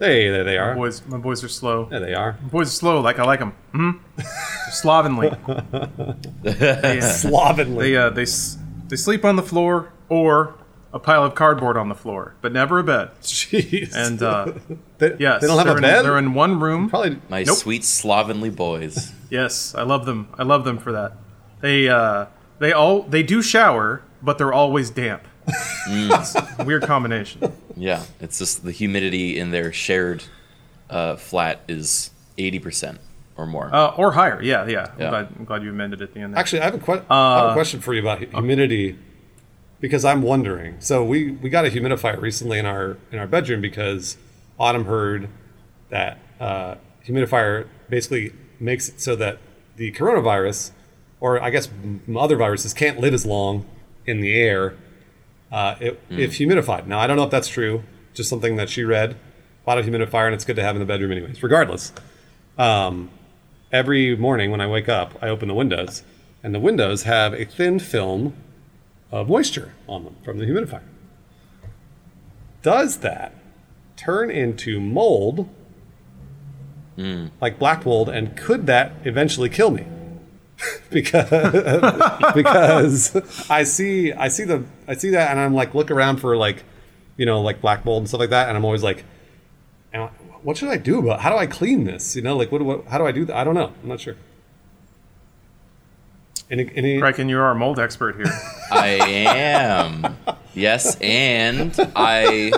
[0.00, 0.74] Hey, there they My are.
[0.76, 1.86] boys, my boys are slow.
[1.86, 2.38] There they are.
[2.40, 3.52] My boys are slow, like I like them.
[3.74, 4.20] Mm-hmm.
[4.70, 5.30] Slovenly.
[6.44, 7.90] they, Slovenly.
[7.90, 10.54] they, uh, they, s- they sleep on the floor or
[10.92, 13.10] a pile of cardboard on the floor, but never a bed.
[13.22, 13.92] Jeez.
[13.92, 14.52] And uh,
[14.98, 16.02] they, yes, they don't have they're a in, bed.
[16.04, 16.88] They're in one room.
[16.88, 17.20] Probably.
[17.28, 17.56] My Nope.
[17.56, 19.12] sweet slovenly boys.
[19.30, 20.28] Yes, I love them.
[20.38, 21.12] I love them for that.
[21.60, 22.26] They uh,
[22.60, 25.24] they all they do shower, but they're always damp.
[25.88, 27.52] It's a weird combination.
[27.76, 30.24] Yeah, it's just the humidity in their shared
[30.90, 32.98] uh, flat is 80%
[33.36, 33.74] or more.
[33.74, 34.42] Uh, or higher.
[34.42, 34.90] Yeah, yeah.
[34.92, 36.34] I'm, glad, I'm glad you amended it at the end.
[36.34, 36.40] There.
[36.40, 38.98] Actually, I have a, que- I have a question for you about hu- humidity,
[39.80, 40.76] because I'm wondering.
[40.80, 44.16] So we we got a humidifier recently in our in our bedroom because
[44.58, 45.28] Autumn heard
[45.90, 46.74] that uh,
[47.06, 49.38] humidifier basically makes it so that
[49.76, 50.72] the coronavirus,
[51.20, 51.68] or I guess
[52.16, 53.64] other viruses, can't live as long
[54.04, 54.74] in the air
[55.50, 56.86] uh, it, if humidified.
[56.86, 57.82] Now I don't know if that's true.
[58.14, 59.16] Just something that she read.
[59.66, 61.42] A humidifier, and it's good to have in the bedroom, anyways.
[61.42, 61.92] Regardless,
[62.56, 63.10] um,
[63.70, 66.02] every morning when I wake up, I open the windows,
[66.42, 68.32] and the windows have a thin film
[69.12, 70.80] of moisture on them from the humidifier.
[72.62, 73.34] Does that
[73.96, 75.50] turn into mold,
[77.42, 79.84] like black mold, and could that eventually kill me?
[80.90, 86.16] because because I see I see the I see that, and I'm like look around
[86.18, 86.64] for like
[87.16, 89.04] you know like black mold and stuff like that, and I'm always like
[90.42, 91.20] what should I do about?
[91.20, 92.16] How do I clean this?
[92.16, 92.62] You know, like what?
[92.62, 93.36] what how do I do that?
[93.36, 93.72] I don't know.
[93.82, 94.16] I'm not sure.
[96.50, 98.32] Any, any Kraken, you're our mold expert here.
[98.70, 100.16] I am.
[100.54, 102.52] Yes, and I,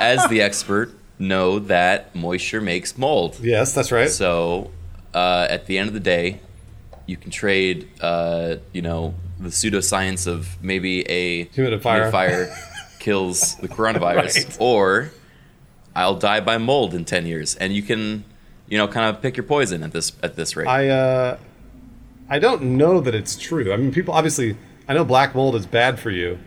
[0.00, 3.40] as the expert, know that moisture makes mold.
[3.42, 4.08] Yes, that's right.
[4.08, 4.70] So,
[5.12, 6.38] uh, at the end of the day,
[7.06, 12.10] you can trade, uh, you know, the pseudoscience of maybe a Humidifier.
[12.10, 12.54] humidifier
[13.00, 14.56] kills the coronavirus, Right.
[14.60, 15.10] or
[15.96, 18.24] I'll die by mold in ten years, and you can,
[18.68, 20.68] you know, kind of pick your poison at this at this rate.
[20.68, 21.38] I uh,
[22.28, 23.72] I don't know that it's true.
[23.72, 24.56] I mean, people obviously.
[24.88, 26.38] I know black mold is bad for you.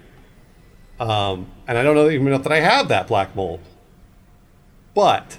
[0.99, 3.61] Um, and I don't know even know that I have that black mold.
[4.93, 5.37] But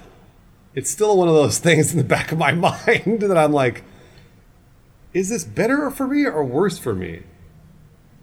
[0.73, 3.83] it's still one of those things in the back of my mind that I'm like,
[5.15, 7.23] is this better for me or worse for me?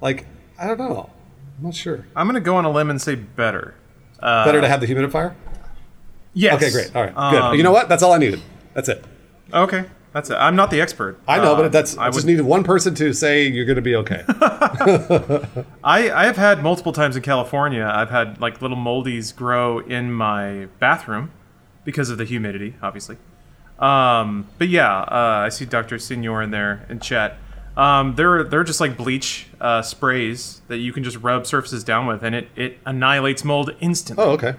[0.00, 0.26] Like,
[0.58, 1.10] I don't know.
[1.58, 2.06] I'm not sure.
[2.14, 3.74] I'm gonna go on a limb and say better.
[4.20, 5.34] Uh, Better to have the humidifier?
[6.32, 6.54] Yes.
[6.62, 6.94] Okay, great.
[6.94, 7.42] All right, good.
[7.42, 7.88] Um, You know what?
[7.88, 8.40] That's all I needed.
[8.72, 9.04] That's it.
[9.52, 10.34] Okay, that's it.
[10.34, 11.18] I'm not the expert.
[11.26, 12.26] I know, Uh, but that's I I just would.
[12.30, 14.22] needed one person to say you're going to be okay.
[15.84, 17.84] I I have had multiple times in California.
[17.92, 21.30] I've had like little moldies grow in my bathroom
[21.84, 23.16] because of the humidity, obviously.
[23.82, 25.98] Um, but yeah, uh, I see Dr.
[25.98, 27.36] Senior in there in chat.
[27.76, 32.06] Um, they're they're just like bleach uh, sprays that you can just rub surfaces down
[32.06, 34.24] with, and it, it annihilates mold instantly.
[34.24, 34.54] oh, okay.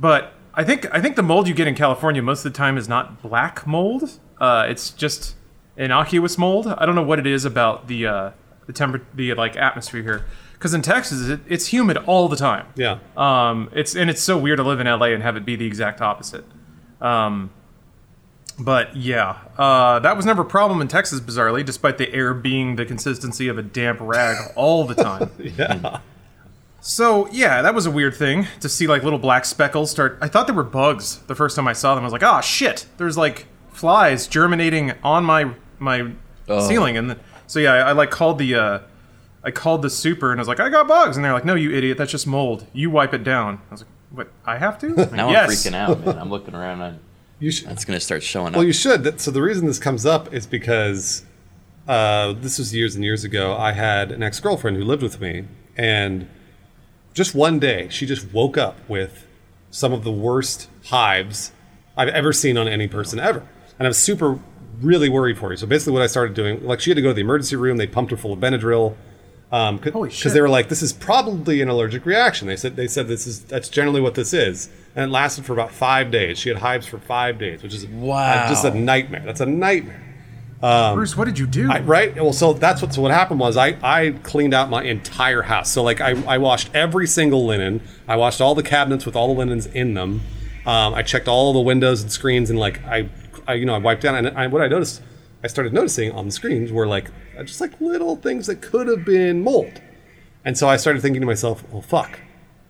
[0.00, 2.78] But I think I think the mold you get in California most of the time
[2.78, 4.18] is not black mold.
[4.40, 5.34] Uh, it's just
[5.76, 6.66] innocuous mold.
[6.66, 8.30] I don't know what it is about the uh,
[8.66, 10.24] the temper the like atmosphere here.
[10.52, 12.66] Because in Texas, it, it's humid all the time.
[12.74, 12.98] Yeah.
[13.16, 15.66] Um, it's and it's so weird to live in LA and have it be the
[15.66, 16.44] exact opposite.
[17.00, 17.50] Um,
[18.58, 22.76] but yeah, uh, that was never a problem in Texas, bizarrely, despite the air being
[22.76, 25.30] the consistency of a damp rag all the time.
[25.38, 26.00] yeah.
[26.80, 30.18] So yeah, that was a weird thing to see like little black speckles start.
[30.20, 32.02] I thought they were bugs the first time I saw them.
[32.02, 36.12] I was like, oh shit, there's like flies germinating on my my
[36.46, 38.78] ceiling, and then, so yeah, I, I like called the uh,
[39.44, 41.54] I called the super and I was like, I got bugs, and they're like, no,
[41.54, 42.66] you idiot, that's just mold.
[42.72, 43.60] You wipe it down.
[43.68, 44.30] I was like, what?
[44.44, 44.88] I have to?
[45.14, 45.66] now yes.
[45.66, 46.18] I'm freaking out, man.
[46.18, 46.80] I'm looking around.
[46.80, 46.98] And
[47.38, 47.68] You should.
[47.70, 48.54] it's gonna start showing up.
[48.54, 49.20] Well, you should.
[49.20, 51.24] So the reason this comes up is because
[51.86, 53.56] uh, this was years and years ago.
[53.56, 55.44] I had an ex girlfriend who lived with me,
[55.76, 56.28] and
[57.14, 59.26] just one day she just woke up with
[59.70, 61.52] some of the worst hives
[61.96, 63.46] I've ever seen on any person ever,
[63.78, 64.38] and I was super
[64.80, 65.56] really worried for her.
[65.56, 67.76] So basically, what I started doing, like, she had to go to the emergency room.
[67.76, 68.94] They pumped her full of Benadryl.
[69.50, 72.46] Um, because they were like, this is probably an allergic reaction.
[72.48, 75.54] They said they said this is that's generally what this is, and it lasted for
[75.54, 76.38] about five days.
[76.38, 78.46] She had hives for five days, which is Wow.
[78.48, 79.22] just a nightmare.
[79.24, 80.04] That's a nightmare.
[80.60, 81.70] Bruce, what did you do?
[81.70, 82.14] I, right?
[82.16, 82.92] Well, so that's what.
[82.92, 85.70] So what happened was I I cleaned out my entire house.
[85.70, 87.80] So like I I washed every single linen.
[88.06, 90.20] I washed all the cabinets with all the linens in them.
[90.66, 93.08] Um, I checked all the windows and screens and like I,
[93.46, 95.00] I you know I wiped down and I, what I noticed
[95.42, 97.10] I started noticing on the screens were like
[97.44, 99.80] just like little things that could have been mold.
[100.44, 102.20] And so I started thinking to myself, well, fuck,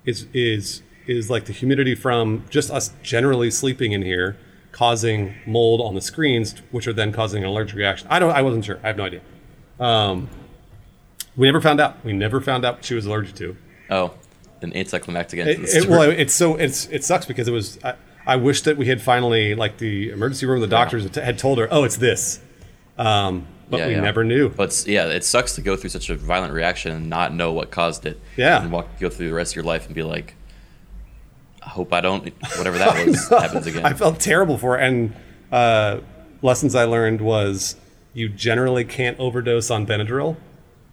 [0.04, 4.36] is is is like the humidity from just us generally sleeping in here
[4.72, 8.06] causing mold on the screens, which are then causing an allergic reaction?
[8.10, 8.30] I don't.
[8.30, 8.78] I wasn't sure.
[8.82, 9.20] I have no idea.
[9.80, 10.28] Um,
[11.36, 12.04] we never found out.
[12.04, 13.56] We never found out what she was allergic to.
[13.90, 14.14] Oh,
[14.60, 17.78] an anticlimactic end to It, it, well, it's so it's it sucks because it was.
[17.82, 17.94] I,
[18.26, 20.60] I wish that we had finally like the emergency room.
[20.60, 22.40] The doctors had told her, "Oh, it's this,"
[22.98, 24.00] um, but Yeah, we yeah.
[24.00, 24.48] never knew.
[24.48, 27.70] But yeah, it sucks to go through such a violent reaction and not know what
[27.70, 28.18] caused it.
[28.36, 28.62] Yeah.
[28.62, 30.34] and walk go through the rest of your life and be like,
[31.62, 33.84] I hope I don't whatever that was happens again.
[33.84, 34.84] I felt terrible for it.
[34.86, 35.14] And
[35.52, 36.00] uh,
[36.40, 37.76] lessons I learned was
[38.14, 40.36] you generally can't overdose on Benadryl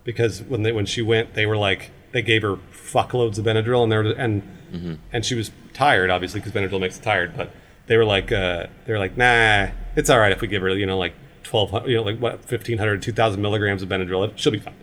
[0.03, 3.83] because when they when she went, they were like they gave her fuckloads of Benadryl
[3.83, 7.51] and they were, and and she was tired obviously because Benadryl makes you tired, but
[7.87, 10.69] they were like uh, they were like nah, it's all right if we give her
[10.75, 11.13] you know like
[11.45, 14.75] twelve hundred you know like what 1500 2000 milligrams of Benadryl, she'll be fine.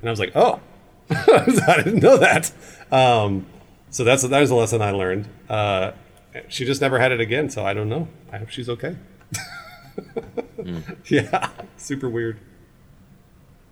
[0.00, 0.60] And I was like oh,
[1.10, 2.52] I didn't know that.
[2.92, 3.46] Um,
[3.90, 5.28] so that's that was a lesson I learned.
[5.48, 5.92] Uh,
[6.48, 8.08] she just never had it again, so I don't know.
[8.30, 8.96] I hope she's okay.
[11.08, 12.38] Yeah, super weird.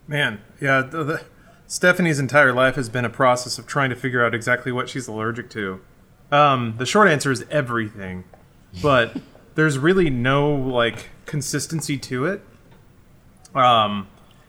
[0.06, 0.82] Man, yeah.
[0.82, 1.24] The, the,
[1.66, 5.06] Stephanie's entire life has been a process of trying to figure out exactly what she's
[5.06, 5.80] allergic to.
[6.32, 8.24] Um, the short answer is everything,
[8.82, 9.16] but
[9.58, 12.42] there's really no like consistency to it.
[13.56, 14.06] Um,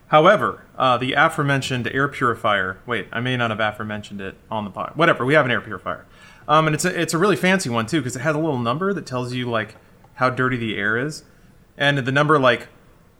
[0.10, 2.78] however, uh, the aforementioned air purifier.
[2.86, 4.92] Wait, I may not have aforementioned it on the pod.
[4.94, 6.06] Whatever, we have an air purifier,
[6.48, 8.60] um, and it's a it's a really fancy one too because it has a little
[8.60, 9.78] number that tells you like
[10.14, 11.24] how dirty the air is,
[11.76, 12.68] and the number like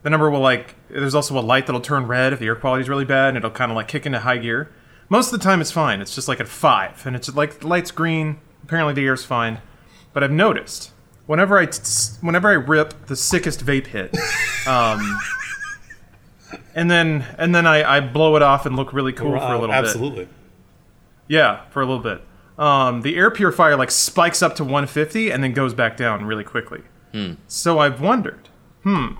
[0.04, 2.82] the number will like there's also a light that'll turn red if the air quality
[2.82, 4.70] is really bad and it'll kind of like kick into high gear
[5.08, 7.66] most of the time it's fine it's just like at five and it's like the
[7.66, 9.60] light's green apparently the air's fine
[10.14, 10.92] but i've noticed
[11.26, 11.80] whenever i t-
[12.20, 14.14] whenever i rip the sickest vape hit
[14.66, 15.18] um,
[16.74, 19.52] and then and then I, I blow it off and look really cool for a
[19.52, 20.28] little bit Absolutely.
[21.28, 22.22] yeah, for a little bit.
[22.58, 26.44] Um, the air purifier like spikes up to 150 and then goes back down really
[26.44, 26.82] quickly.
[27.48, 28.48] So I've wondered,
[28.84, 29.14] hmm,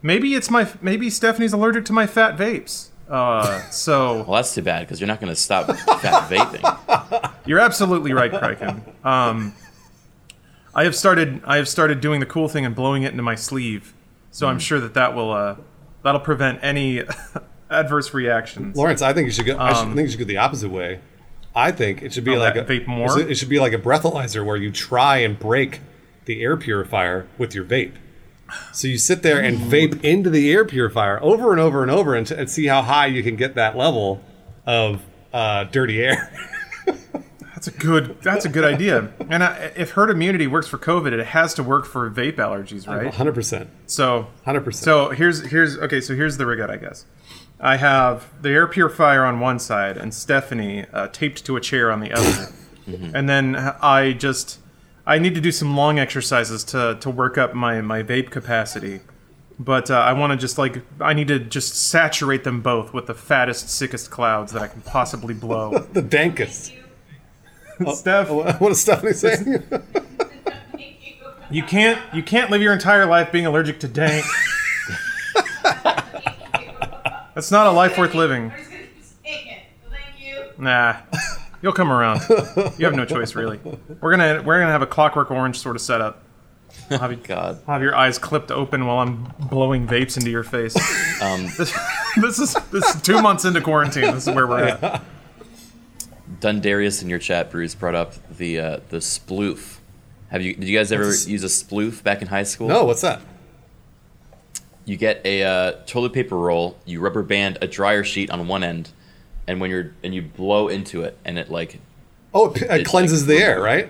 [0.00, 2.88] maybe it's my maybe Stephanie's allergic to my fat vapes.
[3.08, 5.66] Uh, so well, that's too bad because you're not going to stop
[6.00, 7.32] fat vaping.
[7.46, 8.82] you're absolutely right, Kraken.
[9.04, 9.54] Um,
[10.74, 13.34] I have started I have started doing the cool thing and blowing it into my
[13.34, 13.94] sleeve.
[14.30, 15.56] So I'm sure that that will uh,
[16.02, 17.02] that'll prevent any
[17.70, 18.76] adverse reactions.
[18.76, 19.56] Lawrence, I think you should go.
[19.58, 21.00] I, should, I Um, think you should go the opposite way.
[21.54, 23.20] I think it should be Oh, like a vape more?
[23.20, 25.80] It should be like a breathalyzer where you try and break
[26.24, 27.92] the air purifier with your vape.
[28.72, 32.14] So you sit there and vape into the air purifier over and over and over
[32.16, 34.20] and, and see how high you can get that level
[34.66, 35.00] of
[35.32, 36.32] uh, dirty air.
[37.64, 38.20] That's a good.
[38.20, 39.12] That's a good idea.
[39.30, 42.86] And I, if herd immunity works for COVID, it has to work for vape allergies,
[42.86, 43.12] right?
[43.12, 43.68] 100%.
[43.86, 44.74] So, 100%.
[44.74, 46.00] So here's here's okay.
[46.00, 47.06] So here's the rig out, I guess.
[47.60, 51.90] I have the air purifier on one side and Stephanie uh, taped to a chair
[51.90, 52.52] on the other,
[53.14, 54.58] and then I just
[55.06, 59.00] I need to do some long exercises to to work up my my vape capacity.
[59.58, 63.06] But uh, I want to just like I need to just saturate them both with
[63.06, 65.78] the fattest, sickest clouds that I can possibly blow.
[65.92, 66.72] the dankest.
[67.94, 69.62] Steph, What is Stephanie saying?
[71.50, 74.24] you can't you can't live your entire life being allergic to dank.
[77.34, 78.52] That's not a life worth living.
[78.52, 79.62] I'm just gonna keep saying it.
[79.90, 80.62] Thank you.
[80.64, 80.96] Nah,
[81.62, 82.20] you'll come around.
[82.78, 83.58] You have no choice, really.
[84.00, 86.22] We're gonna we're gonna have a Clockwork Orange sort of setup.
[86.90, 87.60] I'll have, you, God.
[87.66, 90.76] I'll have your eyes clipped open while I'm blowing vapes into your face.
[91.22, 91.72] Um, This,
[92.16, 94.12] this is this is two months into quarantine.
[94.14, 95.02] This is where we're at.
[96.44, 99.78] Dundarius in your chat, Bruce brought up the uh, the sploof.
[100.28, 100.54] Have you?
[100.54, 102.68] Did you guys ever What's- use a sploof back in high school?
[102.68, 103.22] no, what's that?
[104.84, 106.76] You get a uh, toilet paper roll.
[106.84, 108.90] You rubber band a dryer sheet on one end,
[109.46, 111.80] and when you're and you blow into it, and it like
[112.34, 113.88] Oh, it, it It's cleanses the air, right?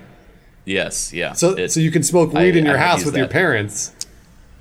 [0.63, 1.33] yes, yeah.
[1.33, 3.17] So, it, so you can smoke I- weed in I your have house used with
[3.17, 3.33] your that.
[3.33, 3.91] parents,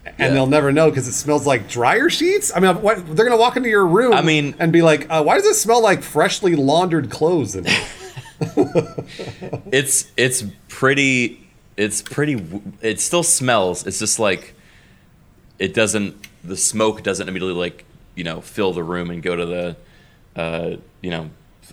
[0.06, 0.28] and Yeah.
[0.30, 2.52] they'll never know because it smells like dryer sheets.
[2.54, 4.12] I mean, what, they're gonna walk into your room.
[4.12, 7.64] I mean- and be like, uh, "Why does it smell like freshly laundered clothes?" In
[7.64, 7.84] here?
[9.72, 11.40] it's it's pretty
[11.76, 12.44] it's pretty
[12.82, 14.54] it still smells it's just like
[15.58, 17.84] it doesn't the smoke doesn't immediately like
[18.16, 19.76] you know fill the room and go to the
[20.36, 21.30] uh you know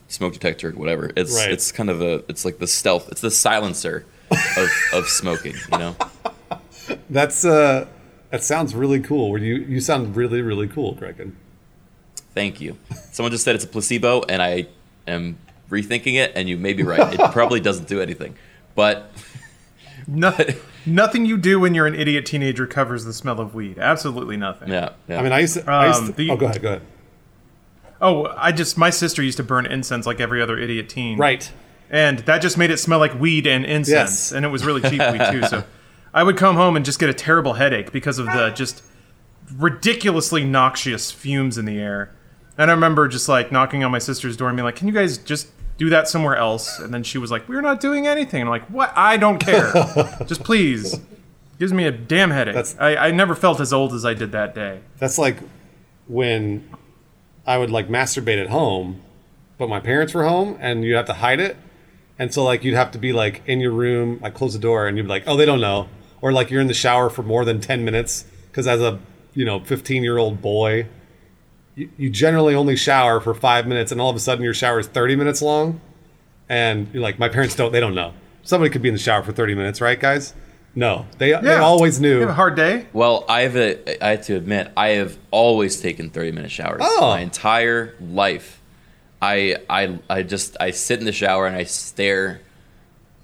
[0.08, 1.52] smoke detector or whatever it's Right.
[1.52, 5.78] it's kind of a it's like the stealth it's the silencer of of smoking you
[5.78, 5.96] know
[7.10, 7.88] That's uh,
[8.32, 9.30] that sounds really cool.
[9.30, 11.36] Where you you sound really really cool, Kraken.
[12.34, 12.78] thank you
[13.12, 14.66] someone just said it's a placebo and i
[15.08, 15.38] am
[15.70, 18.36] rethinking it and you may be right it probably doesn't do anything
[18.76, 19.12] but
[20.08, 23.78] Nothing, nothing you do when you're an idiot teenager covers the smell of weed.
[23.78, 24.70] Absolutely nothing.
[24.70, 25.20] yeah, yeah.
[25.20, 25.70] I mean, I used to.
[25.72, 26.62] I used Um, the- oh, go ahead.
[26.62, 26.82] Go ahead.
[28.02, 31.20] Oh, I just my sister used to burn incense like every other idiot teen.
[31.20, 31.52] Right.
[31.92, 34.32] and that just made it smell like weed and incense Yes.
[34.32, 35.64] and it was really cheap weed too so
[36.13, 38.84] i would come home and just get a terrible headache because of the just
[39.56, 42.13] ridiculously noxious fumes in the air
[42.58, 44.94] and i remember just like knocking on my sister's door and being like can you
[44.94, 45.48] guys just
[45.82, 46.77] do that somewhere else.
[46.77, 48.94] And then she was like, "We're not doing anything." And I'm like, "What?
[48.96, 49.74] I don't care.
[50.27, 51.00] Just please."
[51.58, 52.53] Gives me a damn headache.
[52.53, 54.82] That's- I, I never felt as old as I did that day.
[55.00, 55.38] That's like
[56.08, 56.70] when
[57.48, 59.01] I would like masturbate at home,
[59.58, 61.58] but my parents were home and you'd have to hide it.
[62.20, 64.88] And so like you'd have to be like in your room, like close the door
[64.88, 65.88] and you'd be like, "Oh, they don't know."
[66.22, 69.00] Or like you're in the shower for more than 10 minutes cuz as a,
[69.34, 70.86] you know, 15-year-old boy,
[71.75, 74.80] you, you generally only shower for 5 minutes and all of a sudden your shower
[74.80, 75.82] is 30 minutes long.
[76.50, 78.13] And you're like, "My parents don't they don't know."
[78.44, 80.34] Somebody could be in the shower for 30 minutes, right, guys?
[80.75, 81.06] No.
[81.18, 82.20] They they always You knew.
[82.22, 82.88] have a hard day.
[82.92, 86.82] Well, I have a, I have to admit, I have always taken 30 minute showers
[86.84, 87.01] Oh.
[87.12, 88.62] my entire life.
[89.22, 92.42] I, I, I just, I sit in the shower and I stare,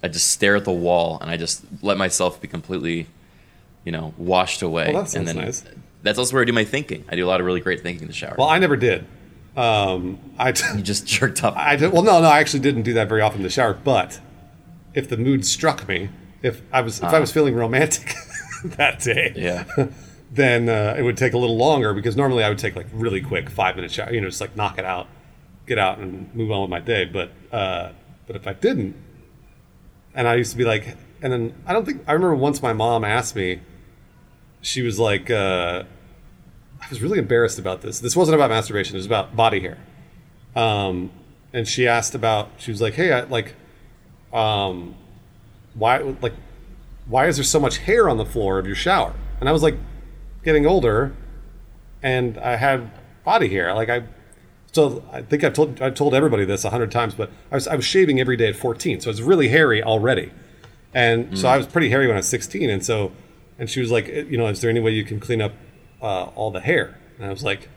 [0.08, 3.08] I just stare at the wall and I just let myself be completely,
[3.84, 4.94] you know, washed away.
[4.94, 5.64] Well, that and sounds then nice.
[6.02, 7.04] that's also where I do my thinking.
[7.10, 8.36] I do a lot of really great thinking in the shower.
[8.38, 9.06] Well, I never did.
[9.58, 11.58] Um, I you just jerked up.
[11.58, 13.74] I did, well, no, no, I actually didn't do that very often in the shower.
[13.74, 14.22] But
[14.94, 16.08] if the mood struck me,
[16.42, 18.14] if I was if I was feeling romantic
[18.64, 19.66] that day, yeah.
[20.32, 23.20] then uh, it would take a little longer because normally I would take like really
[23.20, 25.08] quick five minute shower, you know, just like knock it out,
[25.66, 27.04] get out and move on with my day.
[27.04, 27.92] But uh,
[28.26, 28.96] but if I didn't,
[30.18, 32.74] and I used to be like, and then I don't think I remember once my
[32.74, 33.62] mom asked me,
[34.62, 35.84] she was like, uh,
[36.82, 38.00] I was really embarrassed about this.
[38.00, 39.78] This wasn't about masturbation; it was about body hair.
[40.56, 41.12] Um,
[41.54, 43.56] and she asked about, she was like, hey, I, like,
[44.34, 44.96] um,
[45.76, 46.34] why like
[47.06, 49.14] why is there so much hair on the floor of your shower?
[49.40, 49.78] And I was like
[50.44, 51.16] getting older
[52.02, 52.90] and I had
[53.24, 53.74] body hair.
[53.74, 54.04] Like I
[54.72, 57.68] so I think I've told I told everybody this a hundred times, but I was
[57.68, 60.32] I was shaving every day at 14, so it's really hairy already.
[60.94, 63.12] And so I was pretty hairy when I was 16, and so
[63.60, 65.54] and she was like, "Eh, you know, is there any way you can clean up
[66.02, 66.98] uh, all the hair?
[67.18, 67.70] And I was like,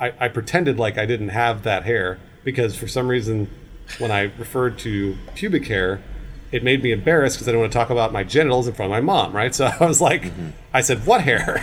[0.00, 3.50] I, I pretended like I didn't have that hair because for some reason,
[3.98, 6.02] when I referred to pubic hair,
[6.50, 8.90] it made me embarrassed because I didn't want to talk about my genitals in front
[8.92, 9.54] of my mom, right?
[9.54, 10.32] So I was like,
[10.72, 11.62] I said, "What hair?"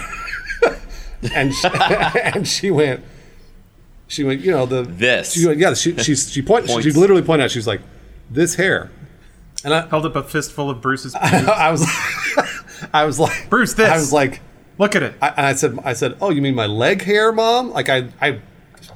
[1.36, 1.68] and she,
[2.24, 3.04] and she went,
[4.08, 5.34] she went, you know the This.
[5.34, 7.52] She went, yeah, she she she point, she literally pointed out.
[7.52, 7.82] She was like,
[8.30, 8.92] "This hair,"
[9.64, 11.16] and I Held up a fistful of Bruce's.
[11.20, 11.86] I was
[12.94, 13.90] I was like Bruce, this.
[13.90, 14.42] I was like
[14.78, 15.14] Look at it.
[15.22, 18.10] I, and I said I said, "Oh, you mean my leg hair, mom?" Like I
[18.22, 18.42] I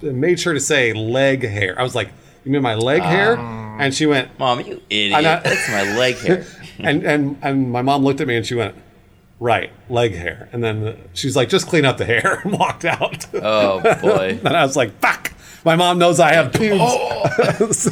[0.01, 1.79] made sure to say leg hair.
[1.79, 2.09] I was like,
[2.43, 3.09] "You mean my leg ah.
[3.09, 3.37] hair?"
[3.79, 5.17] And she went, Mom, you idiot.
[5.17, 6.45] I That's my leg hair.
[6.79, 8.75] and and and my mom looked at me and she went,
[9.39, 13.25] "Right, leg hair." And then she's like, "Just clean up the hair," and walked out.
[13.33, 14.39] Oh, boy.
[14.45, 15.33] And I was like, "Fuck!"
[15.65, 16.93] My mom knows I have pubes.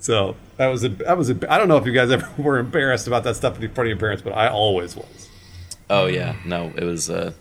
[0.00, 1.52] so that was a that was a.
[1.52, 3.90] I don't know if you guys ever were embarrassed about that stuff in front of
[3.90, 5.28] your parents, but I always was.
[5.88, 7.10] Oh yeah, no, it was.
[7.10, 7.32] Uh,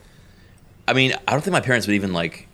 [0.88, 2.48] I mean, I don't think my parents would even like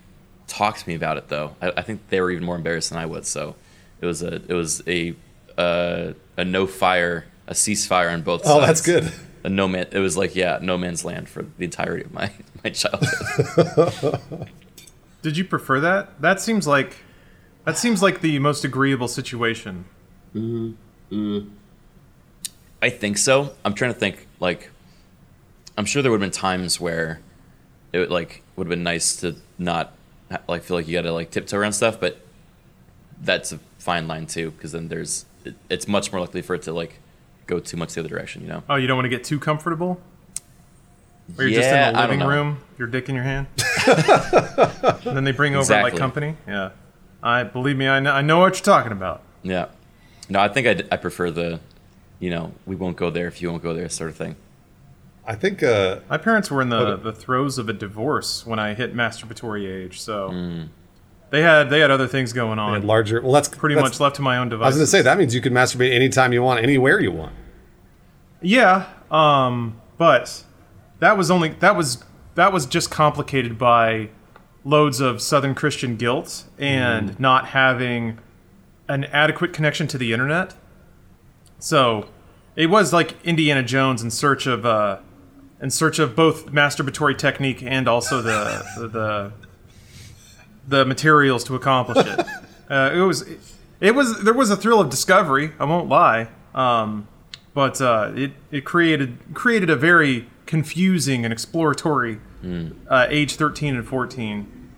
[0.46, 1.56] talk to me about it though.
[1.62, 3.28] I, I think they were even more embarrassed than I was.
[3.28, 3.56] So
[4.00, 5.14] it was a it was a
[5.56, 8.56] uh, a no fire, a ceasefire on both sides.
[8.56, 9.12] Oh, that's good.
[9.44, 9.86] A no man.
[9.92, 12.30] It was like yeah, no man's land for the entirety of my
[12.64, 14.20] my childhood.
[15.22, 16.20] Did you prefer that?
[16.20, 16.96] That seems like
[17.64, 19.86] that seems like the most agreeable situation.
[20.34, 21.48] Mm-hmm.
[22.82, 23.54] I think so.
[23.64, 24.26] I'm trying to think.
[24.38, 24.70] Like,
[25.76, 27.20] I'm sure there would have been times where
[27.92, 29.92] it would, like would have been nice to not
[30.48, 32.20] like feel like you got to like tiptoe around stuff, but
[33.20, 36.62] that's a fine line too because then there's it, it's much more likely for it
[36.62, 36.98] to like
[37.46, 38.42] go too much the other direction.
[38.42, 38.62] You know?
[38.68, 40.00] Oh, you don't want to get too comfortable?
[41.38, 43.46] Or you're just Yeah, in the I don't living room, your dick in your hand.
[43.86, 45.98] and then they bring over like Exactly.
[45.98, 46.36] company.
[46.46, 46.70] Yeah.
[47.22, 49.22] I believe me, I know, I know what you're talking about.
[49.42, 49.66] Yeah.
[50.28, 51.60] No, I think I'd, I prefer the,
[52.20, 54.36] you know, we won't go there if you won't go there sort of thing.
[55.26, 57.02] I think uh, My parents were in the, Okay.
[57.02, 60.68] the throes of a divorce when I hit masturbatory age, so Mm.
[61.30, 62.74] They had they had other things going they on.
[62.74, 63.20] had larger.
[63.20, 64.64] Well, that's pretty that's- much left to my own device.
[64.64, 67.12] I was going to say that means you can masturbate anytime you want, anywhere you
[67.12, 67.32] want.
[68.40, 70.44] Yeah, um, but
[71.00, 72.04] that was only that was
[72.34, 74.10] that was just complicated by
[74.64, 77.20] loads of Southern Christian guilt and Mm.
[77.20, 78.18] not having
[78.88, 80.54] an adequate connection to the internet.
[81.58, 82.08] So
[82.56, 84.98] it was like Indiana Jones in search of uh,
[85.60, 89.32] in search of both masturbatory technique and also the the the,
[90.66, 92.26] the materials to accomplish it.
[92.68, 93.24] Uh, it was
[93.78, 95.52] it was there was a thrill of discovery.
[95.60, 96.26] I won't lie.
[96.52, 97.06] Um,
[97.54, 102.20] but uh, it it created created a very confusing and exploratory
[102.90, 104.70] uh, age thirteen and fourteen.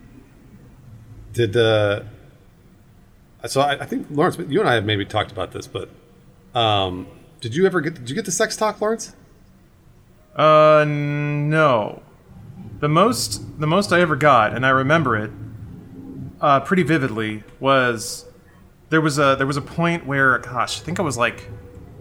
[1.32, 2.02] Did uh,
[3.46, 3.62] so?
[3.62, 5.88] I, I think Lawrence, you and I have maybe talked about this, but
[6.54, 7.06] um,
[7.40, 7.94] did you ever get?
[7.94, 9.14] Did you get the sex talk, Lawrence?
[10.36, 12.02] Uh, no.
[12.80, 15.30] The most the most I ever got, and I remember it
[16.40, 18.24] uh, pretty vividly, was
[18.90, 21.48] there was a there was a point where, gosh, I think I was like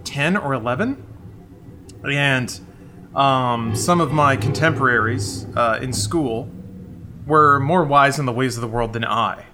[0.04, 1.04] ten or eleven,
[2.04, 2.60] and
[3.16, 6.50] um, some of my contemporaries uh, in school
[7.26, 9.46] were more wise in the ways of the world than I.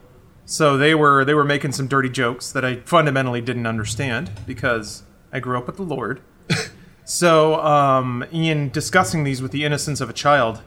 [0.46, 5.04] So they were they were making some dirty jokes that I fundamentally didn't understand because
[5.32, 6.22] I grew up with the Lord.
[7.06, 10.62] so um, in discussing these with the innocence of a child,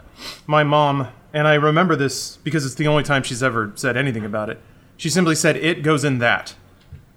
[0.46, 4.24] my mom and I remember this because it's the only time she's ever said anything
[4.24, 4.58] about it.
[4.96, 6.54] She simply said, "It goes in that,"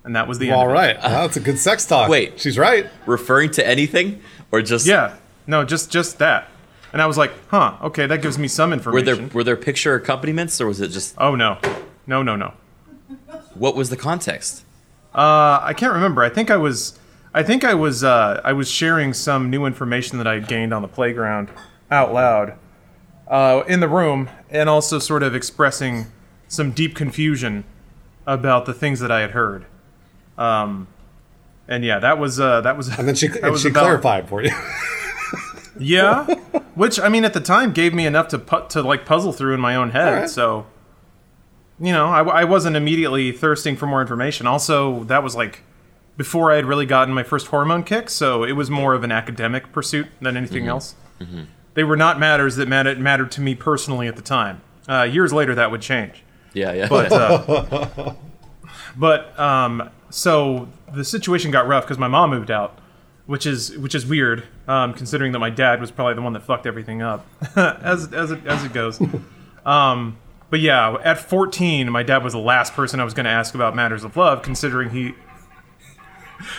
[0.03, 0.55] and that was the end.
[0.59, 0.73] All of it.
[0.73, 1.01] right.
[1.01, 2.09] That's a good sex talk.
[2.09, 2.37] Wait.
[2.37, 2.87] She's right.
[3.05, 4.21] Referring to anything
[4.51, 5.15] or just Yeah.
[5.47, 6.49] No, just just that.
[6.91, 9.55] And I was like, "Huh, okay, that gives me some information." were there were there
[9.55, 11.57] picture accompaniments or was it just oh no,
[12.05, 12.53] no, no, no.
[13.53, 14.65] what was the context?
[15.15, 16.23] Uh, I can't remember.
[16.23, 16.99] I think I was,
[17.33, 20.73] I think I was, uh, I was sharing some new information that I had gained
[20.73, 21.49] on the playground
[21.89, 22.53] out loud,
[23.29, 26.07] uh, in the room, and also sort of expressing
[26.47, 27.63] some deep confusion
[28.25, 29.65] about the things that I had heard.
[30.37, 30.87] Um,
[31.67, 34.41] and yeah, that was, uh, that was, And then she, and she about- clarified for
[34.43, 34.51] you.
[35.81, 36.25] Yeah,
[36.75, 39.53] which I mean, at the time, gave me enough to pu- to like puzzle through
[39.53, 40.09] in my own head.
[40.13, 40.29] Alright.
[40.29, 40.65] So,
[41.79, 44.45] you know, I, I wasn't immediately thirsting for more information.
[44.45, 45.61] Also, that was like
[46.17, 49.11] before I had really gotten my first hormone kick, so it was more of an
[49.13, 50.95] academic pursuit than anything else.
[51.73, 54.61] They were not matters that mattered mattered to me personally at the time.
[54.87, 56.23] Uh, years later, that would change.
[56.53, 56.87] Yeah, yeah.
[56.87, 58.13] But uh,
[58.97, 62.79] but um, so the situation got rough because my mom moved out,
[63.25, 66.43] which is which is weird, um, considering that my dad was probably the one that
[66.43, 69.01] fucked everything up, as as it, as it goes.
[69.65, 70.17] Um,
[70.49, 73.53] but yeah, at 14, my dad was the last person I was going to ask
[73.53, 75.13] about matters of love, considering he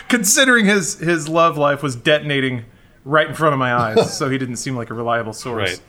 [0.07, 2.65] considering his his love life was detonating
[3.03, 5.81] right in front of my eyes, so he didn't seem like a reliable source right.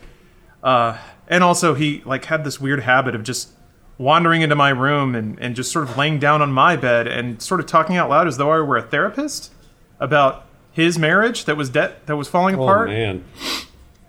[0.63, 3.51] Uh, and also he like had this weird habit of just
[3.99, 7.41] wandering into my room and, and just sort of laying down on my bed and
[7.43, 9.53] sort of talking out loud as though I were a therapist
[10.01, 12.89] about his marriage that was de- that was falling Oh, apart.
[12.89, 13.25] man.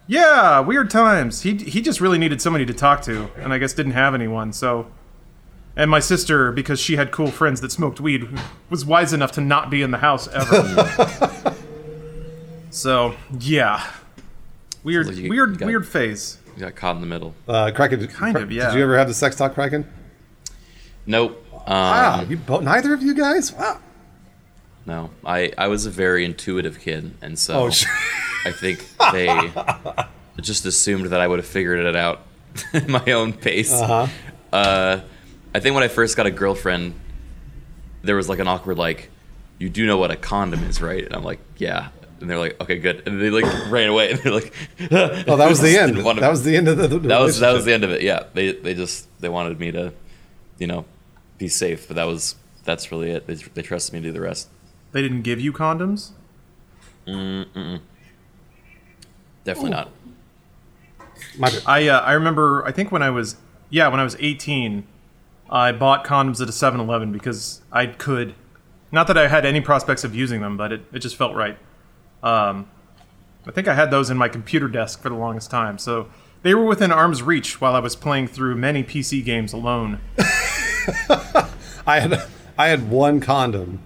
[0.07, 1.41] Yeah, weird times.
[1.41, 4.51] He he just really needed somebody to talk to, and I guess didn't have anyone.
[4.53, 4.87] So,
[5.75, 8.27] and my sister, because she had cool friends that smoked weed,
[8.69, 11.55] was wise enough to not be in the house ever.
[12.73, 13.85] so yeah,
[14.83, 16.37] weird, like you- weird, you got- weird phase.
[16.55, 17.33] You got caught in the middle.
[17.47, 18.67] Uh, Kraken, did, Kind of, yeah.
[18.69, 19.87] Did you ever have the sex talk, Kraken?
[21.05, 21.43] Nope.
[21.51, 22.21] Um, Wow.
[22.29, 23.51] You both, neither of you guys?
[23.53, 23.79] Wow.
[24.85, 27.89] No, I, I was a very intuitive kid, and so Oh, sure.
[28.45, 29.51] I think they
[30.41, 32.21] just assumed that I would have figured it out
[32.73, 33.71] at my own pace.
[33.73, 34.07] Uh-huh.
[34.51, 34.99] Uh,
[35.55, 36.93] I think when I first got a girlfriend,
[38.03, 39.09] there was like an awkward like,
[39.57, 41.89] "You do know what a condom is, right?" And I'm like, "Yeah."
[42.23, 44.53] And they're like, "Okay, good." And they like ran away, and they're like,
[45.27, 45.97] Oh, that was the end.
[45.97, 47.91] To- That was the end of the, the that was that was the end of
[47.91, 48.01] it.
[48.01, 49.93] Yeah, they they just they wanted me to,
[50.57, 50.85] you know,
[51.37, 53.27] be safe, but that was that's really it.
[53.27, 54.47] They, they trusted me to do the rest.
[54.93, 56.11] They didn't give you condoms.
[57.05, 57.81] Mm.
[59.43, 59.89] Definitely not.
[61.37, 63.35] My, I uh, I remember I think when I was
[63.69, 64.85] yeah when I was 18,
[65.49, 68.33] I bought condoms at a 7-Eleven because I could.
[68.91, 71.57] Not that I had any prospects of using them, but it, it just felt right.
[72.23, 72.67] Um,
[73.45, 76.07] I think I had those in my computer desk for the longest time, so
[76.41, 79.99] they were within arm's reach while I was playing through many PC games alone.
[81.85, 82.23] I had
[82.57, 83.79] I had one condom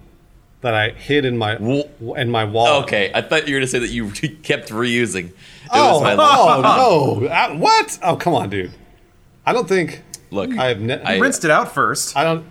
[0.60, 2.84] that I hid in my in my wallet.
[2.84, 4.10] Okay, I thought you were gonna say that you
[4.42, 5.26] kept reusing.
[5.30, 5.34] It
[5.72, 6.60] Oh, was my oh
[7.20, 7.26] no!
[7.26, 7.98] Uh, what?
[8.02, 8.72] Oh, come on, dude.
[9.44, 10.02] I don't think.
[10.30, 10.50] look.
[10.56, 10.80] I have.
[10.80, 12.16] Ne- I- I, Rinsed it out first.
[12.16, 12.46] I don't.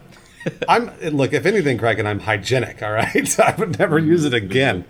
[0.68, 1.34] I'm look.
[1.34, 2.82] If anything, Kraken, I'm hygienic.
[2.84, 4.86] All right, I would never use it again.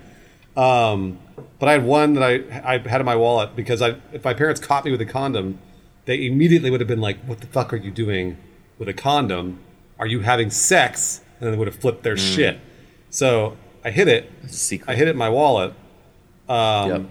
[0.58, 1.18] Um,
[1.58, 4.34] but I had one that I I had in my wallet because I if my
[4.34, 5.58] parents caught me with a condom,
[6.04, 8.36] they immediately would have been like, "What the fuck are you doing
[8.78, 9.60] with a condom?
[9.98, 12.58] Are you having sex?" And then they would have flipped their shit.
[13.10, 14.30] So I hid it.
[14.48, 14.90] Secret.
[14.92, 15.74] I hid it in my wallet
[16.48, 17.02] Yep.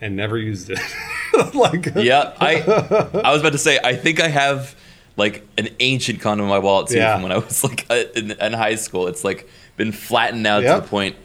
[0.00, 0.80] and never used it.
[1.54, 2.56] like Yeah, I
[3.24, 4.74] I was about to say I think I have
[5.16, 7.14] like an ancient condom in my wallet too Yeah.
[7.14, 9.06] from when I was like in, in high school.
[9.06, 10.74] It's like been flattened out Yep.
[10.76, 11.16] to the point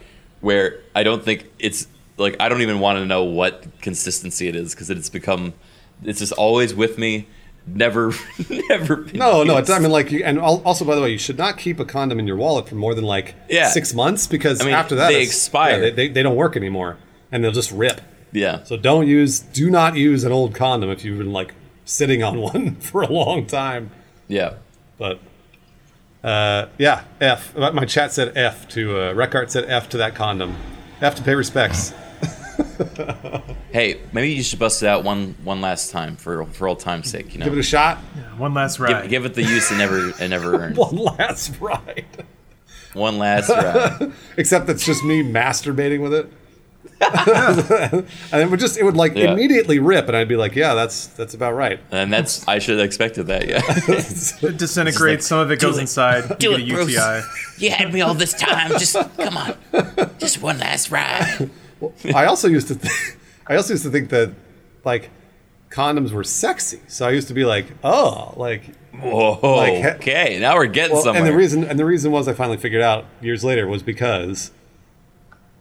[0.44, 4.54] where I don't think it's like I don't even want to know what consistency it
[4.54, 5.54] is because it's become
[6.04, 7.26] it's just always with me.
[7.66, 8.12] Never,
[8.68, 9.06] never.
[9.14, 9.56] No, no.
[9.56, 9.70] It's.
[9.70, 12.18] I mean, like, you, and also, by the way, you should not keep a condom
[12.18, 13.70] in your wallet for more than like Yeah.
[13.70, 15.72] six months because I mean, after that they expire.
[15.76, 16.98] yeah, they, they, they don't work anymore,
[17.32, 18.02] and they'll just rip.
[18.32, 18.64] yeah.
[18.64, 21.54] So don't use, do not use an old condom if you've been like
[21.86, 23.90] sitting on one for a long time.
[24.28, 24.56] Yeah.
[24.98, 25.20] But
[26.24, 27.54] uh, yeah, F.
[27.56, 30.56] My chat said F to uh, Recart said F to that condom.
[31.00, 31.92] F to pay respects.
[33.72, 37.10] Hey, maybe you should bust it out one one last time for for old time's
[37.10, 37.32] sake.
[37.32, 37.98] You know, Give it a shot.
[38.36, 39.02] One last ride.
[39.02, 40.76] give, give it the use it never it never earned.
[40.76, 42.04] One last ride.
[42.92, 44.12] one last ride.
[44.36, 46.32] Except that's just me masturbating with it.
[47.00, 49.32] and it would just it would like Yeah.
[49.32, 52.78] immediately rip, and I'd be like, "Yeah, that's that's about right." And that's I should
[52.78, 53.46] have expected that.
[53.48, 53.60] Yeah.
[54.48, 55.26] It disintegrates.
[55.26, 55.82] Some of it goes it.
[55.82, 56.38] inside.
[56.38, 56.94] Do you it, get Bruce.
[56.94, 57.22] UTI.
[57.58, 58.70] You had me all this time.
[58.78, 59.56] Just come on.
[60.18, 61.50] Just one last ride.
[62.14, 62.92] I also used to, th-
[63.46, 64.32] I also used to think that
[64.84, 65.10] like
[65.70, 66.80] condoms were sexy.
[66.88, 68.62] So I used to be like, "Oh, like
[68.94, 69.56] Whoa.
[69.56, 71.22] Like, he- okay, now we're getting Well, somewhere.
[71.24, 74.52] and the reason and the reason was I finally figured out years later was because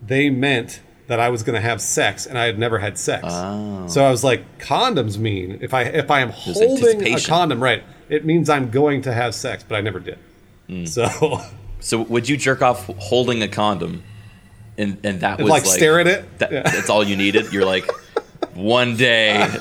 [0.02, 0.82] they meant
[1.14, 3.26] that I was going to have sex and I had never had sex.
[3.30, 3.86] Oh.
[3.88, 7.84] So I was like, condoms mean if I if I am holding a condom, right?
[8.10, 10.18] It means I'm going to have sex, but I never did.
[10.68, 10.86] Hmm.
[10.86, 11.40] So
[11.80, 14.02] so would you jerk off holding a condom,
[14.76, 16.40] and and that was like, like, stare at it.
[16.40, 16.64] That, Yeah.
[16.64, 17.54] That's all you needed.
[17.54, 17.88] You're like,
[18.56, 19.48] one day.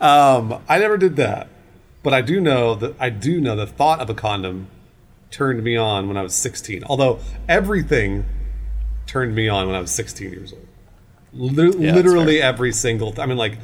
[0.00, 1.48] Um, I never did that,
[2.02, 4.68] but I do know that I do know the thought of a condom
[5.30, 6.84] turned me on when I was 16.
[6.84, 8.26] Although everything
[9.06, 10.66] turned me on when I was 16 years old.
[11.32, 13.14] Li- Yeah, literally every single.
[13.20, 13.58] I mean, like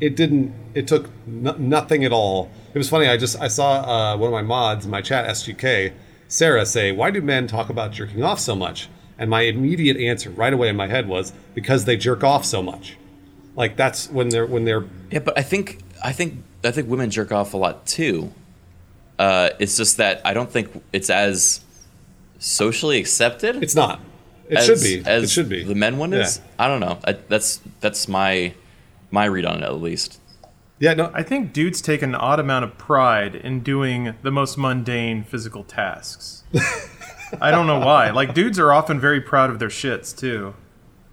[0.00, 0.54] it didn't.
[0.74, 2.50] It took no, nothing at all.
[2.74, 3.08] It was funny.
[3.08, 5.92] I just I saw uh, one of my mods in my chat, SGK,
[6.28, 10.28] Sarah, say, "Why do men talk about jerking off so much?" And my immediate answer
[10.30, 12.96] right away in my head was because they jerk off so much.
[13.56, 17.10] Like that's when they're when they're Yeah, but I think I think I think women
[17.10, 18.32] jerk off a lot too.
[19.18, 21.60] Uh, it's just that I don't think it's as
[22.38, 23.62] socially accepted.
[23.62, 24.00] It's not.
[24.48, 25.08] It as, should be.
[25.08, 25.64] As it should be.
[25.64, 26.40] The men one is.
[26.58, 26.98] I don't know.
[27.04, 28.54] I, that's that's my
[29.10, 30.20] my read on it at least.
[30.78, 31.10] Yeah, no.
[31.14, 35.64] I think dudes take an odd amount of pride in doing the most mundane physical
[35.64, 36.44] tasks.
[37.40, 38.10] I don't know why.
[38.10, 40.54] Like dudes are often very proud of their shits too,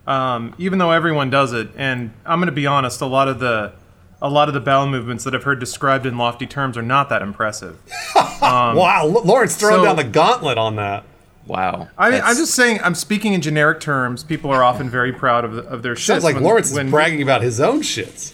[0.06, 1.70] um, even though everyone does it.
[1.76, 3.74] And I'm going to be honest, a lot of the
[4.22, 7.10] a lot of the bowel movements that I've heard described in lofty terms are not
[7.10, 7.80] that impressive.
[8.42, 11.04] wow, Lawrence throwing so- down the gauntlet on that.
[11.46, 11.90] Wow.
[11.98, 12.80] I, That's- I'm just saying.
[12.84, 14.24] I'm speaking in generic terms.
[14.24, 16.06] People are often very proud of, of their shits.
[16.06, 18.34] Sounds like when- Lawrence is when- bragging about his own shits.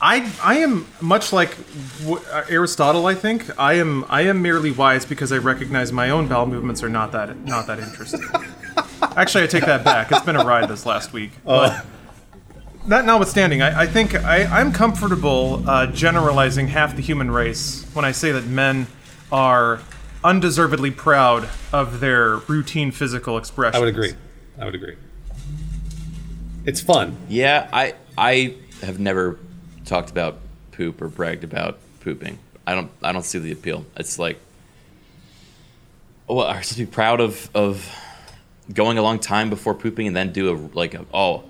[0.00, 1.56] I I am much like
[2.06, 3.06] uh, Aristotle.
[3.06, 6.82] I think I am I am merely wise because I recognize my own bowel movements
[6.82, 8.20] are not that not that interesting.
[9.16, 10.12] Actually, I take that back.
[10.12, 11.30] It's been a ride this last week.
[11.44, 11.86] But
[12.88, 18.04] that notwithstanding, I, I think I, I'm comfortable uh, generalizing half the human race when
[18.04, 18.86] I say that men
[19.32, 19.80] are
[20.26, 23.76] undeservedly proud of their routine physical expression.
[23.76, 24.12] I would agree.
[24.58, 24.96] I would agree.
[26.64, 27.16] It's fun.
[27.28, 29.38] Yeah, I I have never
[29.84, 30.38] talked about
[30.72, 32.40] poop or bragged about pooping.
[32.66, 33.86] I don't I don't see the appeal.
[33.96, 34.40] It's like
[36.26, 37.88] well, are supposed to be proud of of
[38.74, 41.44] going a long time before pooping and then do a like a oh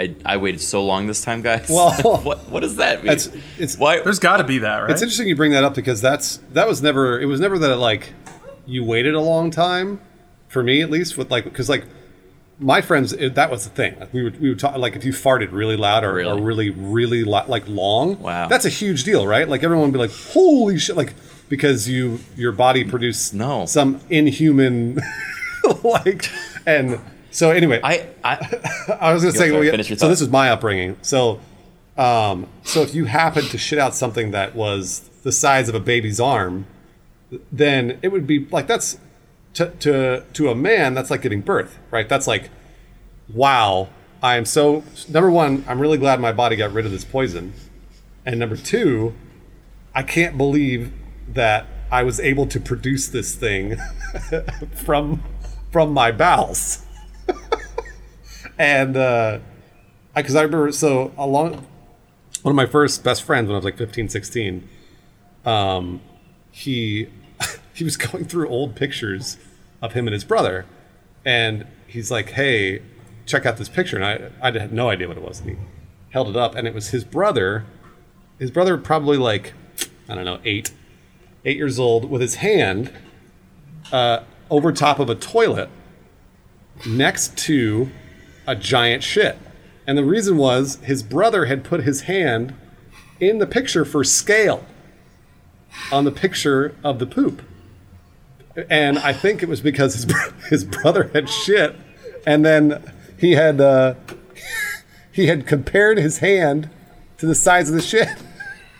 [0.00, 1.68] I, I waited so long this time, guys.
[1.68, 3.12] Well- what what does that mean?
[3.12, 4.00] It's it's Why?
[4.00, 4.90] There's got to be that, right?
[4.90, 7.76] it's interesting you bring that up because that's that was never it was never that
[7.76, 8.12] like
[8.66, 10.00] you waited a long time
[10.48, 11.84] for me at least with like because like
[12.58, 15.04] my friends it, that was the thing like we would we would talk like if
[15.04, 16.30] you farted really loud or Really?
[16.40, 18.48] or really really lo- like long Wow.
[18.48, 21.14] that's a huge deal right like everyone would be like holy shit like
[21.48, 23.64] because you your body produced No.
[23.66, 25.00] some inhuman
[25.84, 26.28] like
[26.66, 28.34] and so anyway I I
[29.00, 30.08] I was going to say, sorry, well, yeah, so thought.
[30.08, 30.96] this is my upbringing.
[31.02, 31.40] So,
[31.96, 35.80] um, so if you happen to shit out something that was the size of a
[35.80, 36.66] baby's arm,
[37.52, 38.98] then it would be like that's
[39.54, 42.08] to to to a man that's like giving birth, right?
[42.08, 42.50] That's like,
[43.32, 43.88] wow,
[44.22, 47.52] I am so number one, I'm really glad my body got rid of this poison,
[48.24, 49.14] and number two,
[49.94, 50.92] I can't believe
[51.28, 53.76] that I was able to produce this thing
[54.74, 55.22] from
[55.70, 56.84] from my bowels
[58.58, 59.38] and uh
[60.14, 61.66] I because I, remember so along
[62.42, 64.68] one of my first best friends when i was like 15 16
[65.44, 66.00] um
[66.50, 67.08] he
[67.74, 69.36] he was going through old pictures
[69.82, 70.66] of him and his brother.
[71.24, 72.82] And he's like hey
[73.26, 73.96] check out this picture.
[73.96, 75.40] And i i had no idea what it was.
[75.40, 75.56] And he
[76.10, 77.64] held it up and it was his brother
[78.38, 79.52] his brother probably like
[80.08, 80.72] i don't know eight
[81.44, 82.92] eight years old with his hand
[83.92, 85.68] uh, over top of a toilet
[86.86, 87.90] next to
[88.46, 89.38] a giant shit.
[89.86, 92.54] And the reason was his brother had put his hand
[93.18, 94.64] in the picture for scale
[95.92, 97.42] on the picture of the poop.
[98.68, 100.06] And I think it was because his,
[100.48, 101.76] his brother had shit
[102.26, 102.82] and then
[103.18, 103.94] he had uh,
[105.12, 106.70] he had compared his hand
[107.18, 108.08] to the size of the shit.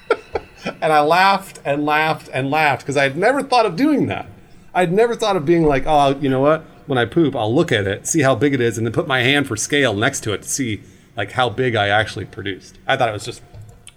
[0.65, 4.27] and I laughed and laughed and laughed because I had never thought of doing that.
[4.73, 6.65] I'd never thought of being like, oh, you know what?
[6.91, 9.07] When I poop, I'll look at it, see how big it is, and then put
[9.07, 10.83] my hand for scale next to it to see
[11.17, 12.79] like how big I actually produced.
[12.85, 13.43] I thought it was just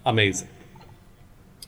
[0.05, 0.47] amazing.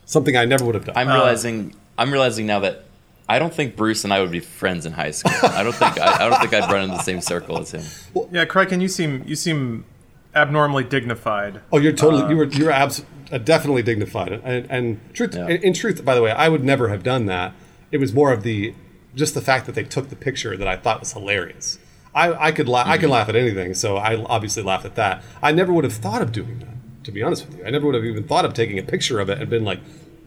[0.04, 0.96] Something I never would have done.
[0.96, 2.84] I'm realizing I'm realizing now that
[3.28, 5.32] I don't think Bruce and I would be friends in high school.
[5.50, 7.82] I don't think I, I don't think I'd run in the same circle as him.
[8.14, 9.84] Well, Yeah, Kraken, you seem you seem
[10.32, 11.60] abnormally dignified.
[11.72, 15.48] Oh, you're totally you were you're abs- uh, definitely dignified and and truth Yeah.
[15.48, 16.04] in, in truth.
[16.04, 17.52] By the way, I would never have done that.
[17.90, 18.74] It was more of the
[19.16, 21.78] just the fact that they took the picture that I thought was hilarious.
[22.14, 25.22] I, I could la- I can laugh at anything, so I obviously laughed at that.
[25.42, 26.68] I never would have thought of doing that.
[27.04, 29.18] To be honest with you, I never would have even thought of taking a picture
[29.20, 29.80] of it and been like,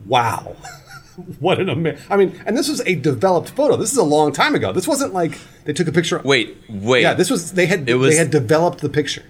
[0.06, 0.56] "Wow,
[1.39, 3.75] what an amazing!" I mean, and this was a developed photo.
[3.75, 4.71] This is a long time ago.
[4.71, 6.21] This wasn't like they took a picture.
[6.23, 7.02] Wait, wait.
[7.02, 9.23] yeah, this was they had It was- they had developed the picture,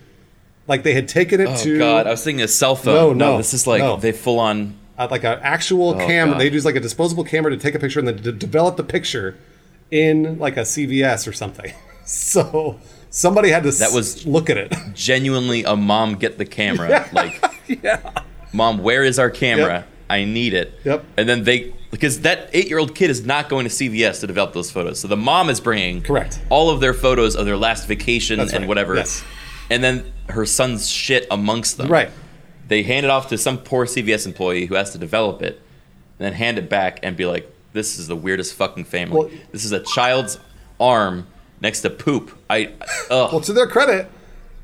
[0.68, 3.18] like they had taken it Oh to God, I was thinking a cell phone.
[3.18, 3.96] No, no, this is like no.
[3.98, 4.76] they full on.
[4.98, 6.34] uh, like an actual Oh, camera.
[6.34, 6.42] God.
[6.42, 8.84] They use like a disposable camera to take a picture and then de- develop the
[8.84, 9.38] picture
[9.92, 11.74] in like a CVS or something.
[12.06, 12.80] So
[13.12, 14.74] somebody had to That was- look at it.
[14.96, 17.40] genuinely a mom get the camera Yeah, like
[18.52, 19.88] mom where is our camera Yep.
[20.10, 21.06] i need it Yep.
[21.18, 24.72] and then they because that eight-year-old kid is not going to cvs to develop those
[24.72, 26.42] photos so the mom is bringing Correct.
[26.50, 28.68] all of their photos of their last vacation That's and right.
[28.68, 29.24] whatever Yes.
[29.70, 32.10] and then her son's shit amongst them Right.
[32.68, 35.62] they hand it off to some poor cvs employee who has to develop it
[36.18, 39.30] and then hand it back and be like this is the weirdest fucking family Well-
[39.52, 40.40] this is a child's
[40.80, 41.28] arm
[41.62, 42.72] next to poop i
[43.12, 43.32] ugh.
[43.32, 44.10] Well, to their credit,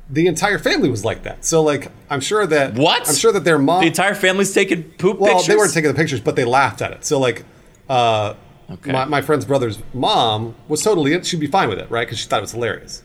[0.08, 1.44] the entire family was like that.
[1.44, 3.08] So like I'm sure that What?
[3.08, 5.90] I'm sure that their mom the entire family's taking poop Well, pictures they weren't taking
[5.90, 7.04] the pictures, but they laughed at it.
[7.04, 7.44] So like
[7.88, 8.34] uh
[8.68, 8.90] Okay.
[8.90, 12.04] my, my friend's brother's mom was totally she'd be fine with it, right?
[12.06, 13.04] Because she thought it was hilarious.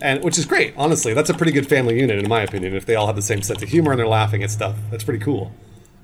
[0.00, 1.12] And which is great, honestly.
[1.14, 2.74] That's a pretty good family unit, in my opinion.
[2.76, 5.02] If they all have the same sense of humor and they're laughing at stuff, that's
[5.02, 5.52] pretty cool.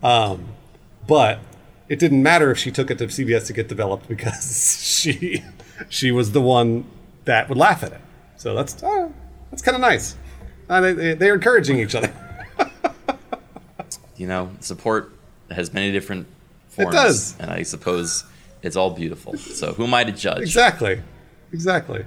[0.02, 0.46] Um,
[1.06, 1.38] but
[1.88, 5.42] it didn't matter if she took it to CVS to get developed because she
[5.88, 6.84] she was the one
[7.24, 8.00] that would laugh at it.
[8.36, 9.10] So that's uh,
[9.50, 10.16] that's kind of nice.
[10.68, 12.12] Uh, they, they, they're encouraging each other.
[14.16, 15.12] you know, support
[15.50, 16.26] has many different
[16.68, 16.94] forms.
[16.94, 17.38] It does.
[17.38, 18.24] And I suppose
[18.62, 19.36] it's all beautiful.
[19.36, 20.40] So who am I to judge?
[20.40, 21.02] Exactly,
[21.52, 22.04] exactly.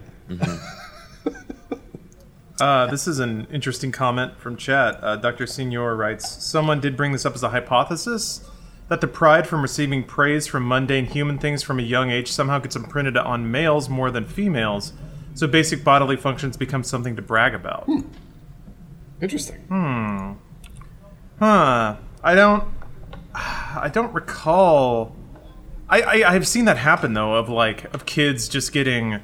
[2.59, 4.97] Uh, this is an interesting comment from chat.
[5.03, 5.45] Uh, Dr.
[5.45, 8.49] Senior writes Someone did bring this up as a hypothesis
[8.87, 12.59] that the pride from receiving praise from mundane human things from a young age somehow
[12.59, 14.93] gets imprinted on males more than females,
[15.33, 17.89] so basic bodily functions become something to brag about.
[19.21, 19.61] Interesting.
[19.61, 20.33] Hmm.
[21.39, 21.97] Huh.
[22.23, 22.63] I don't.
[23.35, 25.15] I don't recall.
[25.89, 29.19] I, I I've seen that happen though of like of kids just getting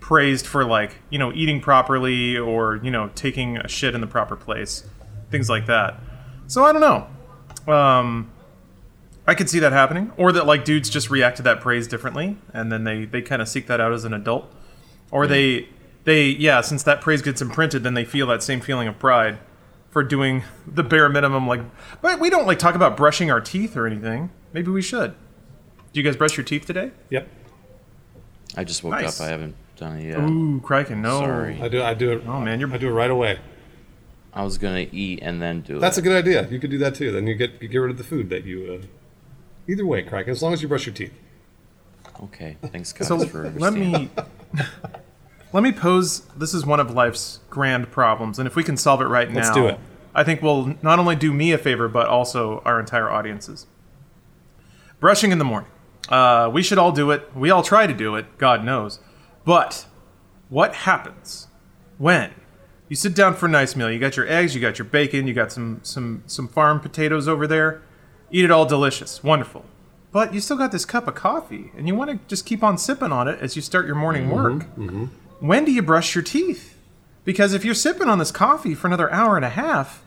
[0.00, 4.06] praised for like you know eating properly or you know taking a shit in the
[4.06, 4.84] proper place,
[5.30, 6.00] things like that.
[6.46, 7.72] So I don't know.
[7.74, 8.30] Um,
[9.26, 12.36] I could see that happening, or that like dudes just react to that praise differently,
[12.52, 14.52] and then they they kind of seek that out as an adult,
[15.10, 15.68] or they
[16.04, 19.38] they yeah since that praise gets imprinted, then they feel that same feeling of pride
[19.90, 21.46] for doing the bare minimum.
[21.48, 21.60] Like,
[22.00, 24.30] but we don't like talk about brushing our teeth or anything.
[24.52, 25.14] Maybe we should.
[25.92, 26.90] Do you guys brush your teeth today?
[27.10, 27.28] Yep.
[28.56, 29.20] I just woke Nice.
[29.20, 29.26] up.
[29.26, 30.18] I haven't done it yet.
[30.20, 31.02] Ooh, Kraken!
[31.02, 31.20] No.
[31.20, 31.60] Sorry.
[31.60, 31.82] I do.
[31.82, 32.22] I do it.
[32.26, 33.38] Oh man, you're I do it right away.
[34.32, 35.80] I was gonna eat and then do That's it.
[35.80, 36.48] That's a good idea.
[36.48, 37.10] You could do that too.
[37.10, 38.80] Then you get you get rid of the food that you.
[38.82, 38.86] Uh,
[39.68, 40.28] either way, crack.
[40.28, 41.12] As long as you brush your teeth.
[42.24, 42.56] okay.
[42.72, 44.10] Thanks, guys, So for let me
[45.52, 46.20] let me pose.
[46.36, 49.48] This is one of life's grand problems, and if we can solve it right Let's
[49.48, 49.78] now, do it.
[50.14, 53.66] I think we'll not only do me a favor, but also our entire audiences.
[54.98, 55.70] Brushing in the morning.
[56.08, 57.28] Uh, we should all do it.
[57.34, 58.38] We all try to do it.
[58.38, 59.00] God knows.
[59.44, 59.86] But
[60.48, 61.48] what happens
[61.98, 62.32] when
[62.88, 63.90] you sit down for a nice meal?
[63.90, 67.28] You got your eggs, you got your bacon, you got some some some farm potatoes
[67.28, 67.82] over there.
[68.30, 69.64] Eat it all delicious, wonderful.
[70.12, 72.78] But you still got this cup of coffee, and you want to just keep on
[72.78, 74.64] sipping on it as you start your morning work.
[75.40, 76.76] When do you brush your teeth?
[77.24, 80.02] Because if you're sipping on this coffee for another hour and a half,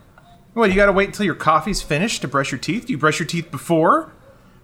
[0.54, 2.86] well, you got to wait until your coffee's finished to brush your teeth.
[2.86, 4.10] Do you brush your teeth before,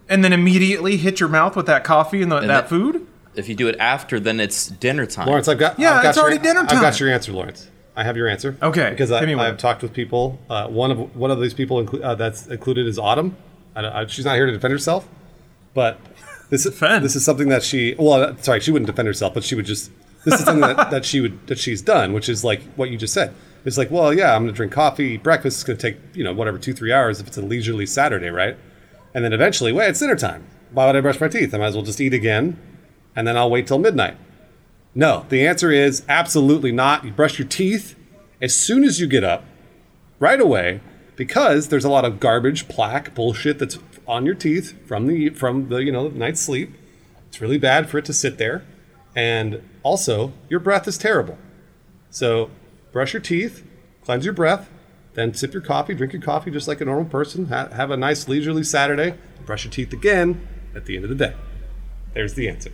[0.09, 3.07] and then immediately hit your mouth with that coffee and, the, that, that- food?
[3.35, 5.27] If you do it after, then it's dinner time.
[5.27, 5.79] Lawrence, I've got.
[5.79, 6.77] Yeah, I've got it's your- already dinner time.
[6.77, 7.69] I've got your answer, Lawrence.
[7.95, 8.57] I have your answer.
[8.61, 9.39] Okay, Because I, give.
[9.39, 10.39] I've talked with people.
[10.49, 13.35] Uh, one of one of these people inclu- uh, that's included is Autumn.
[13.77, 15.07] I, don't- I, she's not here to defend herself,
[15.73, 15.99] but
[16.49, 17.05] this is Defend.
[17.05, 17.95] this is something that she.
[17.97, 19.91] Well, sorry, she wouldn't defend herself, but she would just.
[20.25, 22.97] This is something that, that she would that she's done, which is like what you
[22.97, 23.33] just said.
[23.65, 25.57] It's like, well, yeah, I'm going to drink coffee, breakfast.
[25.59, 28.29] is going to take you know whatever two three hours if it's a leisurely Saturday,
[28.29, 28.57] right?
[29.13, 30.45] And then eventually, wait, it's dinner time.
[30.71, 31.53] Why would I brush my teeth?
[31.53, 32.59] I might as well just eat again,
[33.15, 34.17] and then I'll wait till midnight.
[34.95, 37.05] No, the answer is absolutely not.
[37.05, 37.95] You brush your teeth
[38.41, 39.45] as soon as you get up,
[40.19, 40.81] right away,
[41.17, 43.77] because there's a lot of garbage, plaque, bullshit that's
[44.07, 46.73] on your teeth from the from the you know night's sleep.
[47.27, 48.63] It's really bad for it to sit there,
[49.13, 51.37] and also your breath is terrible.
[52.09, 52.49] So
[52.93, 53.65] brush your teeth,
[54.03, 54.69] cleanse your breath,
[55.15, 57.47] then sip your coffee, drink your coffee just like a normal person.
[57.47, 59.15] Ha- have a nice leisurely Saturday.
[59.45, 61.33] Brush your teeth again at the end of the day.
[62.13, 62.71] There's the answer.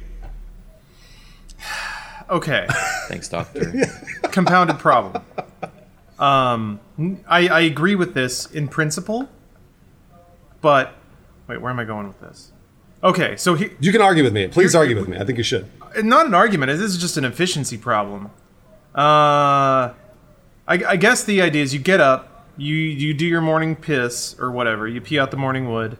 [2.30, 2.66] Okay.
[3.10, 3.74] Thanks, doctor.
[4.32, 5.22] compounded problem.
[6.20, 6.80] Um,
[7.28, 9.30] I, I agree with this in principle,
[10.62, 10.94] but
[11.48, 12.52] wait, where am I going with this?
[13.04, 14.48] Okay, so he, You can argue with me.
[14.48, 15.18] Please argue with me.
[15.18, 15.68] I think you should.
[15.98, 16.72] not an argument.
[16.72, 18.28] This is just an efficiency problem.
[18.96, 19.92] Uh,
[20.66, 24.36] I, I guess the idea is you get up, you you do your morning piss
[24.40, 25.98] or whatever, you pee out the morning wood,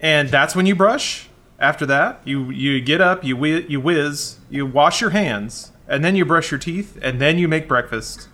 [0.00, 1.28] and that's when you brush.
[1.58, 6.04] After that, you you get up, you whi- you whiz, you wash your hands, and
[6.04, 8.28] then you brush your teeth, and then you make breakfast,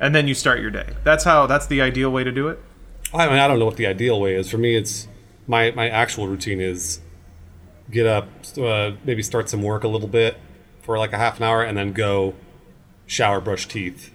[0.00, 0.94] and then you start your day.
[1.04, 1.46] That's how.
[1.46, 2.60] That's the ideal way to do it.
[3.12, 4.50] I mean, I don't know what the ideal way is.
[4.50, 5.08] For me, it's
[5.46, 7.00] my my actual routine is
[7.90, 8.28] get up,
[8.58, 10.36] uh, maybe start some work a little bit
[10.82, 12.34] for like a half an hour, and then go
[13.06, 14.12] shower, brush teeth,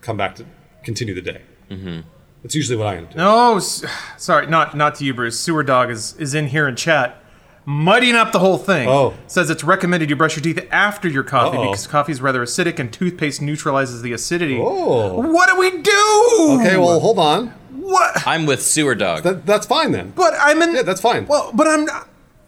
[0.00, 0.46] come back to
[0.82, 1.42] continue the day.
[1.70, 2.00] Mm-hmm.
[2.42, 3.24] That's usually what I end up doing.
[3.24, 3.58] No,
[4.16, 5.38] sorry, not not to you, Bruce.
[5.38, 7.19] Sewer Dog is is in here in chat,
[7.66, 8.88] muddying up the whole thing.
[8.88, 9.14] Oh.
[9.26, 11.70] says it's recommended you brush your teeth after your coffee Uh-oh.
[11.70, 14.58] because coffee is rather acidic and toothpaste neutralizes the acidity.
[14.60, 15.20] Oh.
[15.30, 16.58] What do we do?
[16.60, 17.48] Okay, well, hold on.
[17.70, 18.26] what?
[18.26, 19.22] I'm with Sewer Dog.
[19.22, 20.12] That, that's fine then.
[20.16, 20.74] But I'm in.
[20.74, 21.26] Yeah, that's fine.
[21.26, 21.86] Well, but I'm.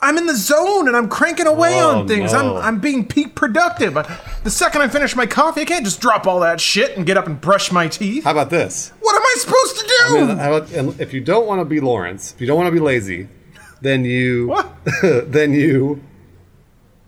[0.05, 2.33] I'm in the zone and I'm cranking away Oh, on things.
[2.33, 2.57] no.
[2.57, 3.95] I'm I'm being peak productive.
[4.43, 7.17] The second I finish my coffee, I can't just drop all that shit and get
[7.17, 8.25] up and brush my teeth.
[8.25, 8.91] How about this?
[8.99, 9.95] What am I supposed to do?
[10.19, 12.67] I mean, how about, if you don't want to be Lawrence, if you don't want
[12.67, 13.29] to be lazy,
[13.83, 14.57] then you
[15.03, 16.03] then you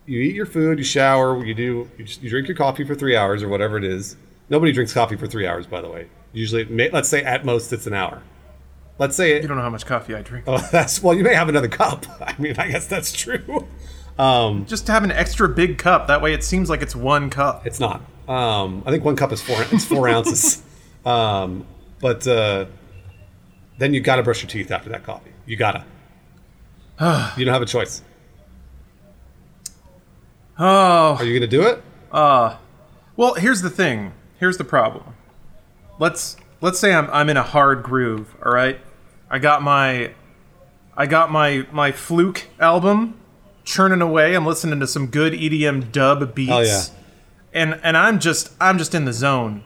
[0.07, 2.95] you eat your food, you shower, you do you, just, you drink your coffee for
[2.95, 4.17] three hours or whatever it is.
[4.51, 6.09] Nobody drinks coffee for three hours, by the way.
[6.33, 8.23] Usually, may, let's say at most it's an hour.
[8.99, 10.45] Let's say you don't know how much coffee I drink.
[10.47, 12.07] oh, that's well, you may have another cup.
[12.21, 13.67] I mean, I guess that's true.
[14.19, 16.07] Um, Just to have an extra big cup.
[16.09, 17.67] That way, it seems like it's one cup.
[17.67, 18.03] It's not.
[18.29, 19.57] Um, I think one cup is four.
[19.73, 20.63] It's four ounces.
[21.05, 21.67] Um,
[22.01, 22.67] but uh,
[23.79, 25.33] then you got to brush your teeth after that coffee.
[25.47, 25.85] You gotta.
[27.37, 28.03] you don't have a choice.
[30.59, 31.83] Oh, Are you gonna do it?
[32.13, 32.57] Uh,
[33.17, 34.13] well, here's the thing.
[34.39, 35.15] Here's the problem.
[35.99, 38.35] Let's let's say I'm I'm in a hard groove.
[38.45, 38.81] All right,
[39.29, 40.13] I got my
[40.97, 43.19] I got my my fluke album
[43.65, 44.35] churning away.
[44.35, 46.53] I'm listening to some good EDM dub beats.
[46.53, 46.83] Oh, yeah.
[47.53, 49.65] and and I'm just I'm just in the zone.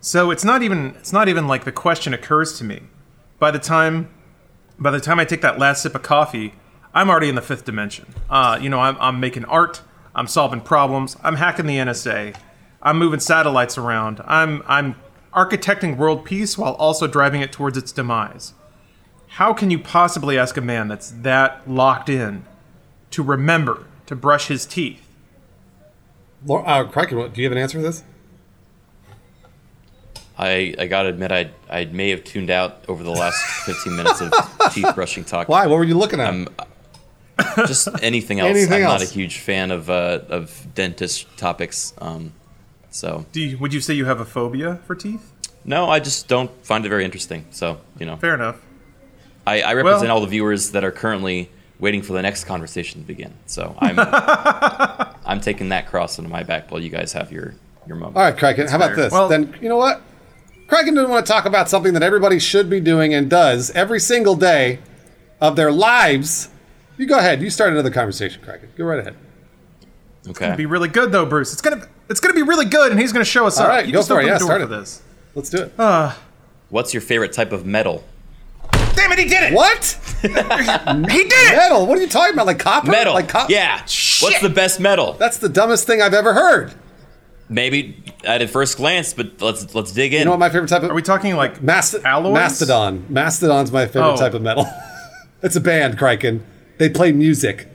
[0.00, 2.82] So it's not even it's not even like the question occurs to me.
[3.38, 4.10] By the time
[4.80, 6.54] by the time I take that last sip of coffee,
[6.94, 8.14] I'm already in the fifth dimension.
[8.28, 9.82] Uh, you know, I'm, I'm making art.
[10.14, 11.16] I'm solving problems.
[11.22, 12.34] I'm hacking the NSA.
[12.82, 14.22] I'm moving satellites around.
[14.24, 14.96] I'm I'm
[15.34, 18.54] architecting world peace while also driving it towards its demise.
[19.28, 22.44] How can you possibly ask a man that's that locked in
[23.10, 25.06] to remember to brush his teeth?
[26.48, 28.02] Uh, Kraken, do you have an answer for this?
[30.42, 34.22] I, I gotta admit, I I may have tuned out over the last 15 minutes
[34.22, 34.32] of
[34.72, 35.48] teeth brushing talk.
[35.50, 35.66] Why?
[35.66, 36.30] What were you looking at?
[36.30, 36.48] Um,
[37.66, 38.48] Just anything else.
[38.50, 41.92] Anything I'm not a huge fan of uh, of dentist topics.
[41.98, 42.32] Um,
[42.90, 45.30] so Do you, would you say you have a phobia for teeth?
[45.64, 47.44] no, I just don't find it very interesting.
[47.50, 48.56] So you know, Fair enough.
[49.46, 53.00] I, I represent Well- all the viewers that are currently waiting for the next conversation
[53.02, 53.32] to begin.
[53.46, 53.96] So I'm
[55.26, 57.54] I'm taking that cross into my back while you guys have your
[57.86, 58.16] your moment.
[58.16, 58.68] All right, Kraken.
[58.68, 59.12] How about this?
[59.12, 60.02] Well- then you know what?
[60.70, 63.98] Kraken didn't want to talk about something that everybody should be doing and does every
[63.98, 64.78] single day
[65.40, 66.48] of their lives.
[66.96, 67.42] You go ahead.
[67.42, 68.68] You start another conversation, Kraken.
[68.78, 69.16] Go right ahead.
[70.28, 70.46] Okay.
[70.46, 71.52] You'll be really good though, Bruce.
[71.52, 73.70] It's gonna it's gonna be really good, and he's gonna show us All up.
[73.70, 74.26] right, You go just for it.
[74.26, 74.78] Yeah, the door start for it.
[74.78, 75.02] this.
[75.34, 75.72] Let's do it.
[75.76, 76.14] Uh.
[76.68, 78.04] What's your favorite type of metal?
[78.94, 79.54] Damn it, he did it!
[79.54, 79.98] what?
[80.22, 81.56] He did it!
[81.56, 81.84] Metal?
[81.86, 82.46] What are you talking about?
[82.46, 82.90] Like copper?
[82.92, 83.12] Metal.
[83.14, 83.50] Like copper?
[83.52, 83.84] yeah.
[83.86, 84.22] Shit.
[84.28, 85.14] What's the best metal?
[85.14, 86.74] That's the dumbest thing I've ever heard.
[87.52, 90.20] Maybe at a first glance, but let's let's dig in.
[90.20, 92.32] You know what my favorite type of Are we talking like Mast- alloys?
[92.32, 93.04] Mastodon.
[93.08, 94.16] Mastodon's my favorite Oh.
[94.16, 94.66] type of metal.
[95.42, 96.46] it's a band, Kraken.
[96.78, 97.66] They play music.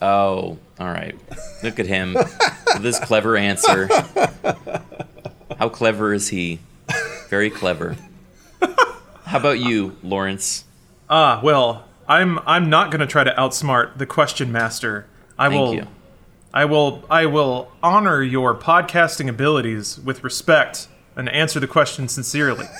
[0.00, 1.14] Oh, all right.
[1.62, 2.16] Look at him
[2.80, 3.88] this clever answer.
[5.58, 6.60] How clever is he?
[7.28, 7.96] Very clever.
[9.24, 10.64] How about you, Lawrence?
[11.10, 15.06] Ah, well, I'm I'm not gonna try to outsmart the question master.
[15.38, 15.86] I Thank will you.
[16.54, 20.86] I will I will honor your podcasting abilities with respect
[21.16, 22.66] and answer the question sincerely.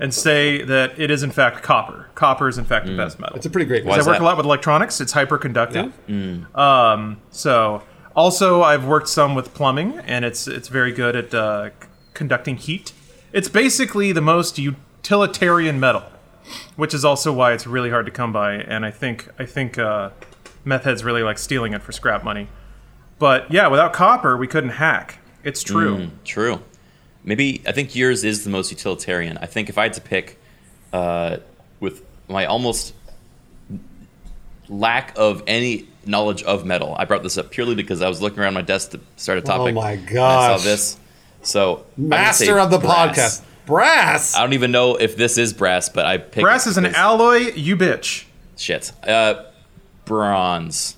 [0.00, 2.08] and say that it is in fact copper.
[2.14, 3.36] Copper is in fact the best metal.
[3.36, 4.00] It's a pretty great Why one.
[4.00, 4.22] is I work that?
[4.22, 5.00] a lot with electronics.
[5.00, 5.92] It's hyperconductive.
[6.06, 6.92] Yeah.
[6.92, 7.82] Um, so
[8.14, 11.70] also I've worked some with plumbing, and it's it's very good at uh,
[12.14, 12.92] conducting heat.
[13.32, 16.04] It's basically the most utilitarian metal,
[16.76, 18.54] which is also why it's really hard to come by.
[18.54, 20.10] And I think I think uh,
[20.64, 22.48] meth heads really like stealing it for scrap money.
[23.18, 25.18] But yeah, without copper, we couldn't hack.
[25.44, 25.96] It's true.
[25.96, 26.62] Mm, true.
[27.24, 29.38] Maybe I think yours is the most utilitarian.
[29.38, 30.38] I think if I had to pick,
[30.92, 31.38] uh,
[31.80, 32.94] with my almost
[34.68, 36.94] lack of any knowledge of metal.
[36.98, 39.42] I brought this up purely because I was looking around my desk to start a
[39.42, 39.72] topic.
[39.72, 40.52] Oh my god!
[40.52, 40.98] I saw this.
[41.42, 43.40] So I'm gonna say Master of the brass.
[43.40, 43.44] podcast.
[43.66, 44.34] Brass.
[44.34, 47.52] I don't even know if this is brass, but I picked Brass is an alloy,
[47.54, 48.24] you bitch.
[48.56, 48.92] Shit.
[49.06, 49.44] Uh,
[50.06, 50.96] bronze.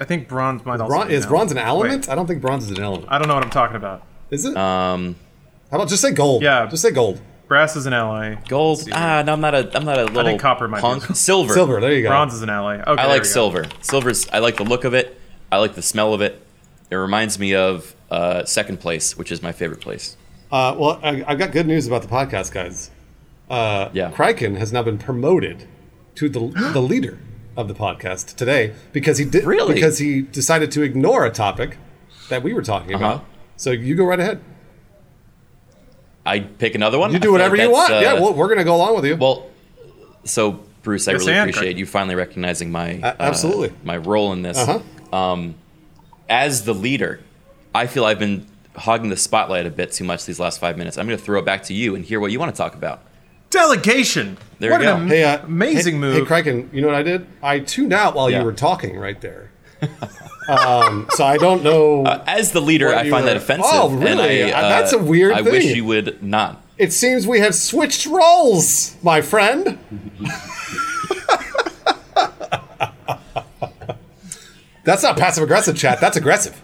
[0.00, 1.88] I think bronze might also Bron- be is an bronze an element.
[1.90, 2.08] element?
[2.08, 3.06] I don't think bronze is an element.
[3.10, 4.02] I don't know what I'm talking about.
[4.30, 4.56] Is it?
[4.56, 5.16] Um,
[5.70, 6.42] How about just say gold?
[6.42, 6.66] Yeah.
[6.66, 7.20] Just say gold.
[7.48, 8.36] Brass is an alloy.
[8.46, 8.86] gold.
[8.92, 9.70] Ah, no, I'm not a.
[9.76, 10.20] I'm not a little.
[10.20, 11.02] I think copper might be punk.
[11.04, 11.16] as well.
[11.16, 11.54] Silver.
[11.54, 11.80] Silver.
[11.80, 12.10] There you go.
[12.10, 12.74] Bronze is an alloy.
[12.80, 13.22] Okay, I like we go.
[13.24, 13.64] silver.
[13.80, 14.28] Silver's.
[14.28, 15.18] I like the look of it.
[15.50, 16.42] I like the smell of it.
[16.90, 20.16] It reminds me of uh, second place, which is my favorite place.
[20.52, 22.90] Uh, well, I, I've got good news about the podcast, guys.
[23.50, 24.10] Uh, Yeah.
[24.10, 25.66] Kraken has now been promoted
[26.16, 26.40] to the
[26.72, 27.18] the leader
[27.58, 29.74] of the podcast today because he did Really?
[29.74, 31.76] because he decided to ignore a topic
[32.30, 33.04] that we were talking Uh-huh.
[33.04, 33.24] about.
[33.56, 34.40] So you go right ahead.
[36.24, 37.12] I pick another one.
[37.12, 37.90] You do whatever like you want.
[37.92, 39.16] uh, yeah, well, we're gonna go along with you.
[39.16, 39.46] Well,
[40.24, 41.78] so Bruce, I Yes, really and appreciate Craig.
[41.78, 43.70] you finally recognizing my A- absolutely.
[43.70, 44.56] uh, my role in this.
[44.58, 45.16] Uh-huh.
[45.16, 45.54] Um,
[46.28, 47.20] as the leader,
[47.74, 48.46] I feel I've been
[48.76, 50.96] hogging the spotlight a bit too much these last five minutes.
[50.96, 52.74] I'm going to throw it back to you and hear what you want to talk
[52.74, 53.02] about.
[53.50, 54.36] Delegation.
[54.58, 55.02] There what you an go.
[55.02, 56.14] am- hey, uh, amazing hey, move.
[56.16, 57.26] Hey, Kraken, you know what I did?
[57.42, 58.40] I tuned out while Yeah.
[58.40, 59.50] you were talking right there.
[60.48, 62.04] um, so I don't know.
[62.06, 63.70] Uh, as the leader, I you find that offensive.
[63.72, 64.52] Oh, and really?
[64.52, 66.62] I, Uh, that's a weird I wish you would not.
[66.76, 69.78] it seems we have switched roles, my friend.
[74.84, 76.00] That's not passive aggressive, chat.
[76.00, 76.60] That's aggressive.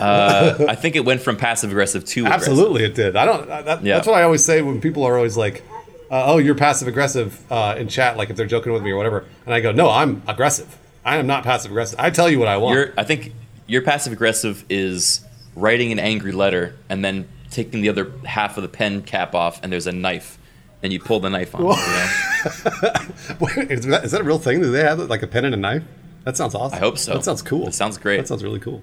[0.00, 2.48] I think it went from passive aggressive to aggressive.
[2.48, 3.16] Absolutely, it did.
[3.16, 3.46] I don't.
[3.48, 3.94] That, Yeah.
[3.94, 5.62] That's what I always say when people are always like,
[6.10, 8.96] uh, "Oh, you're passive aggressive" uh, in chat, like if they're joking with me or
[8.96, 9.24] whatever.
[9.46, 10.78] And I go, "No, I'm aggressive.
[11.04, 11.98] I am not passive aggressive.
[12.00, 13.32] I tell you what I want." Your, I think
[13.66, 15.24] your passive aggressive is
[15.54, 19.60] writing an angry letter and then taking the other half of the pen cap off,
[19.62, 20.38] and there's a knife,
[20.82, 21.60] and you pull the knife on.
[21.60, 23.66] it, you know?
[23.70, 24.60] is, that, is that a real thing?
[24.60, 25.84] Do they have like a pen and a knife?
[26.24, 26.76] That sounds awesome.
[26.76, 27.14] I hope so.
[27.14, 27.66] That sounds cool.
[27.66, 28.18] That sounds great.
[28.18, 28.82] That sounds really cool.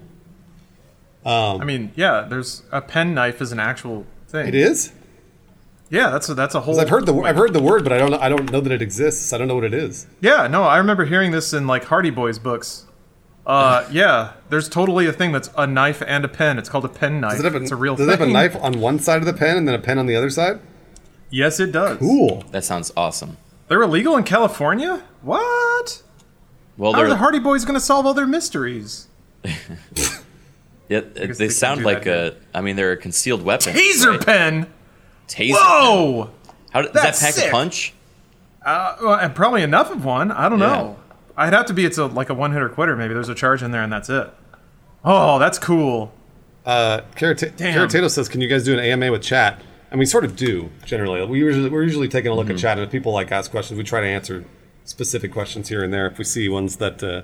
[1.24, 4.48] I mean, yeah, there's a pen knife is an actual thing.
[4.48, 4.92] It is.
[5.90, 6.74] Yeah, that's a, that's a whole.
[6.74, 8.60] 'Cause I've heard the I've heard the word, but I don't know, I don't know
[8.60, 9.32] that it exists.
[9.32, 10.06] I don't know what it is.
[10.20, 12.86] Yeah, no, I remember hearing this in like Hardy Boys books.
[13.44, 16.58] Uh, yeah, there's totally a thing that's a knife and a pen.
[16.58, 17.32] It's called a pen knife.
[17.32, 18.14] Does it have a, it's a real does thing.
[18.14, 20.06] it have a knife on one side of the pen and then a pen on
[20.06, 20.60] the other side?
[21.28, 21.98] Yes, it does.
[21.98, 22.44] Cool.
[22.52, 23.36] that sounds awesome.
[23.68, 25.02] They're illegal in California.
[25.22, 26.02] What?
[26.76, 29.08] Well, How they're, the Hardy Boys going to solve all their mysteries?
[30.90, 32.36] yeah, they, they sound do like that a.
[32.58, 33.72] I mean, they're a concealed weapon.
[33.74, 34.26] Taser right?
[34.26, 34.66] pen.
[35.26, 35.52] Taser.
[35.52, 35.54] pen.
[35.54, 36.30] Whoa.
[36.72, 37.48] How does that pack sick.
[37.48, 37.94] a punch?
[38.62, 40.30] Uh, well, and probably enough of one.
[40.30, 40.66] I don't Yeah.
[40.66, 40.96] know.
[41.36, 42.94] I'd have to be it's a like a one hitter quitter.
[42.96, 44.28] Maybe there's a charge in there and that's it.
[45.04, 46.12] Oh, that's cool.
[46.66, 47.88] Uh, Carrot- Damn.
[48.10, 51.24] Says, "Can you guys do an AMA with chat?" And we sort of do generally.
[51.24, 52.56] We usually we're usually taking a look Mm-hmm.
[52.56, 54.44] at chat, and if people like ask questions, we try to answer
[54.84, 57.22] specific questions here and there if we see ones that uh,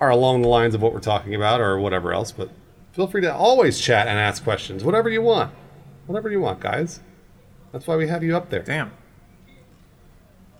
[0.00, 2.32] are along the lines of what we're talking about or whatever else.
[2.32, 2.50] But
[2.94, 5.52] feel free to always chat and ask questions, whatever you want,
[6.06, 7.00] whatever you want, guys.
[7.72, 8.62] That's why we have you up there.
[8.62, 8.92] Damn.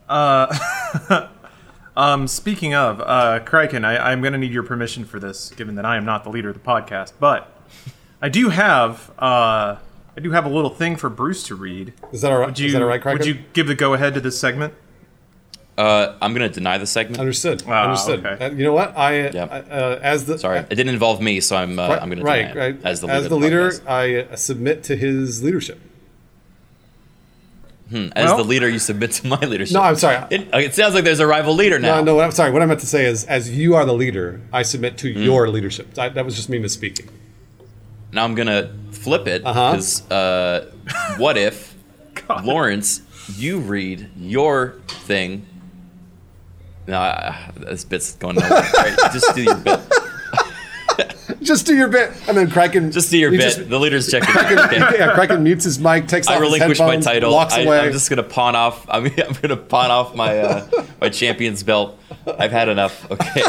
[0.08, 1.28] Uh,
[1.96, 5.76] um, speaking of, uh, Kraken, I, I'm going to need your permission for this, given
[5.76, 7.12] that I am not the leader of the podcast.
[7.20, 7.48] But
[8.20, 9.76] I do have, uh,
[10.16, 11.92] I do have a little thing for Bruce to read.
[12.10, 12.46] Is that all right?
[12.46, 13.18] Would you, Is that all right, Kraken?
[13.20, 14.74] would you give the go ahead to this segment?
[15.76, 17.18] Uh, I'm gonna deny the segment.
[17.18, 17.64] Understood.
[17.66, 18.24] Ah, Understood.
[18.24, 18.44] okay.
[18.44, 18.96] Uh, you know what?
[18.96, 19.44] I, Yeah.
[19.50, 21.78] I uh, as the Sorry, it didn't involve me, so I'm.
[21.78, 22.84] Uh, Right, I'm gonna right, deny it right.
[22.84, 23.16] as the leader.
[23.16, 23.88] as the the leader, podcast.
[23.88, 25.80] I uh, submit to his leadership.
[27.92, 29.74] As Well- the leader, you submit to my leadership.
[29.74, 30.24] No, I'm sorry.
[30.30, 31.96] It, it sounds like there's a rival leader now.
[32.00, 32.20] No, no.
[32.20, 32.50] I'm sorry.
[32.50, 35.20] What I meant to say is, as you are the leader, I submit to Hmm.
[35.22, 35.96] your leadership.
[35.98, 37.08] I, that was just me misspeaking.
[38.12, 39.72] Now I'm gonna flip it Uh-huh.
[39.72, 40.70] because uh,
[41.18, 41.74] what if
[42.44, 43.02] Lawrence,
[43.36, 45.46] you read your thing?
[46.86, 48.52] No, I, this bit's going nowhere.
[48.52, 49.80] All right, just do your bit.
[51.40, 52.90] Just do your bit, and then Kraken.
[52.90, 53.56] Just do your you bit.
[53.56, 54.28] just- the leader's checking.
[54.30, 54.76] Kraken, Okay.
[54.98, 57.32] yeah, Kraken mutes his mic, takes I off his relinquish my title.
[57.32, 57.80] walks I, away.
[57.80, 58.86] I'm just gonna pawn off.
[58.88, 60.66] I'm, I'm gonna pawn off my uh,
[61.00, 61.98] my champion's belt.
[62.38, 63.10] I've had enough.
[63.10, 63.42] Okay.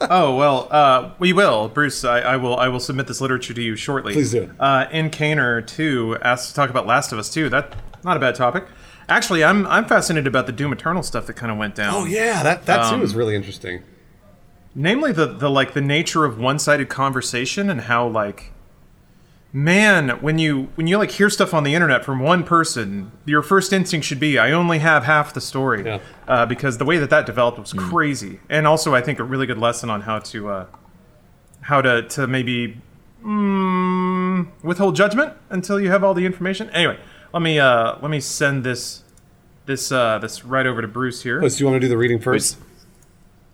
[0.00, 2.04] Oh well, uh, we will, Bruce.
[2.04, 2.56] I, I will.
[2.56, 4.12] I will submit this literature to you shortly.
[4.12, 4.50] Please do.
[4.58, 7.48] Uh, in Caner too asks to talk about Last of Us too.
[7.48, 8.64] That not a bad topic.
[9.08, 11.94] Actually, I'm I'm fascinated about the Doom Eternal stuff that kind of went down.
[11.94, 13.82] oh yeah, that that Um, too is really interesting.
[14.74, 18.52] namely the the like the nature of one-sided conversation and how like
[19.52, 23.42] man when you when you like hear stuff on the internet from one person your
[23.42, 25.98] first instinct should be i only have half the story Yeah.
[26.28, 29.46] uh, because the way that that developed was crazy and also i think a really
[29.46, 30.66] good lesson on how to uh,
[31.62, 32.76] how to to maybe
[33.24, 36.98] mm, withhold judgment until you have all the information anyway
[37.36, 39.02] let me uh let me send this
[39.66, 41.96] this uh this right over to bruce here Bruce, do you want to do the
[41.98, 42.56] reading first?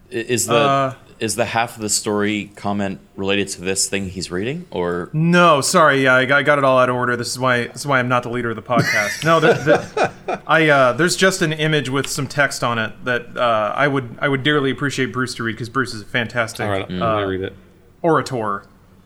[0.09, 4.31] Is the Uh, is the half of the story comment related to this thing he's
[4.31, 6.05] reading, or No, sorry.
[6.05, 7.17] Yeah, I got, I got it all out of order.
[7.17, 7.69] This is why.
[7.69, 9.25] This is why I'm not the leader of the podcast.
[9.25, 9.53] No, the,
[10.27, 13.89] the, I uh, there's just an image with some text on it that uh, I
[13.89, 16.87] would I would dearly appreciate Bruce to read because Bruce is a fantastic All right,
[16.89, 17.55] I'm uh, gonna read it.
[18.03, 18.65] orator.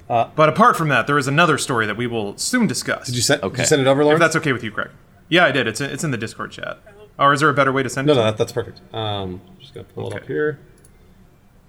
[0.08, 3.06] But apart from that, there is another story that we will soon discuss.
[3.06, 3.40] Did you send?
[3.42, 3.62] Did Okay.
[3.62, 4.90] you send it over, if that's okay with you, Craig?
[5.28, 5.66] Yeah, I did.
[5.66, 6.78] It's it's in the Discord chat.
[7.18, 8.16] Or is there a better way to send No, it?
[8.16, 8.80] no, to that, that's perfect.
[8.94, 10.58] Um, just gonna pull it up here.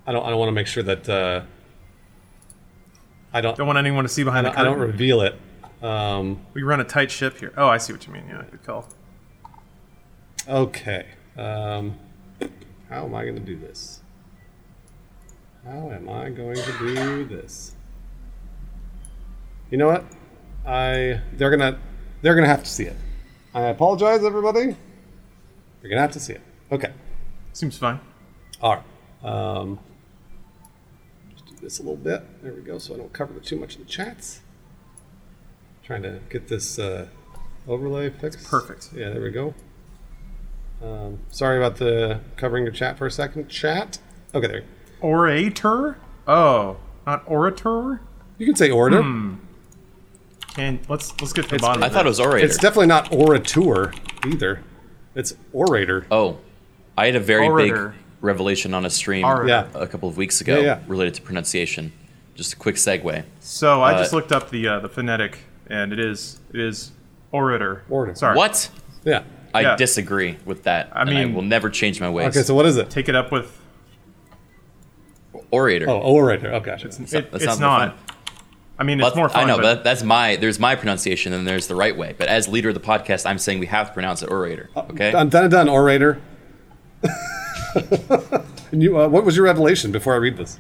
[0.06, 0.26] I don't.
[0.26, 1.08] I don't want to make sure that.
[1.10, 1.42] Uh,
[3.34, 3.58] I don't.
[3.58, 5.36] Don't want anyone to see behind the I don't reveal it.
[5.82, 7.54] Um, we run a tight ship here.
[7.58, 8.24] Oh, I see what you mean.
[8.30, 8.88] Yeah, good call.
[10.48, 11.06] okay.
[11.38, 11.98] Um,
[12.90, 14.02] how am I going to do this?
[15.66, 17.76] How am I going to do this?
[19.70, 20.06] You know what?
[20.66, 21.80] I they're gonna
[22.22, 22.96] they're gonna have to see it.
[23.54, 24.76] I apologize, everybody.
[25.82, 26.42] You're gonna have to see it.
[26.72, 26.92] Okay.
[27.54, 28.00] Seems fine.
[28.62, 28.84] All right.
[29.24, 29.80] Um,
[31.32, 32.24] just do this a little bit.
[32.44, 34.42] There we go, so I don't cover too much of the chats.
[35.84, 37.08] Trying to get this uh,
[37.68, 38.46] overlay fixed.
[38.48, 38.90] perfect.
[38.94, 39.54] Yeah, there we go.
[40.84, 43.50] Um, sorry about the covering your chat for a second.
[43.50, 44.00] Chat.
[44.36, 44.64] Okay, there.
[45.02, 45.98] Orator?
[46.28, 48.02] Oh, not orator?
[48.38, 49.02] You can say orator.
[50.58, 51.84] And let's let's get to the It's- bottom.
[51.84, 52.46] I of thought it was orator.
[52.46, 53.94] It's definitely not orator
[54.26, 54.62] either.
[55.16, 56.06] It's orator.
[56.12, 56.38] oh,
[56.98, 57.90] I had a very Orator.
[57.90, 59.48] big revelation on a stream Orator.
[59.48, 59.68] Yeah.
[59.76, 60.80] a couple of weeks ago Yeah, yeah.
[60.88, 61.92] related to pronunciation.
[62.36, 63.24] Just a quick segue.
[63.40, 66.92] So I Uh, just looked up the uh, the phonetic, and it is it is
[67.32, 67.84] orator.
[67.90, 68.16] Orator.
[68.16, 68.36] Sorry.
[68.36, 68.70] What?
[69.04, 69.24] Yeah.
[69.54, 69.76] I Yeah.
[69.76, 70.90] disagree with that.
[70.92, 72.30] I and I mean- will never change my ways.
[72.36, 72.90] Okay, so what is it?
[72.90, 73.60] Take it up with.
[75.52, 75.90] orator.
[75.90, 76.52] Oh, orator.
[76.54, 76.88] Oh, gotcha.
[76.88, 77.98] It, that it's sounds more not.
[78.78, 78.86] Fun.
[78.86, 79.44] I mean, it's But- more fun.
[79.44, 82.16] I know, but but that's my there's my pronunciation and there's the right way.
[82.18, 84.70] But as leader of the podcast, I'm saying we have to pronounce it orator.
[84.76, 85.12] Okay.
[85.12, 86.22] Done, done, and done, orator.
[88.72, 90.60] and you, uh, what was your revelation before I read this?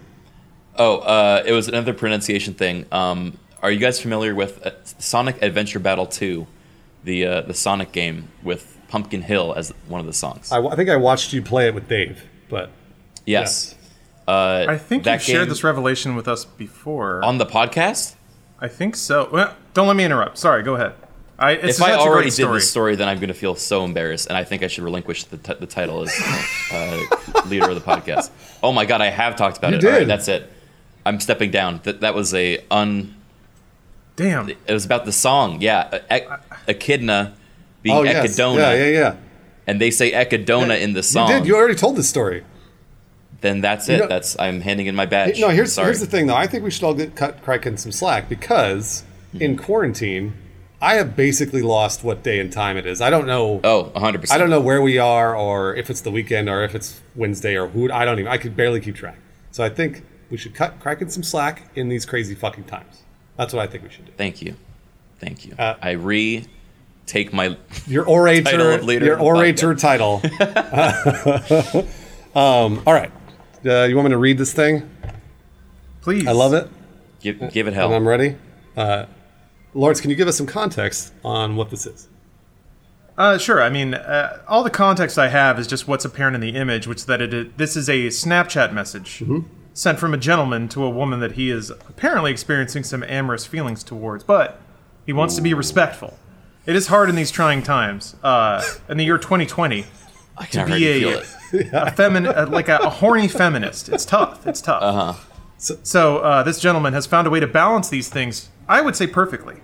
[0.78, 2.86] Oh, uh, it was another pronunciation thing.
[2.92, 6.46] Um, are you guys familiar with uh, Sonic Adventure Battle 2,
[7.04, 10.52] the uh, the Sonic game with Pumpkin Hill as one of the songs?
[10.52, 12.70] I, I think I watched you play it with Dave, but
[13.26, 13.74] yes.
[14.28, 17.24] Uh, I think you've shared this revelation with us before.
[17.24, 18.16] on the podcast.
[18.60, 19.30] I think so.
[19.32, 20.38] Well, don't let me interrupt.
[20.38, 20.64] Sorry.
[20.64, 20.94] Go ahead.
[21.40, 22.54] I, it's if I already did story.
[22.60, 25.26] this story, then I'm going to feel so embarrassed, and I think I should relinquish
[25.26, 26.12] the, t- the title as
[26.72, 27.06] uh,
[27.46, 28.32] leader of the podcast.
[28.64, 29.86] Oh my god, I have talked about You it.
[29.86, 30.08] All right, did.
[30.10, 30.52] that's it.
[31.06, 31.80] I'm stepping down.
[31.84, 33.14] That that was a un.
[34.16, 34.50] Damn.
[34.50, 35.62] It was about the song.
[35.62, 36.26] Yeah, e-
[36.68, 37.36] echidna
[37.84, 39.16] being oh yes, echidona, yeah, yeah, yeah.
[39.68, 41.30] and they say echidona in the song.
[41.30, 41.48] You did.
[41.48, 42.44] You already told this story.
[43.42, 44.00] Then that's it.
[44.00, 45.40] know- that's I'm handing in my badge.
[45.40, 45.88] No, here's Sorry.
[45.88, 46.36] here's the thing though.
[46.36, 49.04] I think we should all get cut Kraken some slack because
[49.40, 50.34] in quarantine,
[50.82, 53.02] I have basically lost what day and time it is.
[53.02, 53.60] I don't know.
[53.64, 54.32] Oh, 100.
[54.32, 57.56] I don't know where we are, or if it's the weekend, or if it's Wednesday,
[57.56, 57.92] or who.
[57.92, 58.32] I don't even.
[58.32, 59.18] I could barely keep track.
[59.52, 63.04] So I think we should cut Kraken some slack in these crazy fucking times.
[63.38, 64.12] That's what I think we should do.
[64.18, 64.56] Thank you,
[65.20, 65.56] thank you.
[65.58, 66.46] Uh, I re
[67.06, 67.58] take my
[67.88, 70.22] Your orator, Title of leader your orator title.
[72.36, 73.12] um, all right.
[73.66, 74.90] Uh, you want me to read this thing?
[76.02, 76.28] Please.
[76.28, 76.70] I love it.
[77.20, 77.94] give give it And hell.
[77.94, 78.36] I'm ready.
[78.76, 79.06] Uh,
[79.74, 82.08] Lawrence, can you give us some context on what this is?
[83.18, 83.62] Uh, sure.
[83.62, 86.86] I mean, uh, all the context I have is just what's apparent in the image,
[86.86, 89.24] which is that it is, this is a Snapchat message
[89.74, 93.84] sent from a gentleman to a woman that he is apparently experiencing some amorous feelings
[93.84, 94.60] towards, but
[95.06, 96.18] he wants to be respectful.
[96.66, 98.16] It is hard in these trying times.
[98.24, 99.86] Uh, in the year 2020,
[100.38, 103.90] I can be a- a femin- uh, like a, a horny feminist.
[103.90, 104.46] It's tough.
[104.46, 104.82] It's tough.
[104.84, 105.14] Uh-huh.
[105.58, 108.50] So- So, uh, this gentleman has found a way to balance these things.
[108.70, 109.56] I would say perfectly.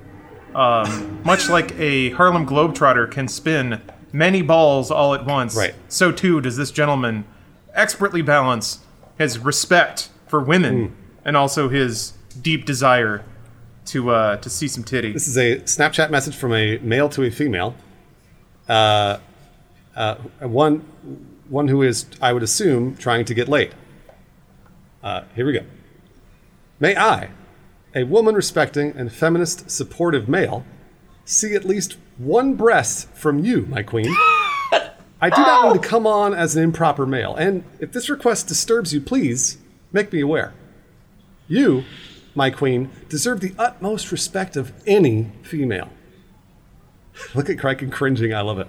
[0.56, 5.74] Um, much like a Harlem Globetrotter can spin many balls all at once, Right.
[5.90, 7.26] so too does this gentleman
[7.74, 8.80] expertly balance
[9.18, 10.94] his respect for women Hmm.
[11.26, 13.24] and also his deep desire
[13.86, 15.12] to uh, to see some titty.
[15.12, 17.76] This is a Snapchat message from a male to a female.
[18.70, 19.18] Uh,
[19.96, 20.80] uh, one,
[21.50, 23.74] one who is, I would assume, trying to get laid.
[25.04, 25.66] Uh, here we go.
[26.80, 27.30] May I,
[27.96, 30.66] a woman respecting and feminist supportive male,
[31.26, 34.14] see at least one breast from you, my queen.
[35.22, 38.48] I do not mean to come on as an improper male, and if this request
[38.48, 39.58] disturbs you, please
[39.94, 40.54] make me aware.
[41.48, 41.84] You,
[42.36, 45.90] my queen, deserve the utmost respect of any female.
[47.36, 48.34] Look at Criken cringing.
[48.34, 48.68] I love it.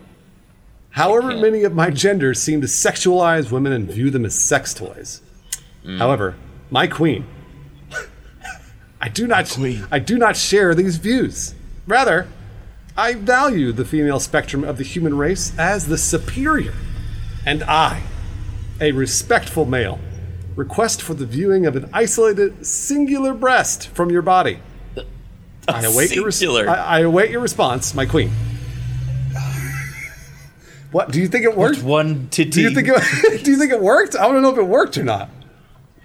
[0.94, 5.20] However, many of my genders seem to sexualize women and view them as sex toys.
[5.84, 5.98] Mm.
[5.98, 6.36] However,
[6.70, 7.26] my queen,
[9.00, 9.58] I do not,
[9.90, 11.54] I do not share these views.
[11.86, 12.28] Rather,
[12.96, 16.74] I value the female spectrum of the human race as the superior,
[17.44, 18.02] and I,
[18.80, 19.98] a respectful male,
[20.56, 24.60] Request for the viewing of an isolated singular breast from your body.
[25.66, 26.68] I await your res- Singular.
[26.68, 28.30] I, I await your response, my queen.
[30.94, 31.82] What do you think it worked?
[31.82, 32.50] One titty.
[32.50, 34.14] Do you think it, do you think it worked?
[34.14, 35.28] I want to know if it worked or not.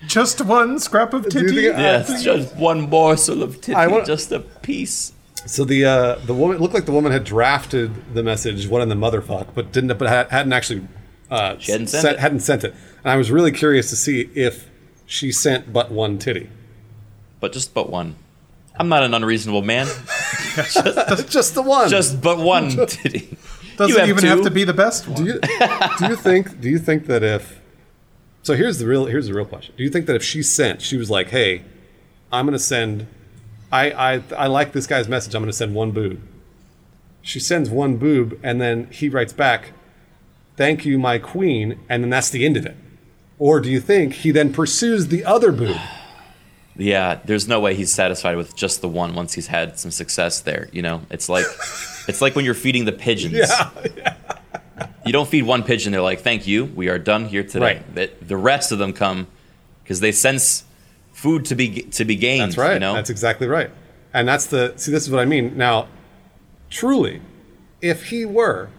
[0.07, 1.45] Just one scrap of titty.
[1.47, 5.13] think it- Yes, just one morsel of titty, I want- just a piece.
[5.45, 8.81] So the uh, the woman it looked like the woman had drafted the message, "What
[8.81, 10.87] in the motherfuck," but didn't, but had, hadn't actually
[11.29, 12.19] uh, She hadn't sent sent, it.
[12.19, 12.73] hadn't sent it.
[13.03, 14.67] And I was really curious to see if
[15.05, 16.49] she sent but one titty,
[17.39, 18.15] But just but one.
[18.77, 19.87] I'm not an unreasonable man.
[21.29, 21.89] just the one.
[21.89, 23.37] Just but one titty.
[23.79, 24.27] Doesn't have even two.
[24.27, 25.23] have to be the best one.
[25.23, 25.39] do you,
[25.97, 27.59] do you think do you think that if
[28.43, 30.81] so here's the real here's the real question do you think that if she sent
[30.81, 31.63] she was like hey
[32.31, 33.07] i'm going to send
[33.71, 36.19] I, I i like this guy's message i'm going to send one boob
[37.21, 39.71] she sends one boob and then he writes back
[40.57, 42.75] thank you my queen and then that's the end of it
[43.37, 45.77] or do you think he then pursues the other boob
[46.79, 50.41] Yeah, there's no way he's satisfied with just the one once he's had some success
[50.41, 50.69] there.
[50.71, 51.45] You know, it's like
[52.07, 53.35] it's like when you're feeding the pigeons.
[53.35, 54.15] yeah
[55.05, 55.91] You don't feed one pigeon.
[55.91, 57.95] They're like, "Thank you, we are done here today." Right.
[57.95, 59.27] The, the rest of them come
[59.83, 60.63] because they sense
[61.11, 62.51] food to be to be gained.
[62.51, 62.73] That's right.
[62.75, 63.71] You know, That's exactly right.
[64.13, 64.91] And that's the see.
[64.91, 65.57] This is what I mean.
[65.57, 65.87] Now,
[66.69, 67.21] truly,
[67.81, 68.69] if he were,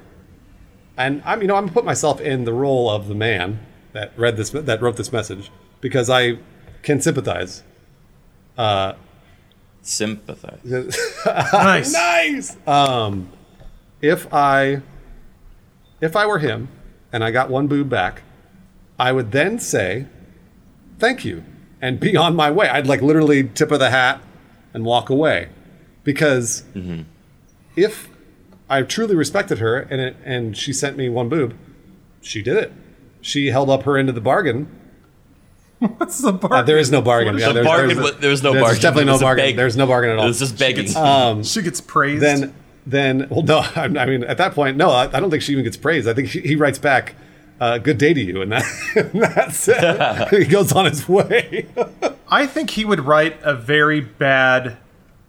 [0.97, 3.61] and I'm, you know, I'm gonna put myself in the role of the man
[3.93, 6.39] that read this, that wrote this message, because I
[6.83, 7.63] can sympathize.
[9.83, 10.61] Sympathize.
[11.53, 11.93] nice.
[11.93, 12.57] Nice.
[12.67, 13.31] Um,
[14.01, 14.83] if I,
[16.01, 16.69] if I were him,
[17.13, 18.23] and I got one boob back,
[18.99, 20.07] I would then say,
[20.99, 21.45] "Thank you,"
[21.81, 22.69] and be on my way.
[22.69, 24.21] I'd like literally tip of the hat
[24.73, 25.49] and walk away,
[26.05, 26.63] because
[27.77, 28.09] if
[28.69, 31.57] I truly respected her and it, and she sent me one boob,
[32.21, 32.73] she did it.
[33.21, 34.69] She held up her end of the bargain.
[35.97, 36.59] What's the bargain?
[36.59, 37.39] Uh, there is no bargain.
[37.39, 38.83] Yeah, The there's, bargain there's, wa- there was no there's bargain.
[38.83, 39.45] definitely no was bargain.
[39.47, 40.25] beg- There's no bargain at all.
[40.25, 41.43] It was just begging.
[41.43, 42.23] she gets praised.
[42.23, 42.55] then
[42.87, 45.53] then well no I, I mean at that point no I, I don't think she
[45.53, 47.15] even gets praised I think he, he writes back
[47.61, 48.65] uh, good day to you and that
[48.97, 51.67] and that's it he goes on his way
[52.29, 54.79] I think he would write a very bad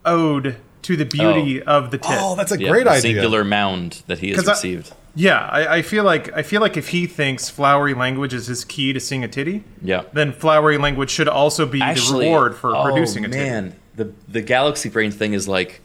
[0.05, 1.77] ode to the beauty oh.
[1.77, 2.17] of the tit.
[2.19, 5.39] oh that's a Yeah, great the idea Singular mound that he has 'Cause I- yeah,
[5.51, 8.93] I, I feel like I feel like if he thinks flowery language is his key
[8.93, 10.03] to seeing a titty, Yeah.
[10.13, 13.37] then flowery language should also be the reward for oh, producing a titty.
[13.43, 15.81] man, the the galaxy brain thing is like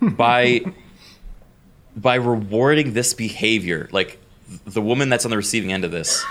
[0.00, 0.60] by
[1.96, 4.18] by rewarding this behavior, like
[4.66, 6.24] the woman that's on the receiving end of this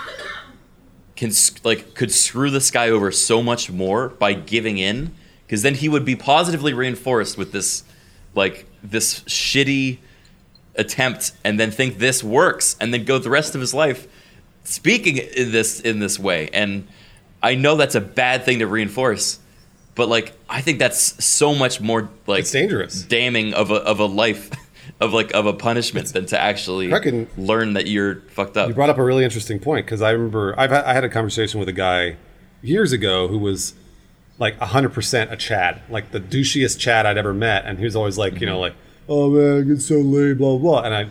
[1.16, 1.32] can
[1.64, 5.12] like could screw this guy over so much more by giving in,
[5.46, 7.82] because then he would be positively reinforced with this
[8.34, 9.98] like this shitty
[10.76, 14.06] attempt, and then think this works, and then go the rest of his life
[14.64, 16.48] speaking in this in this way.
[16.52, 16.86] And
[17.42, 19.38] i know that's a bad thing to reinforce
[19.94, 23.02] but like i think that's so much more like It's dangerous.
[23.02, 24.50] damning of a of a life
[25.00, 28.66] of like of a punishment than to actually reckon- learn that you're fucked up.
[28.68, 31.60] You brought up a really interesting point because I remember I've I had a conversation
[31.60, 32.16] with a guy
[32.60, 33.74] years ago who was
[34.38, 37.64] like 100% a Chad, like the douchiest Chad I'd ever met.
[37.64, 38.60] And he was always like, you know, mm-hmm.
[38.60, 38.74] like,
[39.08, 40.82] oh man, I get so late, blah, blah.
[40.82, 41.08] And I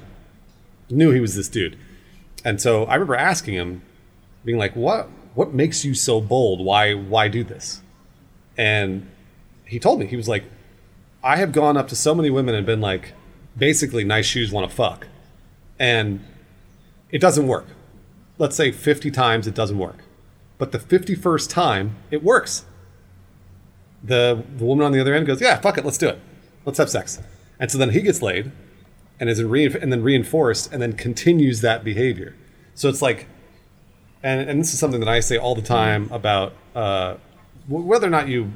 [0.90, 1.78] knew he was this dude.
[2.46, 3.82] And so I remember asking him,
[4.46, 6.64] being like, what, what makes you so bold?
[6.64, 7.82] Why, why do this?
[8.58, 9.10] And
[9.66, 10.46] he told me, he was like,
[11.22, 13.12] I have gone up to so many women and been like,
[13.58, 15.08] basically, nice shoes want to fuck.
[15.78, 16.24] And
[17.12, 17.66] it doesn't work.
[18.38, 19.98] Let's say 50 times it doesn't work.
[20.58, 22.66] But the 51st time, it works.
[24.04, 26.20] The, the woman on the other end goes, Yeah, fuck it, let's do it.
[26.66, 27.20] Let's have sex.
[27.60, 28.52] And so then he gets laid
[29.20, 32.36] and is rein- and then reinforced and then continues that behavior.
[32.76, 33.28] So it's like,
[34.22, 37.16] and, and this is something that I say all the time about uh,
[37.68, 38.54] wh- whether or not you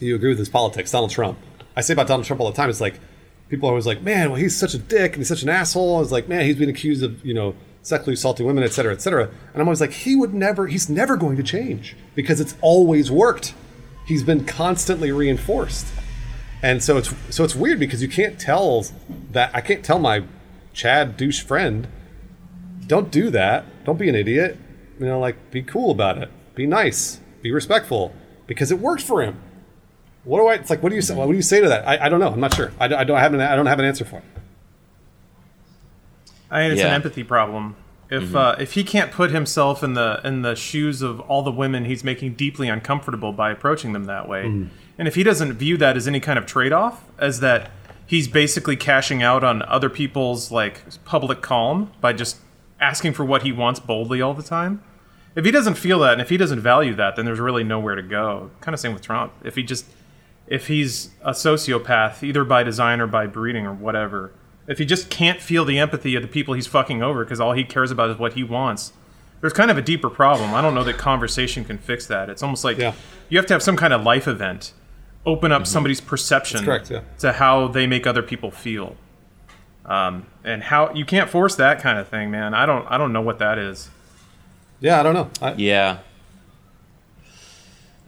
[0.00, 1.38] you agree with his politics, Donald Trump.
[1.76, 2.70] I say about Donald Trump all the time.
[2.70, 3.00] It's like
[3.48, 6.00] people are always like, man, well, he's such a dick and he's such an asshole.
[6.02, 9.00] It's like, man, he's been accused of you know sexually assaulting women, et cetera, et
[9.00, 9.24] cetera.
[9.24, 13.10] And I'm always like, he would never, he's never going to change because it's always
[13.10, 13.54] worked.
[14.08, 15.86] He's been constantly reinforced,
[16.62, 18.86] and so it's so it's weird because you can't tell
[19.32, 20.24] that I can't tell my
[20.72, 21.88] Chad douche friend,
[22.86, 23.84] don't do that.
[23.84, 24.56] Don't be an idiot.
[24.98, 26.30] You know, like be cool about it.
[26.54, 27.20] Be nice.
[27.42, 28.14] Be respectful
[28.46, 29.38] because it worked for him.
[30.24, 30.54] What do I?
[30.54, 31.14] It's like, what do you say?
[31.14, 31.86] What do you say to that?
[31.86, 32.32] I, I don't know.
[32.32, 32.72] I'm not sure.
[32.80, 34.24] I, I don't have an I don't have an answer for it.
[36.50, 37.76] I mean, it's an empathy problem.
[38.10, 41.50] If uh, if he can't put himself in the in the shoes of all the
[41.52, 44.44] women he's making deeply uncomfortable by approaching them that way,
[44.98, 47.70] and if he doesn't view that as any kind of trade off, as that
[48.06, 52.38] he's basically cashing out on other people's like public calm by just
[52.80, 54.82] asking for what he wants boldly all the time.
[55.36, 57.94] if he doesn't feel that and if he doesn't value that, then there's really nowhere
[57.94, 58.50] to go.
[58.62, 59.32] Kind of same with Trump.
[59.44, 59.84] If he just
[60.46, 64.32] if he's a sociopath, either by design or by breeding or whatever,
[64.68, 67.52] if he just can't feel the empathy of the people he's fucking over because all
[67.54, 68.92] he cares about is what he wants,
[69.40, 70.54] there's kind of a deeper problem.
[70.54, 72.28] I don't know that conversation can fix that.
[72.28, 72.92] It's almost like Yeah.
[73.28, 74.72] you have to have some kind of life event,
[75.26, 76.66] open up somebody's perception Mm-hmm.
[76.70, 77.18] That's correct, yeah.
[77.20, 78.96] to how they make other people feel.
[79.86, 82.52] Um, and how you can't force that kind of thing, man.
[82.52, 82.84] I don't.
[82.90, 83.88] I don't know what that is.
[84.80, 85.30] Yeah, I don't know.
[85.40, 85.98] I, Yeah.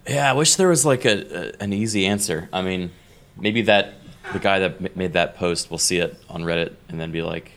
[0.06, 2.48] Yeah, I wish there was like a, a an easy answer.
[2.52, 2.90] I mean,
[3.36, 3.94] maybe that
[4.32, 7.52] the guy that made that post will see it on Reddit and then be like,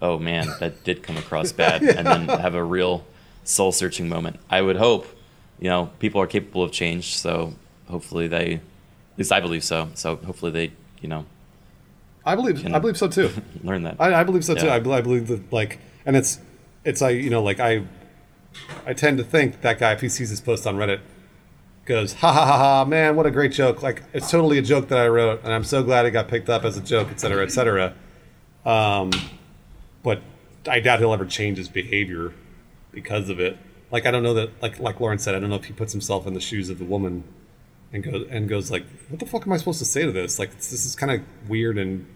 [0.00, 3.04] "Oh man, that did come across bad," and then have a real
[3.44, 4.38] soul searching moment.
[4.50, 5.06] I would hope,
[5.60, 7.54] you know, people are capable of change, so
[7.88, 9.88] hopefully they, at least I believe so.
[9.94, 11.26] So hopefully they, you know,
[12.24, 13.30] I believe I believe so too.
[13.62, 13.96] learn that.
[14.00, 14.68] I, I believe so too.
[14.68, 16.40] I, I believe that like, and it's
[16.84, 17.84] it's I you know like I
[18.84, 21.00] I tend to think that guy if he sees his post on Reddit
[21.86, 24.88] goes ha ha ha ha man what a great joke like it's totally a joke
[24.88, 27.20] that I wrote and I'm so glad it got picked up as a joke et
[27.20, 27.94] cetera et cetera.
[28.64, 29.10] Um,
[30.02, 30.20] but
[30.68, 32.32] I doubt he'll ever change his behavior
[32.90, 33.56] because of it.
[33.90, 35.92] Like I don't know that like like Lauren said I don't know if he puts
[35.92, 37.24] himself in the shoes of the woman
[37.92, 40.38] and goes and goes like, "What the fuck am I supposed to say to this?
[40.38, 42.06] Like, this is kind of weird and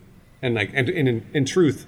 [0.42, 1.86] and like and, and in, in truth,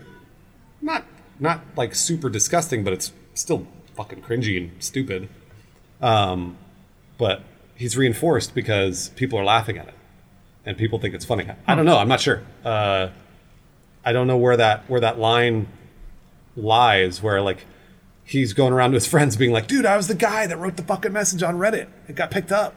[0.80, 1.04] not
[1.40, 3.66] not like super disgusting, but it's still
[3.96, 5.28] fucking cringy and stupid.
[6.00, 6.56] Um,
[7.18, 7.42] but
[7.82, 9.94] he's reinforced because people are laughing at it,
[10.64, 11.48] and people think it's funny.
[11.66, 11.98] I don't know.
[11.98, 12.40] I'm not sure.
[12.64, 13.08] Uh,
[14.04, 15.66] I don't know where that where that line
[16.56, 17.20] lies.
[17.20, 17.66] Where like
[18.24, 20.76] he's going around to his friends being like, "Dude, I was the guy that wrote
[20.76, 21.88] the fucking message on Reddit.
[22.08, 22.74] It got picked up."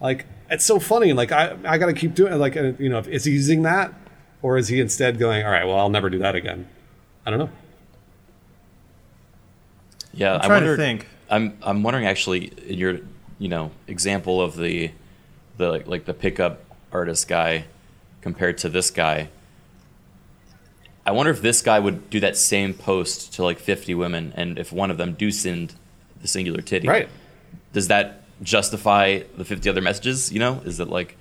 [0.00, 1.12] Like it's so funny.
[1.12, 2.36] Like I I got to keep doing it.
[2.36, 3.92] Like uh, you know, is he using that,
[4.40, 6.66] or is he instead going, "All right, well, I'll never do that again."
[7.26, 7.50] I don't know.
[10.14, 11.06] Yeah, I'm I trying to think.
[11.28, 13.00] I'm I'm wondering actually in your
[13.40, 14.92] you know example of the
[15.56, 16.60] the like, like the pickup
[16.92, 17.64] artist guy
[18.20, 19.28] compared to this guy.
[21.04, 24.58] I wonder if this guy would do that same post to like 50 women, and
[24.58, 25.74] if one of them do send
[26.20, 27.08] the singular titty, Right.
[27.72, 30.30] Does that justify the 50 other messages?
[30.32, 31.16] You know, is it like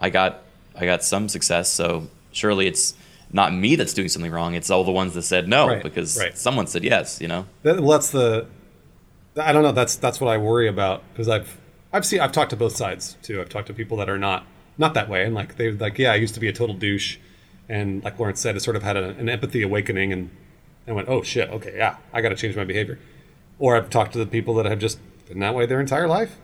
[0.00, 0.42] I got
[0.76, 2.94] I got some success, so surely it's
[3.32, 4.54] not me that's doing something wrong.
[4.54, 6.36] It's all the ones that said no Right, because right.
[6.36, 7.20] someone said yes.
[7.20, 7.46] You know.
[7.62, 8.46] That, well, that's the.
[9.36, 9.72] I don't know.
[9.72, 11.60] That's that's what I worry about because I've
[11.92, 13.40] I've seen I've talked to both sides too.
[13.40, 14.46] I've talked to people that are not
[14.78, 17.18] not that way and like they're like yeah I used to be a total douche,
[17.68, 20.30] and like Lawrence said, it sort of had a, an empathy awakening and
[20.86, 22.98] and went oh shit okay yeah I got to change my behavior,
[23.58, 26.36] or I've talked to the people that have just been that way their entire life.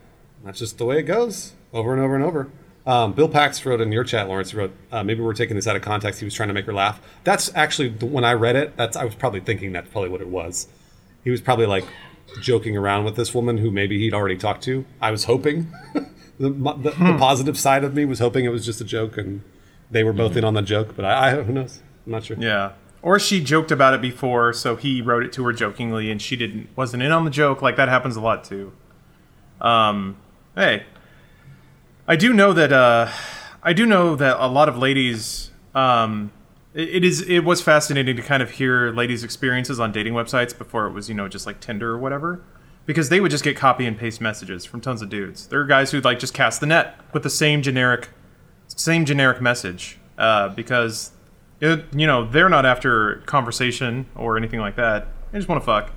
[0.45, 2.51] That's just the way it goes over and over and over.
[2.87, 5.77] Um, Bill Pax wrote in your chat, Lawrence wrote, uh, maybe we're taking this out
[5.77, 6.19] of context.
[6.19, 7.01] He was trying to make her laugh.
[7.25, 8.75] That's actually when I read it.
[8.77, 10.67] That's I was probably thinking that's probably what it was.
[11.23, 11.85] He was probably like
[12.41, 14.85] joking around with this woman who maybe he'd already talked to.
[15.01, 18.81] I was hoping the, the, the positive side of me was hoping it was just
[18.81, 19.43] a joke and
[19.91, 20.95] they were both in on the joke.
[20.97, 21.81] But I, I who knows?
[22.07, 22.37] I'm not sure.
[22.39, 22.73] Yeah.
[23.03, 26.37] Or she joked about it before, so he wrote it to her jokingly, and she
[26.37, 27.63] didn't wasn't in on the joke.
[27.63, 28.73] Like that happens a lot too.
[29.61, 30.17] Um,
[30.55, 30.85] hey,
[32.07, 33.11] I do know that uh,
[33.63, 35.51] I do know that a lot of ladies.
[35.75, 36.31] Um,
[36.75, 40.87] it, is it was fascinating to kind of hear ladies' experiences on dating websites before
[40.87, 42.43] it was you know just like Tinder or whatever,
[42.87, 45.47] because they would just get copy and paste messages from tons of dudes.
[45.47, 48.11] There are guys who like just cast the net with the same generic,
[48.69, 51.13] same generic message uh, because
[51.61, 55.09] it, you know they're not after conversation or anything like that.
[55.33, 55.91] They just want to fuck.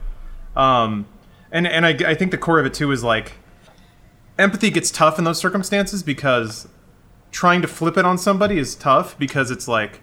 [0.56, 1.08] Um,
[1.52, 3.34] and and I, I think the core of it too is like
[4.40, 6.68] empathy gets tough in those circumstances because
[7.32, 10.02] trying to flip it on somebody is tough because it's like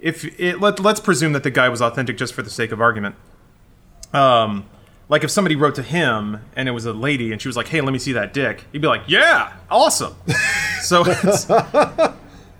[0.00, 2.80] if it let, let's presume that the guy was authentic just for the sake of
[2.80, 3.14] argument
[4.14, 4.64] um
[5.08, 7.68] like if somebody wrote to him and it was a lady and she was like
[7.68, 10.14] hey let me see that dick he'd be like yeah awesome
[10.82, 11.46] so it's,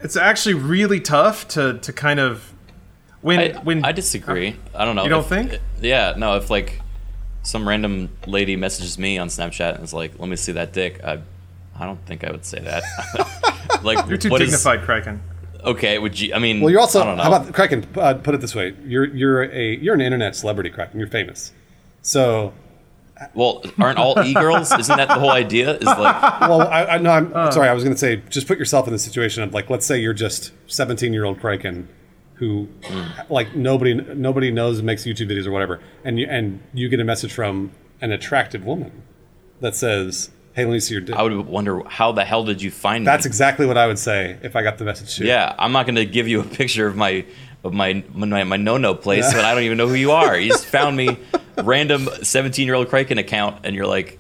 [0.03, 2.53] it's actually really tough to to kind of
[3.21, 4.55] when I, when I disagree.
[4.73, 5.03] I don't know.
[5.03, 5.59] You don't If- think?
[5.81, 6.37] Yeah, no.
[6.37, 6.81] If like
[7.43, 11.03] some random lady messages me on Snapchat and is like, "Let me see that dick,"
[11.03, 11.19] I,
[11.77, 12.85] I don't think I would say that.
[13.83, 15.21] like, you're too what is- dignified Kraken
[15.69, 16.35] okay, would you?
[16.35, 17.23] I mean, Well, you're also I don't know.
[17.25, 17.87] how about Kraken?
[17.97, 20.99] Uh, put it this way: you're you're a you're an internet celebrity, Kraken.
[20.99, 21.53] You're famous.
[22.03, 22.53] So
[23.35, 24.71] well, aren't all e girls?
[24.73, 25.77] Isn't that the whole idea?
[25.77, 27.51] Is like, well, I, I no, I'm Uh.
[27.51, 27.69] sorry.
[27.69, 29.99] I was going to say, just put yourself in the situation of like, let's say
[29.99, 31.89] you're just 17 year old Kraken,
[32.35, 32.69] who,
[33.29, 37.05] like, nobody nobody knows makes YouTube videos or whatever, and you and you get a
[37.05, 39.03] message from an attractive woman
[39.61, 42.61] that says, "Hey, let me see your dick." I would wonder how the hell did
[42.61, 43.07] you find it?
[43.07, 43.29] That's me?
[43.29, 45.25] exactly what I would say if I got the message too.
[45.25, 47.25] Yeah, I'm not going to give you a picture of my
[47.65, 50.39] of my my, my no no place, but I don't even know who you are.
[50.39, 51.17] You just found me
[51.63, 54.19] random 17 year old Kraken account, and you're like,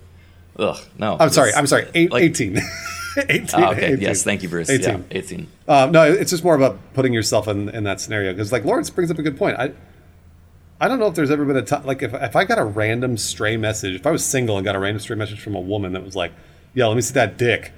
[0.59, 1.17] ugh, no.
[1.19, 1.53] I'm sorry.
[1.55, 1.89] I'm sorry.
[1.95, 2.59] Eight, like- 18.
[3.29, 3.49] 18.
[3.55, 3.87] Ah, okay.
[3.95, 4.01] 18.
[4.01, 4.23] Yes.
[4.23, 4.71] Thank you, Bruce.
[4.71, 4.89] 18.
[4.89, 5.01] Yeah.
[5.11, 5.47] 18.
[5.67, 8.91] Uh, no, it's just more about putting yourself in, in that scenario because, like, Lawrence
[8.91, 9.59] brings up a good point.
[9.59, 9.73] I,
[10.81, 12.65] I don't know if there's ever been a time like if if I got a
[12.65, 15.61] random stray message, if I was single and got a random stray message from a
[15.61, 16.33] woman that was like,
[16.75, 17.73] "Yo, let me see that dick."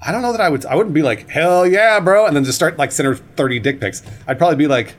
[0.00, 0.64] I don't know that I would.
[0.66, 3.60] I wouldn't be like, "Hell yeah, bro," and then just start like send her thirty
[3.60, 4.02] dick pics.
[4.26, 4.96] I'd probably be like,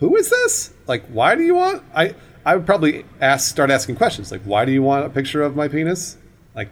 [0.00, 0.72] "Who is this?
[0.86, 2.14] Like, why do you want?" I
[2.44, 5.56] I would probably ask, start asking questions like, "Why do you want a picture of
[5.56, 6.18] my penis?"
[6.54, 6.68] Like,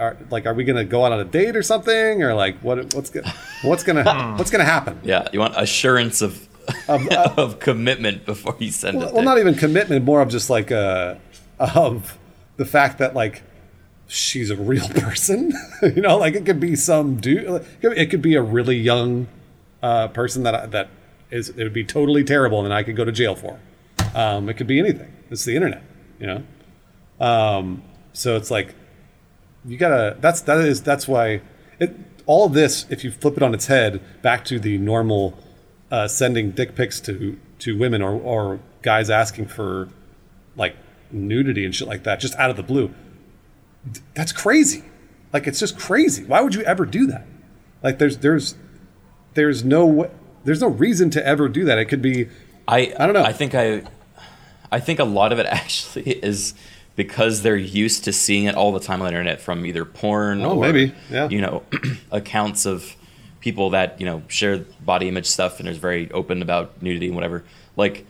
[0.00, 2.92] are like, are we gonna go out on a date or something, or like, what
[2.94, 4.36] what's gonna what's gonna hmm.
[4.36, 4.98] what's gonna happen?
[5.04, 5.28] Yeah.
[5.32, 6.48] You want assurance of
[6.88, 9.14] of commitment before you send Well, it.
[9.14, 11.16] well, not even commitment, more of just like uh,
[11.58, 12.18] of
[12.56, 13.42] the fact that like
[14.06, 15.52] she's a real person.
[15.82, 17.64] you know, like it could be some dude.
[17.82, 19.28] It could be a really young
[19.82, 20.88] uh, person that I- that
[21.30, 21.48] is.
[21.50, 23.58] It would be totally terrible, and then I could go to jail for.
[24.14, 25.12] Um, it could be anything.
[25.30, 25.82] It's the internet.
[26.20, 26.42] You know.
[27.26, 27.82] Um,
[28.12, 28.74] so it's like
[29.64, 30.16] you gotta.
[30.20, 31.40] That's that is that's why
[31.78, 31.94] it.
[32.26, 35.36] All of this, if you flip it on its head, back to the normal
[35.92, 39.88] uh, sending dick pics to to women or or guys asking for
[40.56, 40.74] like
[41.12, 42.90] nudity and shit like that, just out of the blue.
[44.14, 44.82] That's crazy.
[45.32, 46.24] Like it's just crazy.
[46.24, 47.26] Why would you ever do that?
[47.82, 48.56] Like there's there's
[49.34, 50.10] there's no
[50.44, 51.78] there's no reason to ever do that.
[51.78, 52.28] It could be
[52.66, 53.22] I I don't know.
[53.24, 53.82] I think I
[54.70, 56.54] I think a lot of it actually is
[56.96, 60.42] because they're used to seeing it all the time on the internet from either porn
[60.42, 61.28] Oh, or maybe, yeah.
[61.28, 61.62] you know
[62.10, 62.94] accounts of
[63.42, 67.14] people that you know share body image stuff and is very open about nudity and
[67.14, 67.44] whatever.
[67.76, 68.06] Like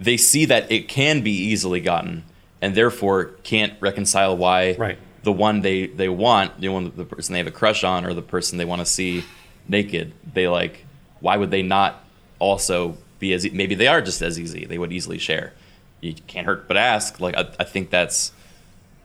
[0.00, 2.24] they see that it can be easily gotten
[2.62, 4.98] and therefore can't reconcile why Right.
[5.24, 8.14] the one they they want, the one the person they have a crush on or
[8.14, 9.24] the person they want to see
[9.68, 10.86] naked, they like
[11.20, 12.02] why would they not
[12.38, 14.64] also be as maybe they are just as easy.
[14.66, 15.52] They would easily share.
[16.00, 17.20] You can't hurt but ask.
[17.20, 18.32] Like I, I think that's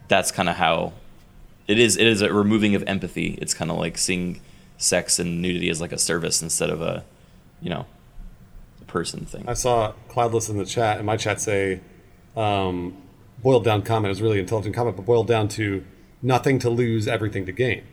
[0.09, 0.93] that's kind of how
[1.67, 1.95] it is.
[1.95, 3.39] It is a removing of empathy.
[3.41, 4.41] It's kind of like seeing
[4.81, 7.03] sex and nudity as like a service instead of a
[7.61, 7.85] you know
[8.81, 9.45] a person thing.
[9.47, 11.81] I saw Cloudless in the chat, in my chat say,
[12.35, 12.97] um,
[13.41, 14.07] boiled down comment.
[14.07, 15.85] It was a really intelligent comment, but boiled down to
[16.21, 17.83] nothing to lose, everything to gain.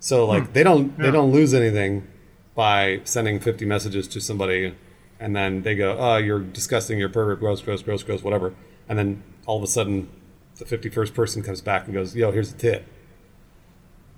[0.00, 2.08] So like they don't they don't lose anything
[2.54, 4.74] by sending 50 messages to somebody,
[5.20, 8.52] and then they go, "Oh, you're disgusting, you're pervert, gross, gross, gross, gross, whatever,"
[8.88, 10.08] and then all of a sudden,
[10.56, 12.84] the 51st person comes back and goes, "Yo, here's a tit."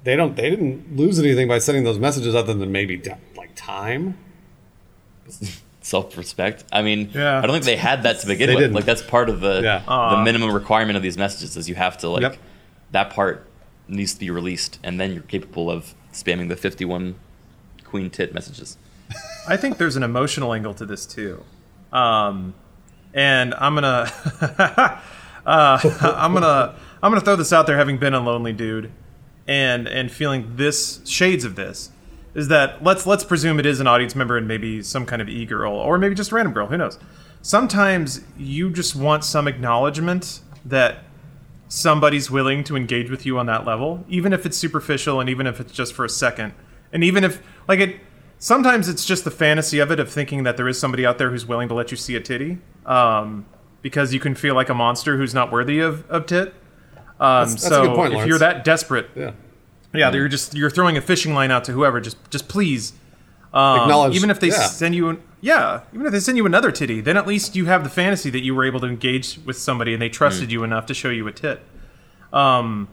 [0.04, 0.36] They don't.
[0.36, 3.02] They didn't lose anything by sending those messages, other than maybe
[3.36, 4.16] like time.
[5.80, 6.64] Self respect.
[6.72, 7.38] I mean, Yeah.
[7.38, 8.62] I don't think they had that to begin They with.
[8.64, 8.74] didn't.
[8.74, 9.82] Like that's part of the Yeah.
[10.14, 12.36] the minimum requirement of these messages is you have to like Yep.
[12.92, 13.46] that part
[13.88, 17.16] needs to be released, and then you're capable of spamming the 51
[17.84, 18.78] queen tit messages.
[19.48, 21.42] I think there's an emotional angle to this too,
[21.92, 22.54] um,
[23.12, 24.10] and I'm gonna,
[25.46, 25.78] uh,
[26.16, 28.90] I'm gonna, I'm gonna throw this out there, having been a lonely dude,
[29.46, 31.90] and and feeling this shades of this,
[32.34, 35.28] is that let's let's presume it is an audience member and maybe some kind of
[35.28, 36.98] e girl or maybe just a random girl, who knows?
[37.42, 41.00] Sometimes you just want some acknowledgement that
[41.68, 45.46] somebody's willing to engage with you on that level, even if it's superficial and even
[45.46, 46.54] if it's just for a second.
[46.92, 47.96] And even if, like, it,
[48.38, 51.30] sometimes it's just the fantasy of it of thinking that there is somebody out there
[51.30, 53.44] who's willing to let you see a titty um,
[53.82, 56.54] because you can feel like a monster who's not worthy of, of tit.
[57.20, 58.28] Um, that's a so good point, if Lawrence.
[58.28, 59.30] you're that desperate, Yeah.
[59.92, 62.00] yeah, you're just you're throwing a fishing line out to whoever.
[62.00, 62.92] Just just please,
[63.52, 64.66] um, Acknowledge- even if they yeah.
[64.66, 67.66] send you, an, yeah, even if they send you another titty, then at least you
[67.66, 70.64] have the fantasy that you were able to engage with somebody and they trusted you
[70.64, 71.60] enough to show you a tit.
[72.32, 72.88] Um,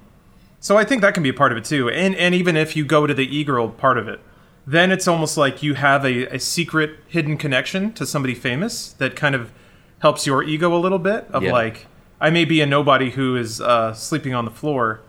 [0.60, 1.90] so I think that can be a part of it too.
[1.90, 4.20] And and even if you go to the e-girl part of it,
[4.68, 9.16] then it's almost like you have a, a secret hidden connection to somebody famous that
[9.16, 9.52] kind of
[10.00, 11.52] helps your ego a little bit of Yeah.
[11.52, 11.88] like
[12.22, 15.02] I may be a nobody who is uh, sleeping on the floor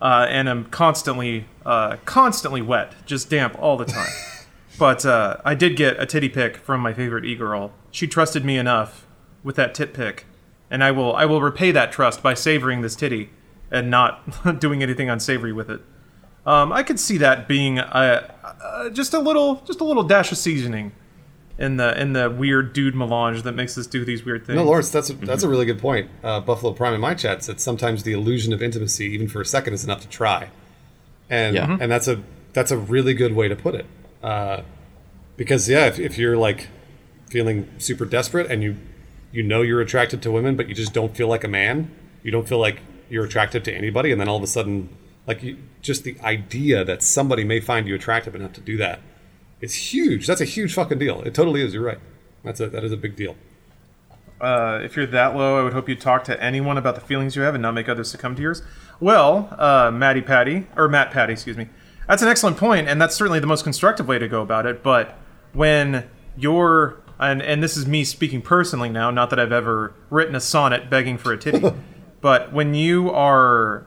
[0.00, 4.12] uh, and I'm constantly uh, constantly wet, just damp all the time.
[4.78, 7.72] but uh, I did get a titty pic from my favorite e-girl.
[7.90, 9.06] She trusted me enough
[9.42, 10.26] with that tit pic,
[10.70, 13.30] and I will I will repay that trust by savoring this titty
[13.70, 14.22] and not
[14.60, 15.82] doing anything unsavory with it.
[16.46, 17.76] Um, I could see that being
[18.92, 20.92] just a little just a little dash of seasoning
[21.60, 24.56] in the in the weird dude melange that makes us do these weird things.
[24.56, 26.08] No, Lawrence, that's a, that's a really good point.
[26.24, 29.44] Uh, Buffalo Prime in my chat said sometimes the illusion of intimacy, even for a
[29.46, 30.48] second, is enough to try,
[31.28, 31.76] and Yeah.
[31.78, 32.22] and that's a
[32.54, 33.86] that's a really good way to put it.
[34.22, 34.62] Uh,
[35.36, 36.68] because yeah, if, if you're like
[37.28, 38.76] feeling super desperate and you
[39.30, 41.90] you know you're attracted to women, but you just don't feel like a man,
[42.22, 42.80] you don't feel like
[43.10, 44.88] you're attracted to anybody, and then all of a sudden,
[45.26, 49.00] like you, just the idea that somebody may find you attractive enough to do that
[49.60, 50.26] is huge.
[50.26, 51.22] That's a huge fucking deal.
[51.22, 51.74] It totally is.
[51.74, 51.98] You're right.
[52.44, 53.36] That's a that is a big deal.
[54.40, 57.36] Uh, if you're that low, I would hope you talk to anyone about the feelings
[57.36, 58.62] you have and not make others succumb to yours.
[58.98, 61.68] Well, uh, Matty Patty, or Matt Patty, excuse me.
[62.08, 64.82] That's an excellent point, and that's certainly the most constructive way to go about it.
[64.82, 65.18] But
[65.52, 70.34] when you're, and, and this is me speaking personally now, not that I've ever written
[70.34, 71.62] a sonnet begging for a titty,
[72.22, 73.86] but when you are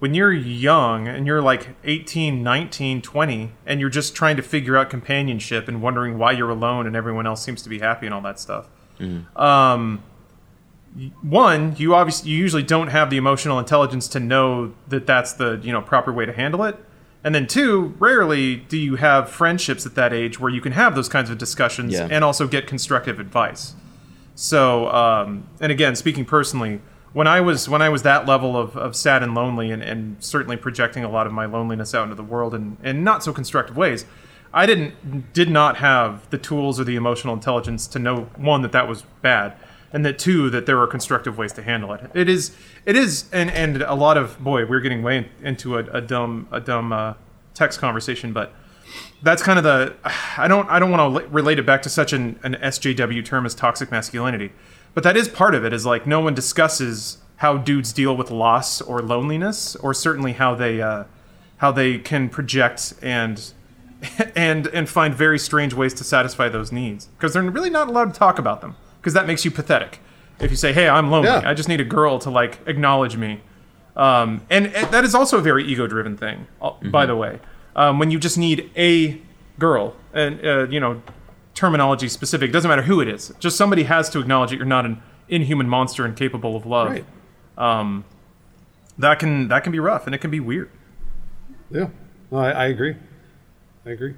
[0.00, 4.76] when you're young and you're like 18, 19, 20, and you're just trying to figure
[4.76, 8.14] out companionship and wondering why you're alone and everyone else seems to be happy and
[8.14, 8.66] all that stuff.
[9.36, 10.02] Um,
[11.22, 15.60] one, you obviously you usually don't have the emotional intelligence to know that that's the
[15.62, 16.76] you know proper way to handle it.
[17.22, 20.94] And then two, rarely do you have friendships at that age where you can have
[20.94, 22.08] those kinds of discussions Yeah.
[22.10, 23.74] and also get constructive advice.
[24.34, 26.80] So, um, and again, speaking personally,
[27.12, 30.22] when I was when I was that level of, of sad and lonely, and, and
[30.22, 33.32] certainly projecting a lot of my loneliness out into the world in, in not so
[33.32, 34.04] constructive ways,
[34.52, 38.72] I didn't did not have the tools or the emotional intelligence to know one that
[38.72, 39.56] that was bad,
[39.92, 42.10] and that two that there are constructive ways to handle it.
[42.14, 45.84] It is it is, and and a lot of boy, we're getting way into a,
[45.86, 47.14] a dumb a dumb uh,
[47.54, 48.52] text conversation, but
[49.22, 49.94] that's kind of the
[50.36, 53.46] I don't I don't want to relate it back to such an, an SJW term
[53.46, 54.52] as toxic masculinity,
[54.94, 55.72] but that is part of it.
[55.72, 60.54] Is like no one discusses how dudes deal with loss or loneliness, or certainly how
[60.54, 61.04] they uh,
[61.58, 63.52] how they can project and
[64.36, 68.12] and and find very strange ways to satisfy those needs because they're really not allowed
[68.12, 70.00] to talk about them because that makes you pathetic.
[70.38, 71.28] If you say, "Hey, I'm lonely.
[71.28, 71.42] Yeah.
[71.44, 73.40] I just need a girl to like acknowledge me,"
[73.96, 77.40] um, and, and that is also a very ego-driven thing, uh, by the way.
[77.76, 79.20] Um, when you just need a
[79.58, 81.02] girl, and uh, you know,
[81.60, 83.34] terminology specific It doesn't matter who it is.
[83.38, 86.88] Just somebody has to acknowledge that you're not an inhuman monster and capable of love.
[86.88, 87.04] Right.
[88.98, 90.70] That can that can be rough and it can be weird.
[91.70, 91.88] Yeah.
[92.30, 92.96] No, I, I agree.
[93.84, 94.14] I agree.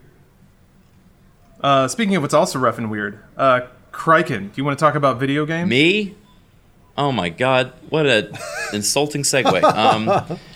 [1.61, 3.63] Uh, speaking of what's also rough and weird, uh,
[3.93, 5.69] Criken, do you want to talk about video games?
[5.69, 6.17] Me?
[6.97, 8.33] Oh my god, what a
[8.73, 9.63] insulting segue.
[9.63, 10.39] Um,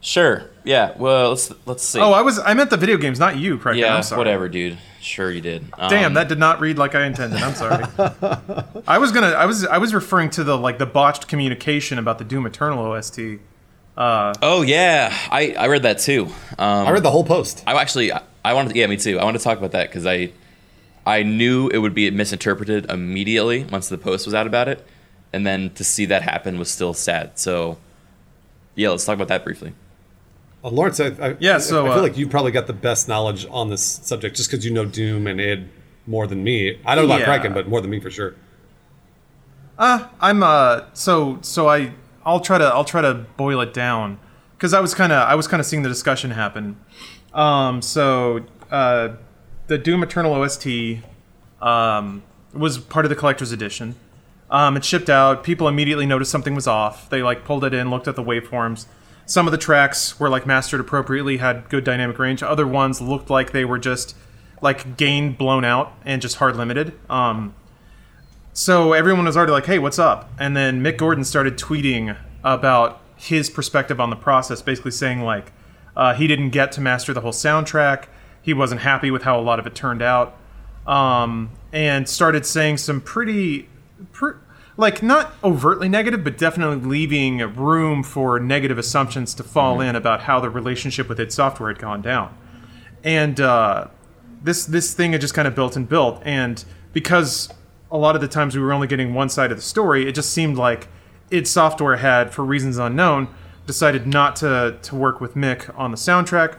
[0.00, 0.44] sure.
[0.64, 0.92] Yeah.
[0.96, 1.98] Well, let's let's see.
[2.00, 3.78] Oh, I was I meant the video games, not you, Criken.
[3.78, 3.96] yeah.
[3.96, 4.18] I'm sorry.
[4.18, 4.78] Whatever, dude.
[5.00, 5.64] Sure, you did.
[5.78, 7.40] Um, Damn, that did not read like I intended.
[7.40, 7.84] I'm sorry.
[8.86, 9.28] I was gonna.
[9.28, 9.64] I was.
[9.64, 13.20] I was referring to the like the botched communication about the Doom Eternal OST.
[13.96, 16.26] Oh yeah, I I read that too.
[16.58, 17.62] Um, I read the whole post.
[17.66, 19.18] I actually I- I wanted to, yeah me too.
[19.18, 20.32] I wanted to talk about that because I
[21.06, 24.86] I knew it would be misinterpreted immediately once the post was out about it,
[25.32, 27.38] and then to see that happen was still sad.
[27.38, 27.78] So
[28.74, 29.72] yeah, let's talk about that briefly.
[30.64, 33.08] Uh, Lawrence, I, I, Yeah, so, I feel uh, like you probably got the best
[33.08, 35.68] knowledge on this subject just because you know Doom and id
[36.06, 36.80] more than me.
[36.84, 37.26] I don't know about Yeah.
[37.26, 38.34] Kraken, but more than me for sure.
[39.78, 41.92] I'm uh so so I
[42.26, 44.18] I'll try to I'll try to boil it down
[44.56, 46.76] because I was kind of I was kind of seeing the discussion happen.
[47.32, 49.10] Um, so uh,
[49.68, 50.66] the Doom Eternal OST
[51.60, 53.94] um, was part of the collector's edition.
[54.50, 55.44] Um, it shipped out.
[55.44, 57.08] People immediately noticed something was off.
[57.10, 58.86] They like pulled it in, looked at the waveforms.
[59.28, 62.42] Some of the tracks were like mastered appropriately, had good dynamic range.
[62.42, 64.16] Other ones looked like they were just
[64.62, 66.98] like gain blown out and just hard limited.
[67.10, 67.54] Um,
[68.54, 73.02] so everyone was already like, "Hey, what's up?" And then Mick Gordon started tweeting about
[73.16, 75.52] his perspective on the process, basically saying like
[75.94, 78.06] uh, he didn't get to master the whole soundtrack.
[78.40, 80.38] He wasn't happy with how a lot of it turned out,
[80.86, 83.68] um, and started saying some pretty,
[84.10, 84.38] pr-
[84.78, 90.22] like not overtly negative, but definitely leaving room for negative assumptions to fall in about
[90.22, 92.34] how the relationship with id Software had gone down.
[93.02, 93.88] And uh,
[94.40, 97.50] this this thing had just kind of built and built and because
[97.90, 100.12] a lot of the times we were only getting one side of the story it
[100.14, 100.86] just seemed like
[101.30, 103.28] id Software had for reasons unknown
[103.66, 106.56] decided not to to work with mick on the soundtrack.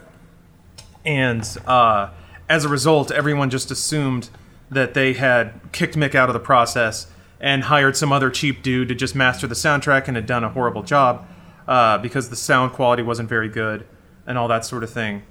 [1.06, 2.10] And uh,
[2.50, 4.28] as a result everyone just assumed
[4.70, 7.06] that they had kicked mick out of the process
[7.40, 10.48] and hired some other cheap dude to just master the soundtrack and had done a
[10.50, 11.26] horrible job
[11.66, 13.86] uh, because the sound quality wasn't very good
[14.26, 15.22] and all that sort of thing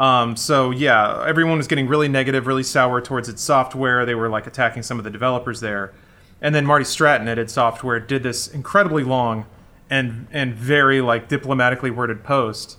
[0.00, 4.06] um, so yeah, everyone was getting really negative, really sour towards id Software.
[4.06, 5.92] They were like attacking some of the developers there,
[6.40, 9.44] and then Marty Stratton at id Software did this incredibly long
[9.90, 12.78] and and very like diplomatically worded post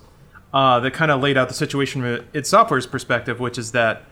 [0.52, 4.02] uh, that kind of laid out the situation from id Software's perspective, which is that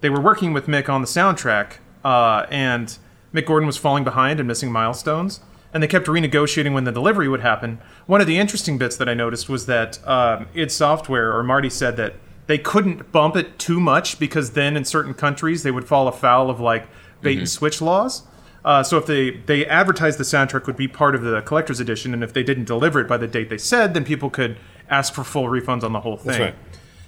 [0.00, 2.98] they were working with Mick on the soundtrack, uh, and
[3.34, 5.40] Mick Gordon was falling behind and missing milestones.
[5.72, 7.80] And they kept renegotiating when the delivery would happen.
[8.06, 11.70] One of the interesting bits that I noticed was that um, id Software or Marty
[11.70, 12.14] said that
[12.48, 16.50] they couldn't bump it too much because then in certain countries they would fall afoul
[16.50, 16.88] of like
[17.20, 18.24] bait and switch laws.
[18.64, 22.12] Uh, so if they they advertised the soundtrack would be part of the collector's edition,
[22.12, 24.58] and if they didn't deliver it by the date they said, then people could
[24.88, 26.26] ask for full refunds on the whole thing.
[26.26, 26.54] That's right.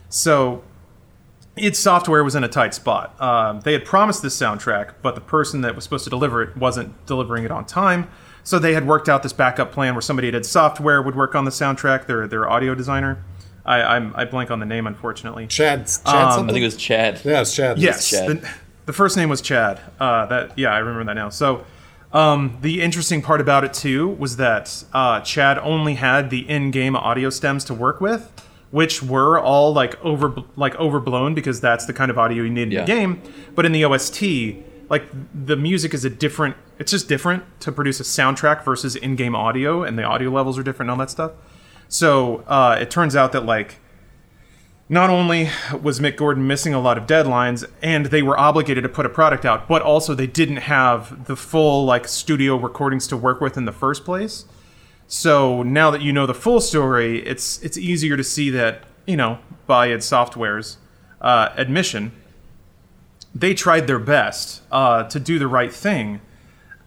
[0.09, 0.63] So
[1.57, 3.21] id Software was in a tight spot.
[3.21, 6.57] Um, they had promised this soundtrack, but the person that was supposed to deliver it
[6.57, 8.09] wasn't delivering it on time.
[8.45, 11.35] So they had worked out this backup plan where somebody at id Software would work
[11.35, 13.25] on the soundtrack, their their audio designer.
[13.65, 15.47] I, I'm, I blank on the name, unfortunately.
[15.47, 17.21] Chad, Chad Um, I think it was Chad.
[17.25, 17.79] yeah, it's Chad.
[17.79, 18.29] Yes, Chad.
[18.29, 18.51] the,
[18.87, 19.81] the first name was Chad.
[20.01, 21.29] Uh, that yeah, I remember that now.
[21.29, 21.65] So
[22.13, 26.97] um, the interesting part about it too was that uh, Chad only had the in-game
[26.97, 28.33] audio stems to work with,
[28.73, 32.63] which were all like over like overblown because that's the kind of audio you need
[32.65, 32.81] in Yeah.
[32.81, 33.23] the game.
[33.55, 34.57] But in the OST,
[34.89, 36.57] like the music is a different.
[36.81, 40.65] It's just different to produce a soundtrack versus in-game audio, and the audio levels are
[40.65, 41.33] different and all that stuff.
[41.89, 43.77] So uh, it turns out that like
[44.89, 45.49] not only
[45.81, 49.09] was Mick Gordon missing a lot of deadlines and they were obligated to put a
[49.09, 53.57] product out, but also they didn't have the full like studio recordings to work with
[53.57, 54.45] in the first place.
[55.13, 59.15] So now that you know the full story, it's it's easier to see that you
[59.15, 60.79] know by id Software's
[61.21, 62.13] uh, admission,
[63.35, 66.23] they tried their best uh, to do the right thing.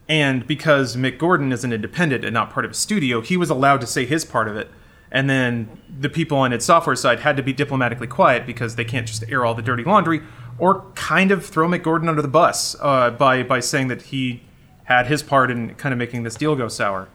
[0.10, 3.52] And because Mick Gordon is an independent and not part of a studio, he was
[3.52, 4.72] allowed to say his part of it.
[5.12, 8.86] And then the people on id Software side had to be diplomatically quiet because they
[8.86, 10.24] can't just air all the dirty laundry
[10.58, 14.42] or kind of throw Mick Gordon under the bus uh, by, by saying that he
[14.86, 17.08] had his part in kind of making this deal go sour.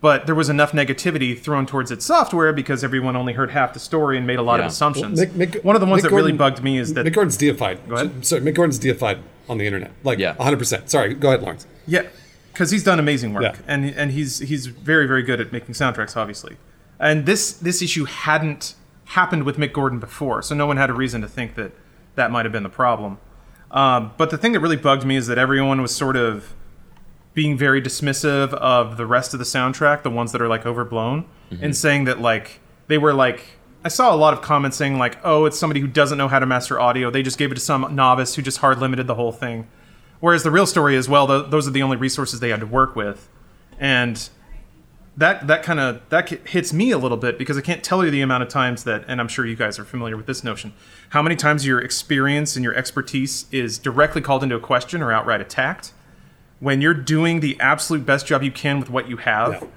[0.00, 3.80] But there was enough negativity thrown towards id Software because everyone only heard half the
[3.80, 4.66] story and made a lot Yeah.
[4.66, 5.18] of assumptions.
[5.20, 7.36] Mick- Mick- One of the ones Mick that really bugged me is that Mick Gordon's
[7.38, 7.78] deified.
[7.88, 8.24] Go ahead.
[8.26, 9.18] Sorry, Mick Gordon's deified
[9.48, 9.92] on the internet.
[10.04, 10.34] Like, Yeah.
[10.38, 10.90] 100%.
[10.90, 11.66] Sorry, go ahead, Lawrence.
[11.86, 12.02] Yeah,
[12.52, 13.52] because he's done amazing work, Yeah.
[13.66, 16.56] and and he's he's very very good at making soundtracks, obviously.
[17.00, 18.74] And this this issue hadn't
[19.06, 21.72] happened with Mick Gordon before, so no one had a reason to think that
[22.16, 23.18] that might have been the problem.
[23.70, 26.54] Um, but the thing that really bugged me is that everyone was sort of
[27.36, 31.26] being very dismissive of the rest of the soundtrack, the ones that are like overblown,
[31.52, 31.62] mm-hmm.
[31.62, 32.58] and saying that like
[32.88, 33.44] they were like.
[33.84, 36.40] I saw a lot of comments saying like, "Oh, it's somebody who doesn't know how
[36.40, 37.08] to master audio.
[37.08, 39.68] They just gave it to some novice who just hard limited the whole thing."
[40.18, 42.66] Whereas the real story is, well, th those are the only resources they had to
[42.66, 43.28] work with,
[43.78, 44.28] and
[45.16, 48.10] that that kind of that hits me a little bit because I can't tell you
[48.10, 50.72] the amount of times that, and I'm sure you guys are familiar with this notion,
[51.10, 55.12] how many times your experience and your expertise is directly called into a question or
[55.12, 55.92] outright attacked
[56.60, 59.68] when you're doing the absolute best job you can with what you have, Yeah.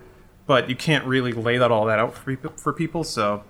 [0.47, 3.03] but you can't really lay that all that out for people, for people.
[3.03, 3.43] So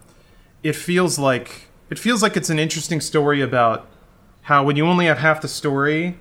[0.63, 3.87] it feels like it feels like it's an interesting story about
[4.43, 6.17] how when you only have half the story,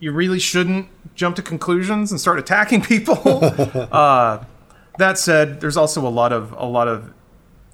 [0.00, 3.44] you really shouldn't jump to conclusions and start attacking people.
[3.92, 4.44] uh,
[4.98, 7.12] that said, there's also a lot of a lot of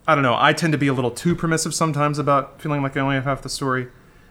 [0.07, 0.37] I don't know.
[0.39, 3.25] I tend to be a little too permissive sometimes about feeling like I only have
[3.25, 3.89] half the story,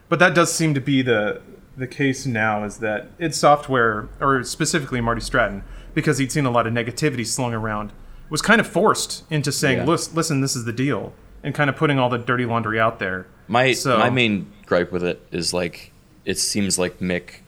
[0.08, 1.40] but that does seem to be the
[1.80, 2.62] the case now.
[2.64, 5.64] Is that id Software, or specifically Marty Stratton,
[5.94, 7.92] because he'd seen a lot of negativity slung around,
[8.28, 9.84] was kind of forced into saying, Yeah.
[9.86, 11.12] "Listen, this is the deal,"
[11.42, 13.26] and kind of putting all the dirty laundry out there.
[13.48, 15.90] My So- my main gripe with it is like
[16.24, 17.40] it seems like Mick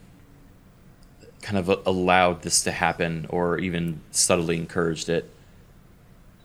[1.43, 5.29] kind of allowed this to happen or even subtly encouraged it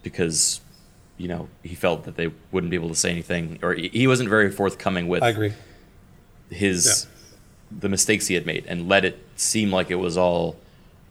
[0.03, 0.59] because
[1.17, 4.07] you know he felt that they wouldn't be able to say anything or he he
[4.07, 5.53] wasn't very forthcoming with I agree.
[6.49, 7.07] his
[7.71, 10.55] the mistakes he had made and let it seem like it was all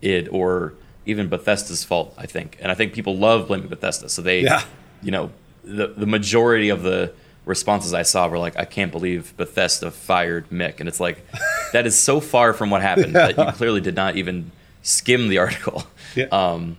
[0.02, 2.56] id or even Bethesda's fault, I think.
[2.60, 4.08] And I think people love blaming Bethesda.
[4.08, 4.62] So they Yeah.
[5.02, 5.30] you know,
[5.64, 7.12] the the majority of the
[7.44, 10.80] responses I saw were like, I can't believe Bethesda fired Mick.
[10.80, 11.24] And it's like
[11.72, 14.50] that is so far from what happened that you clearly did not even
[14.82, 15.84] skim the article.
[16.16, 16.26] Yeah.
[16.32, 16.76] Um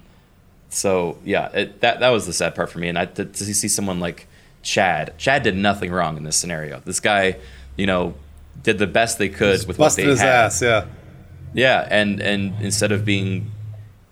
[0.69, 2.89] so yeah, it, that that was the sad part for me.
[2.89, 4.27] And I to, to see someone like
[4.63, 5.13] Chad.
[5.17, 6.81] Chad did nothing wrong in this scenario.
[6.83, 7.37] This guy,
[7.77, 8.15] you know,
[8.63, 10.29] did the best they could with what Busted they his had.
[10.45, 10.85] ass, yeah.
[11.53, 13.51] Yeah, and and instead of being,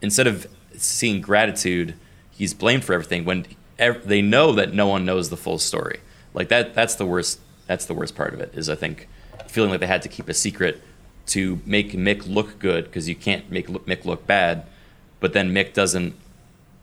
[0.02, 0.48] instead of
[0.78, 1.96] seeing gratitude,
[2.32, 3.46] he's blamed for everything when
[3.78, 6.00] ev- they know that no one knows the full story.
[6.34, 6.74] Like that.
[6.74, 7.40] That's the worst.
[7.68, 8.52] That's the worst part of it.
[8.56, 9.08] Is I think
[9.48, 10.82] feeling like they had to keep a secret
[11.28, 14.66] to make Mick look good because you can't make Mick look bad,
[15.20, 16.16] but then Mick doesn't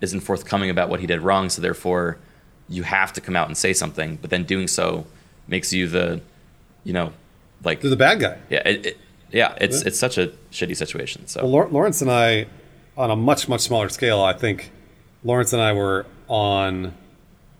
[0.00, 2.18] isn't forthcoming about what he did wrong, so therefore
[2.68, 4.16] you have to come out and say something.
[4.20, 5.06] But then doing so
[5.46, 6.20] makes you the,
[6.84, 7.12] you know,
[7.64, 8.38] like They're the bad guy.
[8.50, 8.98] yeah, it, it,
[9.30, 9.88] yeah, it's Yeah.
[9.88, 11.26] it's such a shitty situation.
[11.26, 12.46] So Well, Lawrence and I,
[12.96, 14.70] on a much much smaller scale, I think
[15.24, 16.94] Lawrence and I were on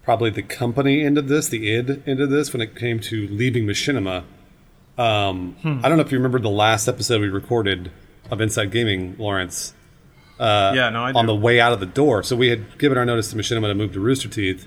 [0.02, 3.28] probably the company end of this, the id end of this, when it came to
[3.28, 4.24] leaving Machinima.
[4.98, 7.90] Um, I don't know if you remember the last episode we recorded
[8.30, 9.74] of Inside Gaming, Lawrence.
[10.40, 11.18] yeah, no, I do.
[11.18, 12.22] on the way out of the door.
[12.22, 14.66] So we had given our notice to Machinima to move to Rooster Teeth,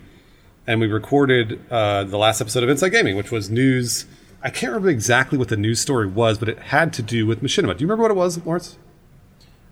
[0.66, 4.06] and we recorded uh, the last episode of Inside Gaming, which was news.
[4.46, 7.42] I can't remember exactly what the news story was, but it had to do with
[7.42, 7.76] Machinima.
[7.76, 8.78] Do you remember what it was, Lawrence?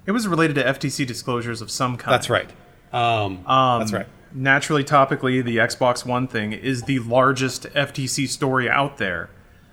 [0.06, 2.12] it was related to FTC disclosures of some kind.
[2.12, 2.50] That's right.
[2.92, 4.08] Um, Um, that's right.
[4.34, 9.30] Naturally, topically, the Xbox One thing is the largest FTC story out there.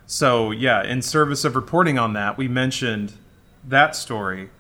[0.07, 3.15] So yeah, in service of reporting on that, we mentioned
[3.67, 4.51] that story,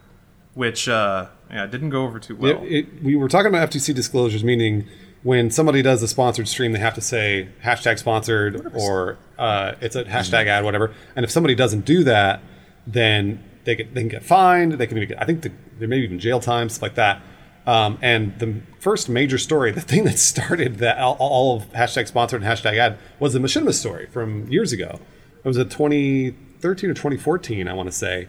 [0.54, 2.62] which uh, yeah didn't go over too well.
[2.64, 4.88] It, it, we were talking about FTC disclosures, meaning
[5.22, 9.94] when somebody does a sponsored stream, they have to say hashtag sponsored or uh, it's
[9.97, 10.94] a hashtag ad, whatever.
[11.14, 12.40] And if somebody doesn't do that,
[12.86, 14.72] then they, get, they can get fined.
[14.72, 16.94] They can even get, I think the, there may be even jail time, stuff like
[16.94, 17.20] that.
[17.66, 22.09] Um, and the first major story, the thing that started that all, all of hashtag
[22.09, 25.01] sponsored and hashtag ad was the Machinima story from years ago.
[25.44, 28.28] It was a 2013 or 2014, I want to say.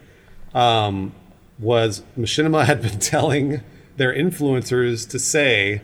[0.54, 1.14] Um,
[1.58, 3.62] was Machinima had been telling
[3.96, 5.82] their influencers to say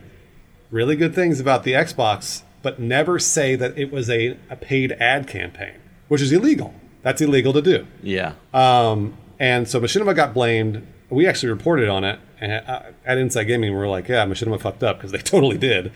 [0.71, 4.91] really good things about the Xbox, but never say that it was a, a paid
[4.93, 5.75] ad campaign,
[6.07, 6.73] which is illegal.
[7.01, 7.87] That's illegal to do.
[8.03, 8.33] Yeah.
[8.53, 10.85] Um, and so Machinima got blamed.
[11.09, 13.71] We actually reported on it uh, at Inside Gaming.
[13.71, 15.91] We were like, yeah, Machinima fucked up because they totally did.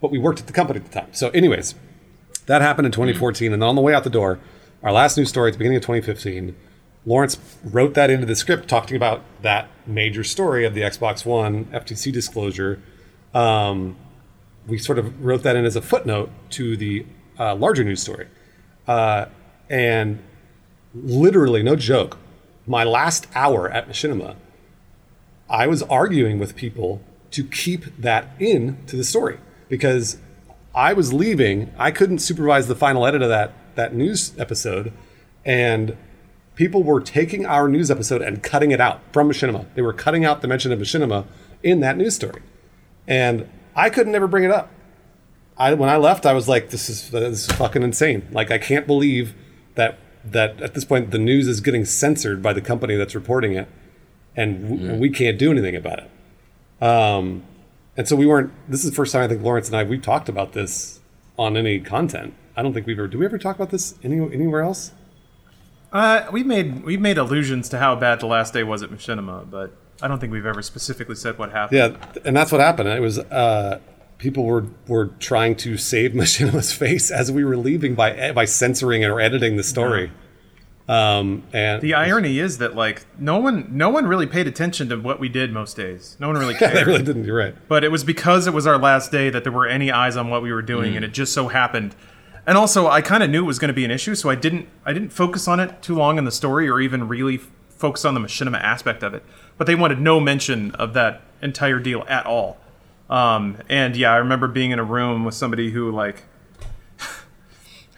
[0.00, 1.08] But we worked at the company at the time.
[1.12, 1.74] So, anyways,
[2.46, 3.52] that happened in 2014.
[3.52, 4.38] And on the way out the door,
[4.82, 6.54] our last news story at the beginning of 2015,
[7.06, 11.66] Lawrence wrote that into the script talking about that major story of the Xbox One
[11.66, 12.82] FTC disclosure.
[13.32, 13.96] Um,
[14.66, 17.06] we sort of wrote that in as a footnote to the
[17.38, 18.28] uh, larger news story.
[18.86, 19.26] Uh,
[19.68, 20.22] and
[20.94, 22.18] literally, no joke,
[22.66, 24.36] my last hour at Machinima,
[25.48, 29.38] I was arguing with people to keep that in to the story
[29.68, 30.18] because
[30.74, 31.72] I was leaving.
[31.78, 34.92] I couldn't supervise the final edit of that that news episode,
[35.44, 35.96] and
[36.54, 39.66] people were taking our news episode and cutting it out from Machinima.
[39.74, 41.26] They were cutting out the mention of Machinima
[41.62, 42.42] in that news story,
[43.06, 44.70] and I could never bring it up.
[45.56, 48.28] I when I left, I was like, "This is this is fucking insane!
[48.32, 49.34] Like, I can't believe
[49.76, 53.52] that that at this point the news is getting censored by the company that's reporting
[53.52, 53.68] it,
[54.36, 57.44] and w- we can't do anything about it." Um,
[57.96, 58.52] and so we weren't.
[58.68, 61.00] This is the first time I think Lawrence and I we've talked about this
[61.38, 62.34] on any content.
[62.56, 63.08] I don't think we've ever.
[63.08, 64.92] Do we ever talk about this any, anywhere else?
[65.92, 69.48] Uh, we made we made allusions to how bad the last day was at Machinima,
[69.48, 71.78] but I don't think we've ever specifically said what happened.
[71.78, 72.88] Yeah, and that's what happened.
[72.88, 73.80] It was uh,
[74.18, 79.04] people were were trying to save Machinima's face as we were leaving by by censoring
[79.04, 80.10] or editing the story.
[80.86, 84.96] Um, and The irony is that like no one no one really paid attention to
[84.96, 86.14] what we did most days.
[86.20, 86.74] No one really yeah, cared.
[86.74, 87.24] they really didn't.
[87.24, 87.54] You're right.
[87.68, 90.28] but it was because it was our last day that there were any eyes on
[90.28, 91.96] what we were doing and it just so happened
[92.46, 94.34] and also i kind of knew it was going to be an issue so i
[94.34, 97.40] didn't i didn't focus on it too long in the story or even really
[97.84, 99.22] focus on the machinima aspect of it
[99.58, 102.56] but they wanted no mention of that entire deal at all.
[103.10, 106.22] Um, and yeah i remember being in a room with somebody who like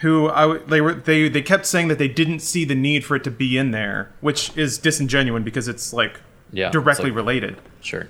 [0.01, 3.17] who I they were they they kept saying that they didn't see the need for
[3.17, 6.21] it to be in there which is disingenuous because it's like
[6.53, 7.57] Yeah, directly like- related.
[7.81, 8.09] Sure.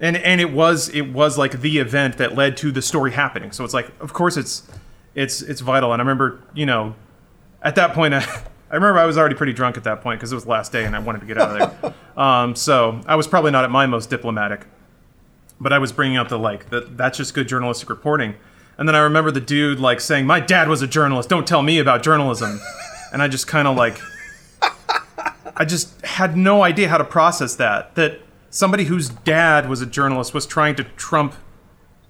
[0.00, 3.52] and and it was it was like the event that led to the story happening.
[3.52, 4.54] So it's like of course it's
[5.14, 5.92] it's it's vital.
[5.92, 6.94] And i remember you know
[7.62, 8.24] at that point i,
[8.70, 10.72] I remember i was already pretty drunk at that point because it was the last
[10.72, 11.94] day and i wanted to get out of there.
[12.16, 14.66] Um, so i was probably not at my most diplomatic
[15.58, 18.34] but i was bringing up the like that that's just good journalistic reporting.
[18.76, 21.28] And then i remember the dude like saying my dad was a journalist.
[21.28, 22.60] Don't tell me about journalism.
[23.12, 23.98] And i just kind of like
[25.56, 27.94] I just had no idea how to process that.
[27.94, 31.34] That somebody whose dad was a journalist was trying to trump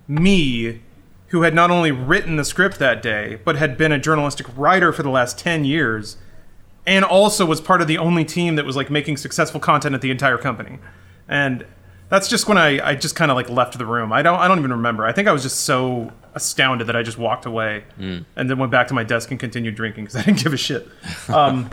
[0.06, 0.82] me,
[1.28, 4.92] who had not only written the script that day, but had been a journalistic writer
[4.92, 6.16] for the last 10 years,
[6.86, 10.00] and also was part of the only team that was like making successful content at
[10.00, 10.78] the entire company.
[11.28, 11.64] And
[12.08, 14.12] that's just when I, I just kind of like left the room.
[14.12, 15.04] I don't I don't even remember.
[15.06, 17.84] I think I was just so astounded that I just walked away
[18.36, 20.56] and then went back to my desk and continued drinking because I didn't give a
[20.56, 20.88] shit.
[21.28, 21.70] Um,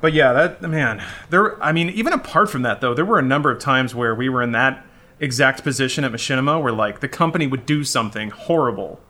[0.00, 1.62] but yeah, that man, there.
[1.62, 4.28] I mean, even apart from that, though, there were a number of times where we
[4.28, 4.84] were in that
[5.20, 9.00] exact position at Machinima, where like the company would do something horrible,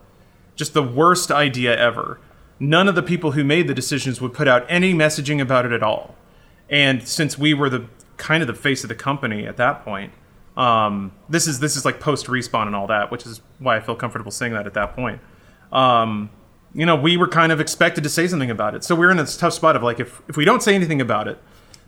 [0.54, 2.18] just the worst idea ever.
[2.58, 5.72] None of the people who made the decisions would put out any messaging about it
[5.72, 6.14] at all.
[6.70, 10.12] And since we were the kind of the face of the company at that point,
[10.56, 13.80] um, this is this is like post respawn and all that, which is why I
[13.80, 15.20] feel comfortable saying that at that point.
[15.70, 16.30] Um,
[16.74, 18.84] you know, we were kind of expected to say something about it.
[18.84, 21.00] So we are in this tough spot of like, if, if we don't say anything
[21.00, 21.38] about it,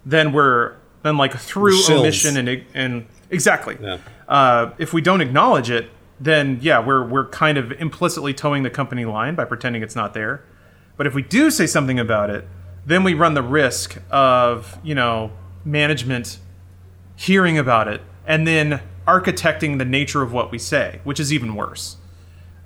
[0.05, 3.77] then we're then like through omission and and exactly.
[3.81, 3.99] Yeah.
[4.27, 5.91] Uh, if we don't acknowledge it,
[6.21, 10.15] then yeah, we're we're kind of implicitly toeing the company line by pretending it's not
[10.15, 10.43] there.
[10.99, 12.47] But if we do say something about it,
[12.85, 15.31] then we run the risk of you know
[15.65, 16.39] management
[17.17, 21.55] hearing about it and then architecting the nature of what we say, which is even
[21.55, 21.97] worse.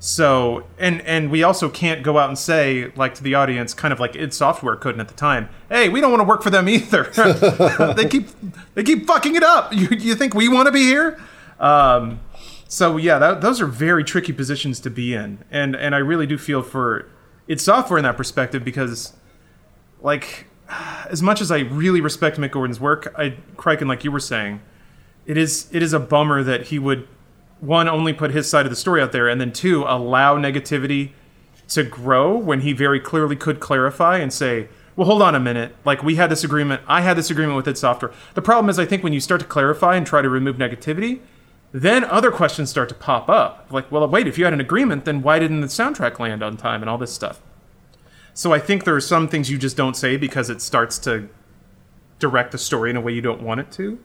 [0.00, 3.92] So, and and we also can't go out and say like to the audience, kind
[3.92, 5.48] of like id Software couldn't at the time.
[5.68, 7.04] Hey, we don't want to work for them either.
[7.96, 8.26] they keep
[8.74, 9.72] they keep fucking it up.
[9.72, 11.20] You you think we want to be here?
[11.60, 12.18] Um,
[12.66, 16.26] so yeah, that, those are very tricky positions to be in, and and I really
[16.26, 17.09] do feel for
[17.48, 19.12] id Software in that perspective because
[20.01, 20.47] like
[21.09, 24.60] as much as I really respect Mick Gordon's work, I Criken, like you were saying,
[25.27, 27.06] it is it is a bummer that he would
[27.60, 31.12] one only put his side of the story out there, and then two allow negativity
[31.69, 35.74] to grow when he very clearly could clarify and say, well, hold on a minute.
[35.85, 38.12] Like we had this agreement, I had this agreement with id Software.
[38.35, 41.20] The problem is, I think when you start to clarify and try to remove negativity,
[41.73, 43.66] then other questions start to pop up.
[43.70, 46.57] Like, well, wait, if you had an agreement, then why didn't the soundtrack land on
[46.57, 47.40] time and all this stuff?
[48.35, 51.28] So I think there are some things you just don't say because it starts to
[52.19, 53.99] direct the story in a way you don't want it to,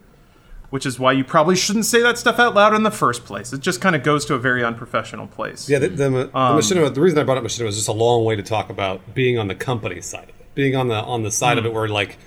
[0.69, 3.53] which is why you probably shouldn't say that stuff out loud in the first place.
[3.53, 5.69] It just kind of goes to a very unprofessional place.
[5.69, 7.93] Yeah, the, the, the, Um, machinima, the reason I brought up machinima was just a
[7.93, 10.95] long way to talk about being on the company side of it, being on the
[10.95, 11.67] on the side of Hmm.
[11.69, 12.17] it where like,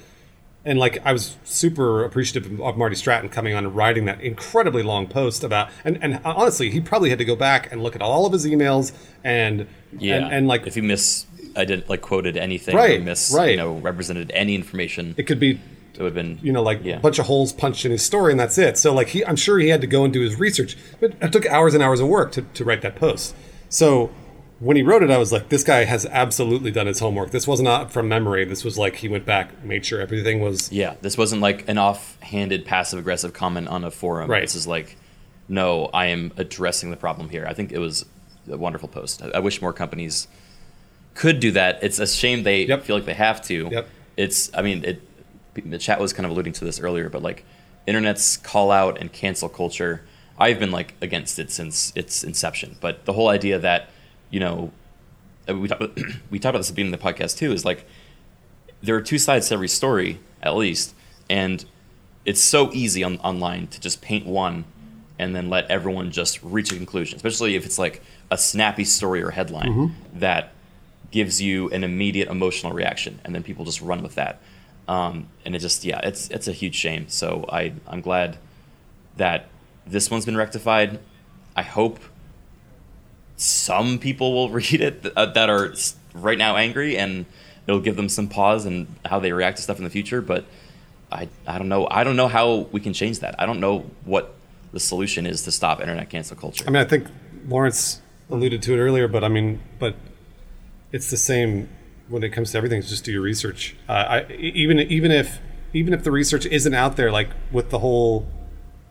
[0.65, 4.83] and like I was super appreciative of Marty Stratton coming on and writing that incredibly
[4.83, 8.03] long post about, and and honestly, he probably had to go back and look at
[8.03, 8.93] all of his emails
[9.25, 9.67] and
[9.99, 11.27] Yeah, and, and like if you miss,
[11.57, 13.51] I didn't like quoted anything, Right, or miss, right.
[13.53, 15.15] you know, represented any information.
[15.17, 15.59] it could be
[15.95, 16.97] It would have been, you know, like Yeah.
[16.97, 18.79] a bunch of holes punched in his story, and that's it.
[18.79, 21.33] So, like, he, I'm sure he had to go and do his research, but it
[21.33, 23.35] took hours and hours of work to, to write that post.
[23.69, 24.11] So,
[24.61, 27.31] when he wrote it, I was like, this guy has absolutely done his homework.
[27.33, 28.45] This was not from memory.
[28.45, 30.71] This was like he went back, made sure everything was.
[30.71, 34.31] yeah, this wasn't like an offhanded, passive aggressive comment on a forum.
[34.31, 34.43] Right.
[34.43, 34.97] This is like,
[35.49, 37.45] no, I am addressing the problem here.
[37.49, 38.05] I think it was
[38.49, 39.23] a wonderful post.
[39.23, 40.29] I, I wish more companies
[41.15, 41.83] could do that.
[41.83, 42.85] It's a shame they Yep.
[42.85, 43.69] feel like they have to.
[43.73, 43.89] Yep.
[44.17, 45.03] It's, I mean, it.
[45.55, 47.45] The chat was kind of alluding to this earlier, but like,
[47.87, 50.03] internet's call out and cancel culture.
[50.39, 52.77] I've been like against it since its inception.
[52.81, 53.89] But the whole idea that,
[54.31, 54.73] you know,
[55.49, 55.83] uh, we talked
[56.31, 57.53] we talked about this at the beginning of the podcast too.
[57.53, 57.87] Is like
[58.83, 60.95] there are two sides to every story, at least,
[61.29, 61.65] and
[62.25, 64.65] it's so easy on, online to just paint one
[65.19, 69.23] and then let everyone just reach a conclusion, especially if it's like a snappy story
[69.23, 69.69] or headline
[70.15, 70.53] that
[71.11, 74.41] gives you an immediate emotional reaction, and then people just run with that.
[74.89, 77.09] Um, and it just, yeah, it's it's a huge shame.
[77.09, 78.39] So I I'm glad
[79.17, 79.49] that
[79.87, 81.01] this one's been rectified.
[81.55, 82.01] I hope
[83.41, 85.75] some people will read it th- uh, that are
[86.15, 87.25] right now angry, and
[87.67, 90.21] it'll give them some pause and how they react to stuff in the future.
[90.21, 90.45] But
[91.11, 93.35] I I don't know I don't know how we can change that.
[93.39, 94.35] I don't know what
[94.73, 96.65] the solution is to stop internet cancel culture.
[96.67, 97.09] I mean, I think
[97.49, 98.01] Lawrence
[98.31, 99.97] alluded to it earlier, but I mean, but
[100.93, 101.69] it's the same
[102.09, 102.83] when it comes to everything.
[102.83, 103.75] Just do your research.
[103.89, 103.93] Uh,
[104.29, 105.39] I, even even if
[105.73, 108.29] even if the research isn't out there, like with the whole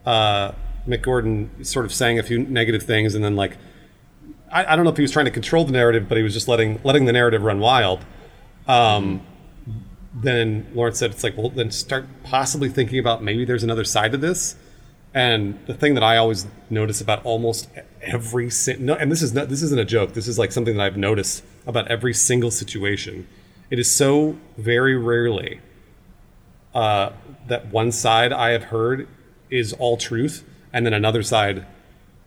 [0.08, 0.54] uh,
[0.88, 3.58] Mick Gordon sort of saying a few negative things, and then like
[4.52, 6.34] I, I don't know if he was trying to control the narrative, but he was
[6.34, 8.06] just letting letting the narrative run wild.
[8.68, 9.22] Um,
[10.14, 14.12] then Lawrence said, "It's like, well, then start possibly thinking about maybe there's another side
[14.12, 14.56] to this."
[15.14, 17.68] And the thing that I always notice about almost
[18.02, 18.50] every
[18.80, 20.14] no, and this is not this isn't a joke.
[20.14, 23.28] This is like something that I've noticed about every single situation.
[23.70, 25.62] It is so very rarely
[26.74, 27.12] uh,
[27.48, 29.08] that one side I have heard
[29.50, 30.44] is all truth,
[30.74, 31.66] and then another side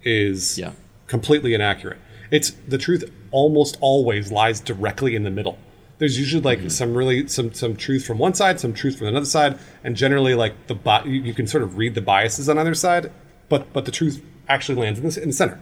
[0.04, 0.72] is Yeah.
[1.06, 1.98] completely inaccurate.
[2.32, 5.58] It's the truth almost always lies directly in the middle.
[5.98, 9.26] There's usually like some really some some truth from one side, some truth from another
[9.26, 12.58] side, and generally like the bi- you, you can sort of read the biases on
[12.58, 13.12] either side,
[13.50, 15.60] but but the truth actually lands in the, in the center.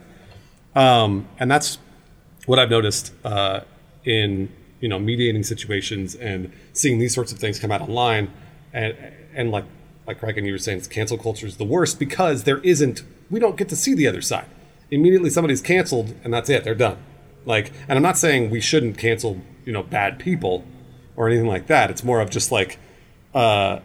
[0.75, 1.79] Um, and that's
[2.47, 3.63] what I've noticed uh,
[4.05, 8.31] in you know mediating situations and seeing these sorts of things come out online,
[8.73, 8.97] and
[9.35, 9.65] and like
[10.07, 13.41] like Craig and you were saying, cancel culture is the worst because there isn't we
[13.41, 14.47] don't get to see the other side.
[14.91, 16.99] Immediately somebody's canceled and that's it, they're done.
[17.45, 20.65] Like, and I'm not saying we shouldn't cancel you know bad people
[21.17, 21.91] or anything like that.
[21.91, 22.79] It's more of just like.
[23.35, 23.81] Uh,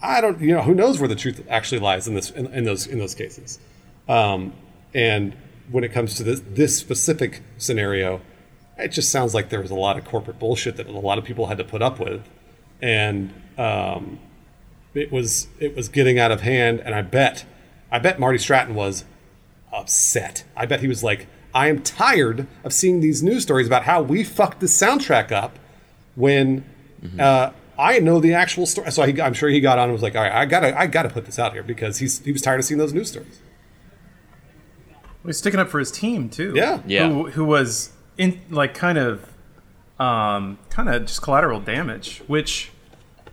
[0.00, 2.64] I don't, you know, who knows where the truth actually lies in this in, in
[2.64, 3.58] those in those cases.
[4.08, 4.52] Um,
[4.94, 5.34] and
[5.70, 8.20] when it comes to this this specific scenario,
[8.76, 11.24] it just sounds like there was a lot of corporate bullshit that a lot of
[11.24, 12.22] people had to put up with,
[12.80, 14.20] and um,
[14.94, 16.80] it was it was getting out of hand.
[16.80, 17.44] And I bet,
[17.90, 19.04] I bet Marty Stratton was
[19.72, 20.44] upset.
[20.56, 24.02] I bet he was like, I am tired of seeing these news stories about how
[24.02, 25.58] we fucked the soundtrack up
[26.14, 26.64] when
[27.18, 28.90] uh, I know the actual story.
[28.92, 30.86] So he, I'm sure he got on and was like, all right, I gotta, I
[30.86, 33.40] gotta put this out here because he's, he was tired of seeing those news stories.
[35.24, 36.52] He's sticking up for his team too.
[36.54, 36.80] Yeah.
[36.86, 37.08] Yeah.
[37.08, 39.32] Who, who was in like kind of,
[39.98, 42.70] um, kind of just collateral damage, which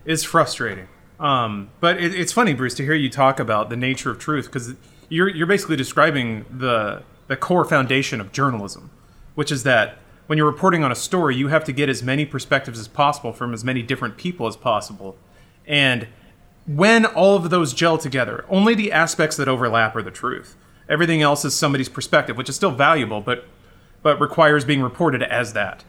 [0.04, 0.88] is frustrating.
[1.18, 4.46] Um, but it, it's funny, Bruce, to hear you talk about the nature of truth
[4.46, 4.74] because
[5.08, 8.90] you're you're basically describing the the core foundation of journalism,
[9.34, 12.24] which is that when you're reporting on a story, you have to get as many
[12.26, 15.16] perspectives as possible from as many different people as possible,
[15.66, 16.08] and
[16.66, 20.56] when all of those gel together, only the aspects that overlap are the truth.
[20.88, 23.44] Everything else is somebody's perspective, which is still valuable, but
[24.02, 25.84] but requires being reported as that.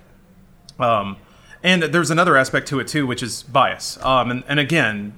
[0.80, 1.18] Um,
[1.64, 3.98] And there's another aspect to it too, which is bias.
[4.04, 5.14] Um, and, and again,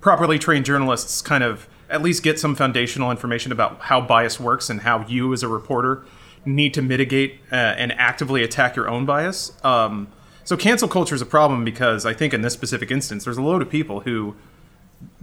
[0.00, 4.68] properly trained journalists kind of at least get some foundational information about how bias works
[4.68, 6.04] and how you, as a reporter,
[6.44, 9.52] need to mitigate uh, and actively attack your own bias.
[9.64, 10.08] Um,
[10.42, 13.42] so cancel culture is a problem because I think in this specific instance, there's a
[13.42, 14.34] load of people who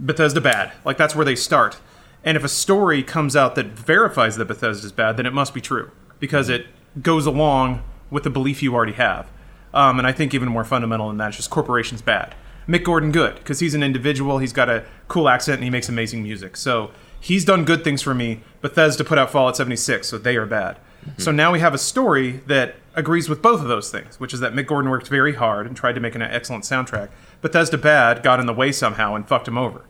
[0.00, 0.72] Bethesda bad.
[0.84, 1.78] Like that's where they start.
[2.24, 5.52] And if a story comes out that verifies that Bethesda is bad, then it must
[5.52, 6.66] be true because it
[7.02, 9.28] goes along with the belief you already have.
[9.74, 12.34] Um, and I think even more fundamental than that is just corporations bad.
[12.68, 14.38] Mick Gordon good because he's an individual.
[14.38, 16.56] He's got a cool accent and he makes amazing music.
[16.56, 16.90] So
[17.20, 18.40] he's done good things for me.
[18.60, 20.78] Bethesda put out Fallout 76, so they are bad.
[21.18, 24.38] So now we have a story that agrees with both of those things, which is
[24.38, 27.08] that Mick Gordon worked very hard and tried to make an excellent soundtrack.
[27.40, 29.82] Bethesda bad got in the way somehow and fucked him over.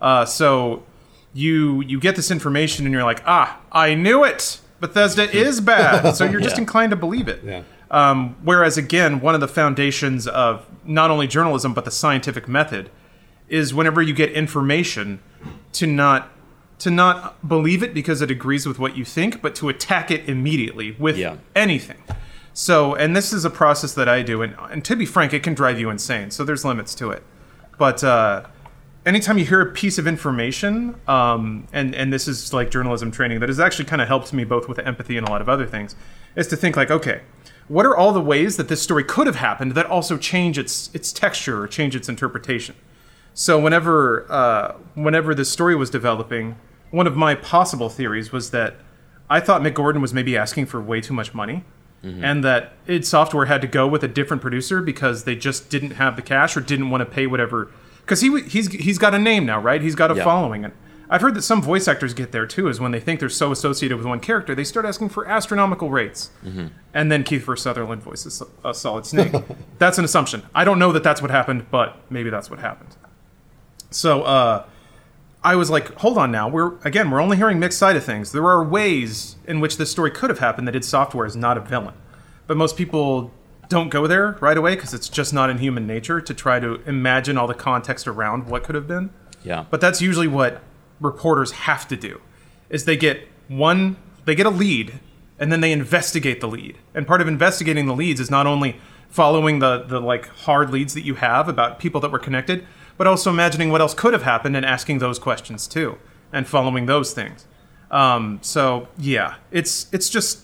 [0.00, 0.84] Uh, so
[1.34, 4.60] you you get this information and you're like, ah, I knew it.
[4.80, 6.60] Bethesda is bad, so you're just Yeah.
[6.62, 7.42] inclined to believe it.
[7.44, 7.62] Yeah.
[7.90, 12.88] Um, whereas again, one of the foundations of not only journalism but the scientific method
[13.48, 15.18] is whenever you get information
[15.72, 16.28] to not
[16.78, 20.26] to not believe it because it agrees with what you think, but to attack it
[20.28, 21.36] immediately with Yeah.
[21.54, 21.98] anything.
[22.54, 25.42] So, and this is a process that I do, and, and to be frank, it
[25.42, 26.30] can drive you insane.
[26.30, 27.22] So there's limits to it.
[27.78, 28.44] But uh,
[29.04, 33.40] anytime you hear a piece of information, um, and and this is like journalism training
[33.40, 35.66] that has actually kind of helped me both with empathy and a lot of other
[35.66, 35.94] things,
[36.34, 37.20] is to think like, okay,
[37.70, 40.90] what are all the ways that this story could have happened that also change its
[40.92, 42.74] its texture or change its interpretation?
[43.32, 46.56] So whenever uh, whenever this story was developing,
[46.90, 48.74] one of my possible theories was that
[49.30, 51.62] I thought Mick Gordon was maybe asking for way too much money,
[52.02, 55.92] and that id Software had to go with a different producer because they just didn't
[55.92, 57.70] have the cash or didn't want to pay whatever.
[58.00, 59.80] Because he he's he's got a name now, right?
[59.80, 60.24] He's got a Yeah.
[60.24, 60.74] following, and
[61.12, 62.68] I've heard that some voice actors get there too.
[62.68, 65.90] Is when they think they're so associated with one character, they start asking for astronomical
[65.90, 66.30] rates,
[66.94, 69.34] and then Keith Kiefer Sutherland voices a Solid Snake.
[69.78, 70.44] that's an assumption.
[70.54, 72.96] I don't know that that's what happened, but maybe that's what happened.
[73.90, 74.66] So uh,
[75.42, 76.48] I was like, hold on now.
[76.48, 78.30] We're again, we're only hearing Mick's side of things.
[78.30, 81.58] There are ways in which this story could have happened that id Software is not
[81.58, 81.94] a villain,
[82.46, 83.32] but most people
[83.68, 86.82] don't go there right away because it's just not in human nature to try to
[86.86, 89.10] imagine all the context around what could have been.
[89.42, 89.64] Yeah.
[89.70, 90.60] But that's usually what
[91.00, 92.20] reporters have to do.
[92.68, 95.00] Is they get one they get a lead
[95.38, 96.76] and then they investigate the lead.
[96.94, 98.76] And part of investigating the leads is not only
[99.08, 102.66] following the the like hard leads that you have about people that were connected,
[102.96, 105.98] but also imagining what else could have happened and asking those questions too
[106.32, 107.46] and following those things.
[107.90, 110.40] Um, so yeah, it's it's just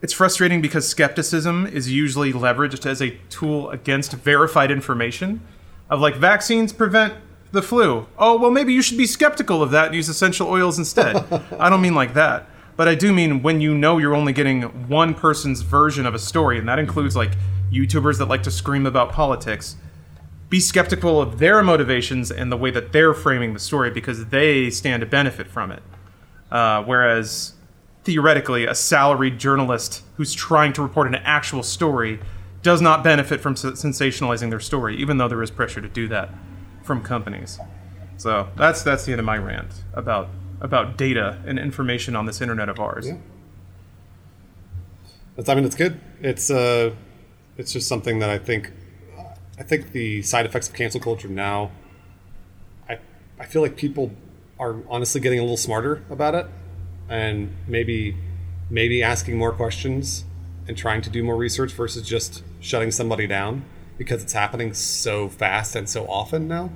[0.00, 5.40] it's frustrating because skepticism is usually leveraged as a tool against verified information
[5.88, 7.14] of like vaccines prevent
[7.54, 8.06] the flu.
[8.18, 11.16] Oh, well, maybe you should be skeptical of that and use essential oils instead.
[11.58, 12.46] I don't mean like that.
[12.76, 16.18] But I do mean when you know you're only getting one person's version of a
[16.18, 17.32] story, and that includes like
[17.72, 19.76] YouTubers that like to scream about politics.
[20.50, 24.70] Be skeptical of their motivations and the way that they're framing the story because they
[24.70, 25.82] stand to benefit from it.
[26.50, 27.54] Uh, whereas
[28.02, 32.20] theoretically, a salaried journalist who's trying to report an actual story
[32.62, 36.30] does not benefit from sensationalizing their story, even though there is pressure to do that
[36.84, 37.58] from companies.
[38.16, 40.28] So that's that's the end of my rant about
[40.60, 43.08] about data and information on this internet of ours.
[43.08, 43.16] Yeah.
[45.36, 46.00] That's, I mean, it's good.
[46.20, 46.94] It's uh,
[47.56, 48.70] it's just something that I think,
[49.58, 51.72] I think the side effects of cancel culture now.
[52.88, 52.98] I
[53.40, 54.12] I feel like people
[54.60, 56.46] are honestly getting a little smarter about it,
[57.08, 58.16] and maybe
[58.70, 60.24] maybe asking more questions
[60.68, 63.64] and trying to do more research versus just shutting somebody down
[63.98, 66.70] because it's happening so fast and so often now.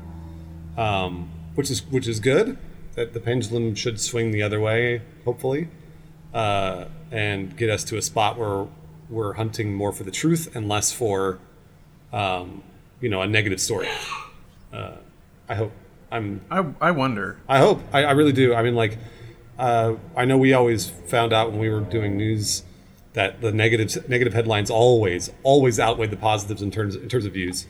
[0.77, 2.57] Um, which is which is good.
[2.95, 5.69] That the pendulum should swing the other way, hopefully
[6.33, 8.67] uh, and get us to a spot where
[9.09, 11.39] we're hunting more for the truth and less for,
[12.13, 12.63] um,
[13.01, 13.89] you know, a negative story.
[14.73, 14.97] Uh,
[15.49, 15.73] I hope.
[16.11, 16.43] I'm.
[16.51, 17.39] I, I wonder.
[17.49, 17.83] I hope.
[17.93, 18.55] I, I really do.
[18.55, 18.99] I mean, like,
[19.59, 22.63] uh, I know we always found out when we were doing news
[23.19, 27.33] that the negative negative headlines always always outweighed the positives in terms in terms of
[27.33, 27.67] views.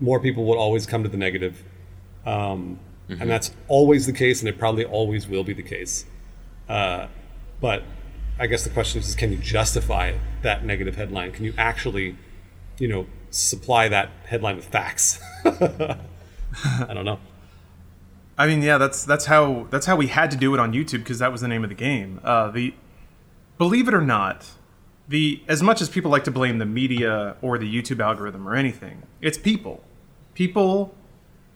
[0.00, 1.62] More people would always come to the negative.
[2.26, 6.04] Um, and that's always the case, and it probably always will be the case.
[6.68, 7.06] Uh,
[7.60, 7.84] but
[8.40, 11.30] I guess the question is, can you justify that negative headline?
[11.30, 12.16] Can you actually,
[12.78, 15.20] you know, supply that headline with facts?
[15.44, 17.20] I don't know.
[18.36, 21.04] I mean, yeah, that's that's how that's how we had to do it on YouTube
[21.04, 22.18] because that was the name of the game.
[22.24, 22.74] Uh, the
[23.58, 24.50] believe it or not,
[25.08, 28.54] the as much as people like to blame the media or the YouTube algorithm or
[28.54, 29.82] anything, it's people.
[30.34, 30.94] People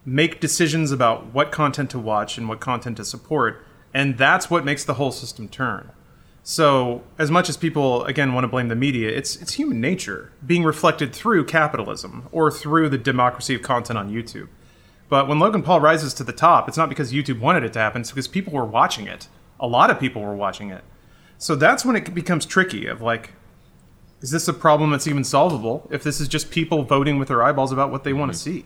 [0.05, 4.65] make decisions about what content to watch and what content to support, and that's what
[4.65, 5.91] makes the whole system turn.
[6.49, 10.31] So, as much as people again want to blame the media, it's it's human nature
[10.47, 14.49] being reflected through capitalism or through the democracy of content on YouTube.
[15.09, 17.81] But when Logan Paul rises to the top, it's not because YouTube wanted it to
[17.81, 19.27] happen; it's because people were watching it.
[19.59, 20.85] A lot of people were watching it.
[21.39, 22.87] So that's when it becomes tricky.
[22.87, 23.33] Of like,
[24.21, 25.89] is this a problem that's even solvable?
[25.91, 28.65] If this is just people voting with their eyeballs about what they want to see.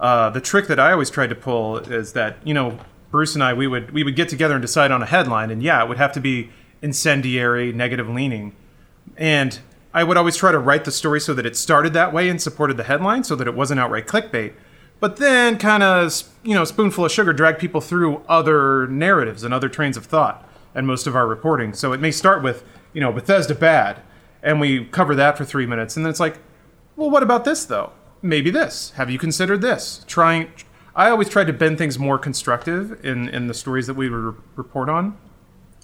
[0.00, 2.78] Uh, the trick that I always tried to pull is that you know
[3.10, 5.62] Bruce and I we would we would get together and decide on a headline, and
[5.62, 6.50] yeah, it would have to be
[6.82, 8.54] incendiary, negative leaning,
[9.16, 9.60] and
[9.94, 12.42] I would always try to write the story so that it started that way and
[12.42, 14.54] supported the headline, so that it wasn't outright clickbait.
[14.98, 19.54] But then, kind of you know, spoonful of sugar drag people through other narratives and
[19.54, 21.72] other trains of thought, and most of our reporting.
[21.74, 24.00] So it may start with you know Bethesda bad,
[24.42, 26.38] and we cover that for three minutes, and then it's like,
[26.96, 27.92] well, what about this though?
[28.22, 28.90] Maybe this.
[28.96, 30.04] Have you considered this?
[30.06, 30.50] Trying.
[30.96, 34.16] I always tried to bend things more constructive in in the stories that we would
[34.34, 35.16] re- report on.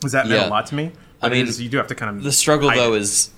[0.01, 0.49] Does that meant Yeah.
[0.49, 0.93] a lot to me?
[1.23, 3.01] I But it mean, is- you do have to kind of The struggle though it.
[3.03, 3.31] is,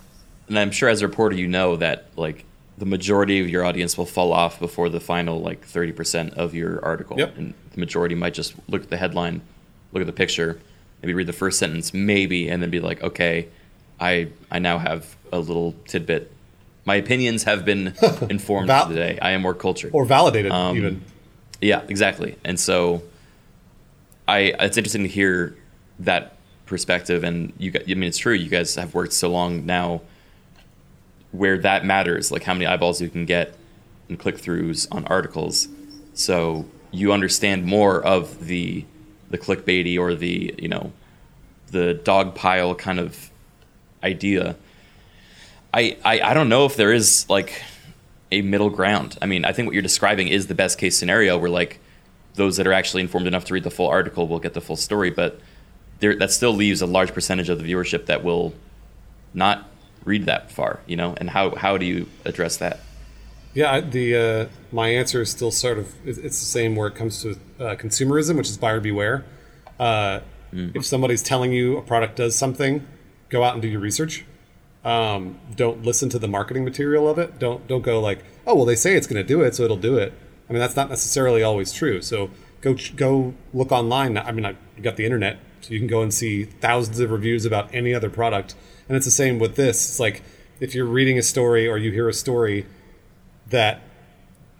[0.48, 2.44] and I'm sure as a reporter you know that like
[2.78, 6.82] the majority of your audience will fall off before the final like 30% of your
[6.84, 7.36] article, Yep.
[7.38, 9.40] and the majority might just look at the headline,
[9.92, 10.58] look at the picture,
[11.02, 13.48] maybe read the first sentence, maybe, and then be like, okay,
[14.00, 16.30] I I now have a little tidbit.
[16.84, 17.94] My opinions have been
[18.30, 19.18] informed Val- today.
[19.20, 19.90] I am more cultured.
[19.94, 21.04] or validated Um, even.
[21.60, 22.36] Yeah, exactly.
[22.44, 23.02] And so,
[24.26, 25.56] I it's interesting to hear
[26.00, 27.22] that perspective.
[27.24, 28.34] And you, got, I mean, it's true.
[28.34, 30.00] You guys have worked so long now,
[31.30, 33.54] where that matters, like how many eyeballs you can get
[34.08, 35.68] and click throughs on articles.
[36.14, 38.84] So you understand more of the
[39.32, 40.92] the clickbaity or the you know
[41.72, 43.30] the dog pile kind of
[44.04, 44.54] idea.
[45.74, 47.62] I, I I don't know if there is like
[48.30, 49.18] a middle ground.
[49.20, 51.80] I mean, I think what you're describing is the best case scenario where like
[52.34, 54.76] those that are actually informed enough to read the full article will get the full
[54.76, 55.40] story, but
[55.98, 58.54] there that still leaves a large percentage of the viewership that will
[59.34, 59.68] not
[60.04, 61.14] read that far, you know?
[61.16, 62.80] And how how do you address that?
[63.54, 67.20] Yeah, the uh, my answer is still sort of it's the same where it comes
[67.22, 69.24] to uh, consumerism, which is buyer beware.
[69.78, 70.20] Uh,
[70.74, 72.86] If somebody's telling you a product does something,
[73.30, 74.24] go out and do your research.
[74.84, 77.38] Um, don't listen to the marketing material of it.
[77.38, 79.76] Don't don't go like, oh well, they say it's going to do it, so it'll
[79.76, 80.12] do it.
[80.48, 82.02] I mean, that's not necessarily always true.
[82.02, 82.30] So
[82.60, 84.18] go go look online.
[84.18, 87.10] I mean, I you got the internet, so you can go and see thousands of
[87.10, 88.54] reviews about any other product.
[88.88, 89.88] And it's the same with this.
[89.88, 90.22] It's like
[90.60, 92.66] if you're reading a story or you hear a story
[93.52, 93.80] that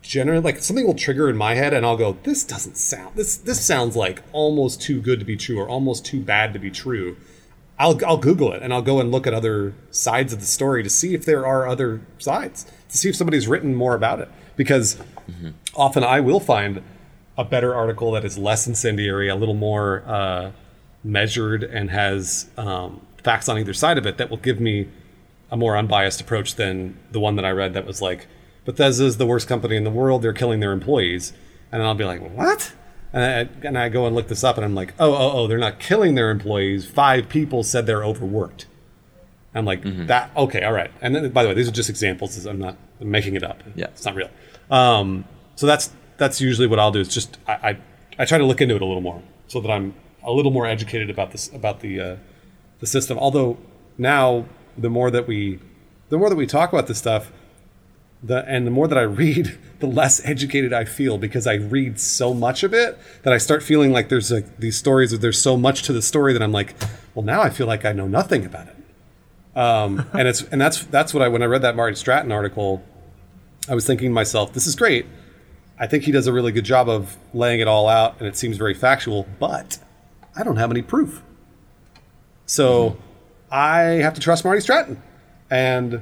[0.00, 3.36] generally like something will trigger in my head and I'll go this doesn't sound this
[3.36, 6.70] this sounds like almost too good to be true or almost too bad to be
[6.70, 7.16] true.
[7.78, 10.82] I'll I'll google it and I'll go and look at other sides of the story
[10.82, 14.28] to see if there are other sides to see if somebody's written more about it
[14.56, 14.98] because
[15.74, 16.82] often I will find
[17.36, 20.52] a better article that is less incendiary, a little more uh,
[21.02, 24.88] measured and has um, facts on either side of it that will give me
[25.50, 28.26] a more unbiased approach than the one that I read that was like,
[28.64, 30.22] Bethesda's the worst company in the world.
[30.22, 31.32] They're killing their employees.
[31.70, 32.72] And I'll be like, what?
[33.12, 35.46] And I, and I go and look this up and I'm like, oh, oh, oh,
[35.46, 36.86] they're not killing their employees.
[36.86, 38.66] Five people said they're overworked.
[39.54, 40.90] I'm like, that, okay, all right.
[41.02, 42.46] And then, by the way, these are just examples.
[42.46, 43.62] I'm not I'm making it up.
[43.74, 43.86] Yeah.
[43.86, 44.30] It's not real.
[44.70, 45.26] Um,
[45.56, 47.78] so that's, that's usually what I'll do is just, I, I,
[48.20, 50.66] I try to look into it a little more so that I'm a little more
[50.66, 52.16] educated about this, about the, uh,
[52.80, 53.18] the system.
[53.18, 53.58] Although
[53.98, 55.58] now the more that we
[56.08, 57.32] the more that we talk about this stuff,
[58.22, 61.98] the and the more that I read, the less educated I feel because I read
[61.98, 65.10] so much of it that I start feeling like there's like these stories.
[65.10, 66.74] that There's so much to the story that I'm like,
[67.14, 68.76] well, now I feel like I know nothing about it.
[69.56, 72.82] Um, and it's and that's that's what I when I read that Marty Stratton article,
[73.68, 75.06] I was thinking to myself, this is great.
[75.78, 78.36] I think he does a really good job of laying it all out, and it
[78.36, 79.26] seems very factual.
[79.40, 79.78] But
[80.36, 81.22] I don't have any proof.
[82.46, 82.96] So
[83.50, 85.02] I have to trust Marty Stratton.
[85.50, 86.00] And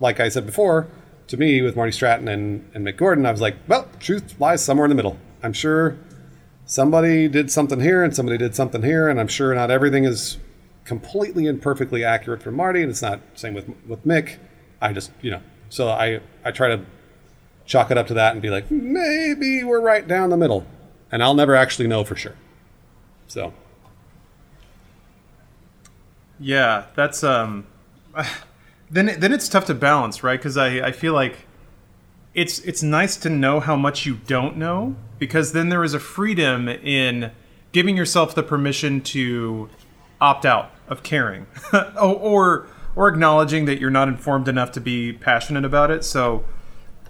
[0.00, 0.88] like I said before,
[1.28, 4.64] to me, with Marty Stratton and, and Mick Gordon, I was like, well, truth lies
[4.64, 5.18] somewhere in the middle.
[5.42, 5.96] I'm sure
[6.64, 10.38] somebody did something here and somebody did something here, and I'm sure not everything is
[10.84, 14.38] completely and perfectly accurate for Marty, and it's not same with with Mick.
[14.80, 16.84] I just, you know, so I I try to
[17.66, 20.66] chalk it up to that and be like, maybe we're right down the middle,
[21.12, 22.34] and I'll never actually know for sure.
[23.26, 23.52] So
[26.40, 27.66] Yeah, that's um.
[28.90, 30.38] Then then it's tough to balance, right?
[30.38, 31.46] Because I I feel like
[32.34, 36.00] it's it's nice to know how much you don't know because then there is a
[36.00, 37.32] freedom in
[37.72, 39.68] giving yourself the permission to
[40.20, 41.46] opt out of caring
[42.00, 42.66] or,
[42.96, 46.04] or acknowledging that you're not informed enough to be passionate about it.
[46.04, 46.44] So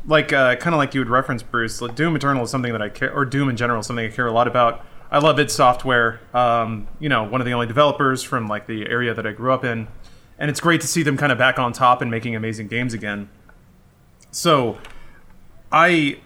[0.06, 2.82] like uh, kind of like you would reference Bruce, like Doom Eternal is something that
[2.82, 4.84] I care, or Doom in general is something I care a lot about.
[5.10, 6.20] I love id Software.
[6.34, 9.52] Um, you know, one of the only developers from like the area that I grew
[9.52, 9.88] up in,
[10.38, 12.94] and it's great to see them kind of back on top and making amazing games
[12.94, 13.28] again.
[14.30, 14.78] So,
[15.72, 16.20] I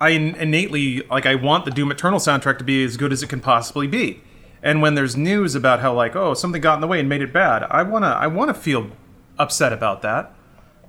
[0.00, 3.28] I innately like I want the Doom Eternal soundtrack to be as good as it
[3.28, 4.20] can possibly be.
[4.62, 7.22] And when there's news about how like oh something got in the way and made
[7.22, 8.90] it bad, I wanna I wanna feel
[9.38, 10.34] upset about that.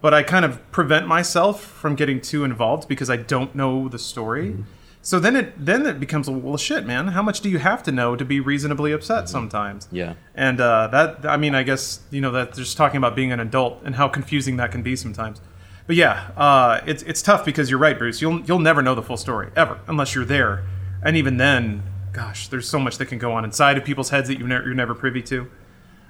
[0.01, 3.99] But I kind of prevent myself from getting too involved because I don't know the
[3.99, 4.49] story.
[4.49, 4.61] Mm-hmm.
[5.05, 7.09] So then it then it becomes well shit, man.
[7.09, 9.89] How much do you have to know to be reasonably upset sometimes?
[9.91, 10.13] Yeah.
[10.33, 13.41] And uh, that I mean I guess you know that just talking about being an
[13.41, 15.41] adult and how confusing that can be sometimes.
[15.87, 18.21] But yeah, uh, it's it's tough because you're right, Bruce.
[18.21, 20.63] You'll you'll never know the full story ever unless you're there,
[21.03, 24.29] and even then, gosh, there's so much that can go on inside of people's heads
[24.29, 25.51] that you ne- you're never privy to.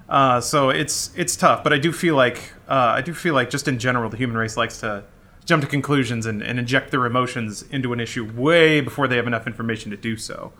[0.07, 3.49] Uh, so it's it's tough, but I do feel like uh, I do feel like
[3.49, 5.03] just in general the human race likes to
[5.45, 9.27] jump to conclusions and, and inject their emotions into an issue way before they have
[9.27, 10.53] enough information to do so.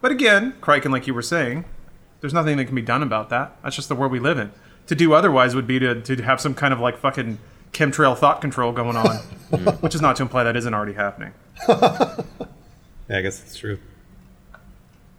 [0.00, 1.64] But again, Criken, like you were saying,
[2.20, 3.56] there's nothing that can be done about that.
[3.62, 4.52] That's just the world we live in.
[4.88, 7.38] To do otherwise would be to, to have some kind of like fucking
[7.72, 9.16] chemtrail thought control going on,
[9.80, 11.32] which is not to imply that isn't already happening.
[13.08, 13.78] Yeah, I guess that's true.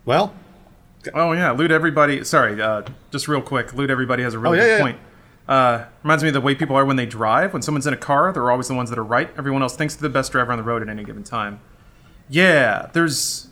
[0.06, 0.34] Well,
[1.14, 2.24] Oh yeah, loot everybody.
[2.24, 4.82] Sorry, uh, just real quick, loot everybody has a really Oh, yeah, good yeah.
[4.84, 4.98] point.
[5.48, 7.52] Uh, reminds me of the way people are when they drive.
[7.52, 9.30] When someone's in a car, they're always the ones that are right.
[9.38, 11.60] Everyone else thinks they're the best driver on the road at any given time.
[12.30, 13.48] Yeah, there's.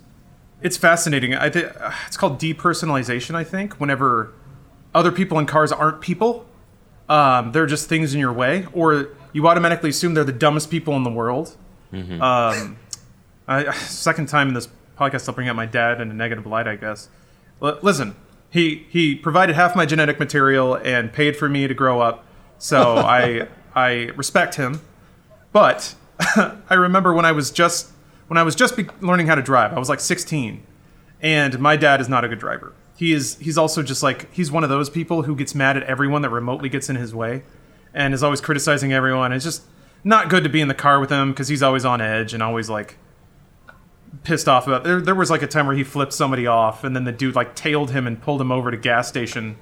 [0.62, 1.34] It's fascinating.
[1.34, 1.72] I think
[2.08, 3.36] it's called depersonalization.
[3.36, 4.32] I think whenever
[4.94, 6.46] other people in cars aren't people,
[7.10, 10.96] um, they're just things in your way, or you automatically assume they're the dumbest people
[10.96, 11.58] in the world.
[12.22, 12.78] Um,
[13.48, 16.68] I, second time in this podcast, I'll bring up my dad in a negative light,
[16.68, 17.10] I guess.
[17.62, 18.16] L- listen,
[18.52, 22.26] he he provided half my genetic material and paid for me to grow up,
[22.60, 24.82] so I I respect him.
[25.52, 27.92] But I remember when I was just
[28.28, 29.74] when I was just be- learning how to drive.
[29.74, 30.64] I was like 16,
[31.22, 32.74] and my dad is not a good driver.
[32.96, 35.84] He is he's also just like he's one of those people who gets mad at
[35.84, 37.44] everyone that remotely gets in his way,
[37.94, 39.32] and is always criticizing everyone.
[39.32, 39.64] It's just
[40.04, 42.44] not good to be in the car with him because he's always on edge and
[42.44, 42.98] always like
[44.24, 44.84] pissed off about.
[44.84, 47.36] There, there was like a time where he flipped somebody off, and then the dude
[47.36, 49.58] like tailed him and pulled him over to gas station,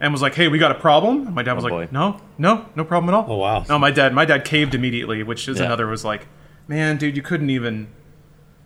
[0.00, 1.92] and was like, "Hey, we got a problem." And my dad was Oh, like, boy.
[1.92, 3.64] "No, no, no problem at all." Oh, wow.
[3.68, 5.66] No, my dad, my dad caved immediately, which is Yeah.
[5.66, 6.26] another was like,
[6.68, 7.88] "Man, dude, you couldn't even."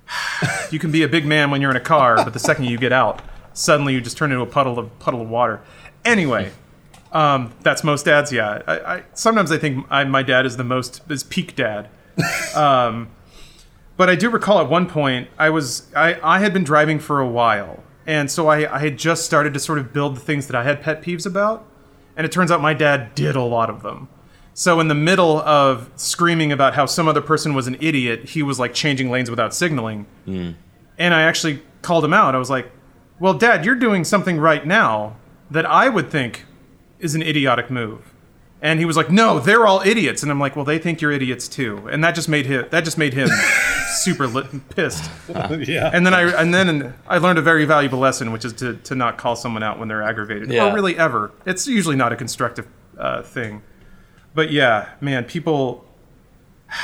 [0.70, 2.76] you can be a big man when you're in a car, but the second you
[2.78, 3.22] get out,
[3.52, 5.60] suddenly you just turn into a puddle of puddle of water.
[6.05, 6.51] Anyway,
[7.12, 8.32] um, that's most dads.
[8.32, 11.88] Yeah, I, I sometimes I think I, my dad is the most is peak dad.
[12.56, 13.09] Um,
[14.01, 17.20] but I do recall at one point I was I, I had been driving for
[17.20, 20.47] a while, and so I, I had just started to sort of build the things
[20.47, 21.66] that I had pet peeves about,
[22.16, 24.09] and it turns out my dad did a lot of them.
[24.55, 28.43] So in the middle of screaming about how some other person was an idiot, he
[28.43, 30.06] was like changing lanes without signaling.
[30.24, 30.52] Hmm.
[30.97, 32.35] And I actually called him out.
[32.35, 32.72] I was like,
[33.18, 35.16] "Well, Dad, you're doing something right now
[35.51, 36.47] that I would think
[37.01, 38.14] is an idiotic move."
[38.62, 41.12] And he was like, "No, they're all idiots." And I'm like, "Well, they think you're
[41.12, 43.28] idiots too." And that just made him that just made him
[44.03, 45.11] super lit, pissed.
[45.66, 45.91] yeah.
[45.93, 48.95] And then I and then I learned a very valuable lesson, which is to to
[48.95, 50.70] not call someone out when they're aggravated, Yeah.
[50.70, 51.32] or really ever.
[51.47, 52.66] It's usually not a constructive
[52.99, 53.62] uh, thing.
[54.35, 55.85] But yeah, man, people,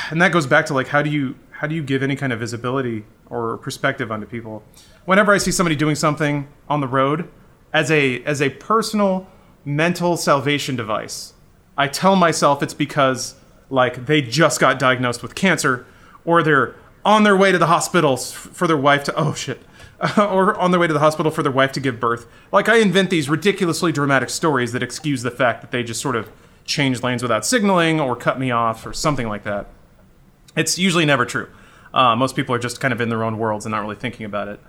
[0.09, 2.33] and that goes back to like how do you how do you give any kind
[2.33, 4.63] of visibility or perspective onto people?
[5.05, 7.29] Whenever I see somebody doing something on the road,
[7.71, 9.27] as a as a personal
[9.63, 11.33] mental salvation device,
[11.77, 13.35] I tell myself it's because
[13.69, 15.85] like they just got diagnosed with cancer,
[16.25, 16.75] or they're
[17.05, 19.61] on their way to the hospital for their wife to oh shit,
[20.17, 22.27] or on their way to the hospital for their wife to give birth.
[22.51, 26.15] Like I invent these ridiculously dramatic stories that excuse the fact that they just sort
[26.15, 26.31] of
[26.65, 29.67] changed lanes without signaling or cut me off or something like that.
[30.55, 31.49] It's usually never true.
[31.93, 34.25] Uh, most people are just kind of in their own worlds and not really thinking
[34.25, 34.59] about it.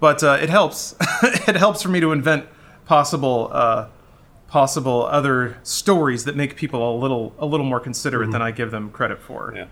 [0.00, 0.94] But uh, it helps.
[1.22, 2.46] it helps for me to invent
[2.84, 3.88] possible uh,
[4.48, 8.70] possible other stories that make people a little a little more considerate than I give
[8.70, 9.52] them credit for.
[9.54, 9.66] Yeah.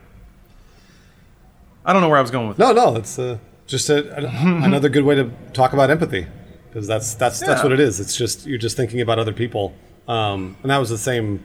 [1.84, 4.26] I don't know where I was going with No, no, it's uh, just a, a-
[4.64, 6.26] another good way to talk about empathy
[6.68, 8.00] because that's that's that's what it is.
[8.00, 9.74] It's just you're just thinking about other people,
[10.08, 11.42] um, and that was the same,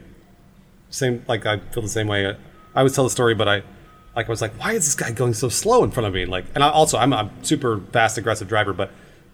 [0.90, 1.24] same.
[1.28, 2.28] Like I feel the same way.
[2.28, 2.36] I
[2.76, 3.64] always tell the story, but I,
[4.16, 6.26] like I was like, why is this guy going so slow in front of me?
[6.26, 8.92] Like, and I also I'm a super fast, aggressive driver, but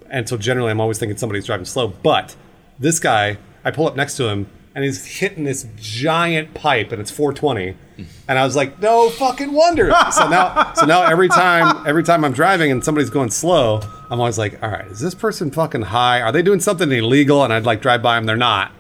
[0.10, 1.88] and so generally I'm always thinking somebody's driving slow.
[1.88, 2.36] But
[2.78, 3.38] this guy,
[3.68, 7.76] I pull up next to him and he's hitting this giant pipe, and it's 420.
[8.28, 9.92] And I was like, no fucking wonder.
[10.12, 13.82] So now, so now every time, every time I'm driving and somebody's going slow,
[14.12, 16.22] I'm always like, all right, is this person fucking high?
[16.22, 17.44] Are they doing something illegal?
[17.44, 18.26] And I'd like drive by them.
[18.28, 18.72] They're not.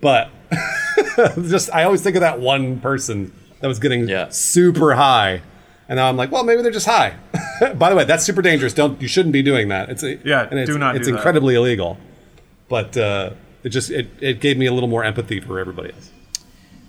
[0.00, 0.30] But
[1.42, 4.28] just, I always think of that one person that was getting Yeah.
[4.30, 5.42] super high.
[5.88, 7.14] And now I'm like, well, maybe they're just high.
[7.76, 8.72] By the way, that's super dangerous.
[8.74, 9.88] Don't you shouldn't be doing that.
[9.90, 11.18] It's a, Yeah, and it's, do not It's do that.
[11.18, 11.98] incredibly illegal.
[12.68, 13.30] But uh,
[13.66, 16.10] it just it, it gave me a little more empathy for everybody else.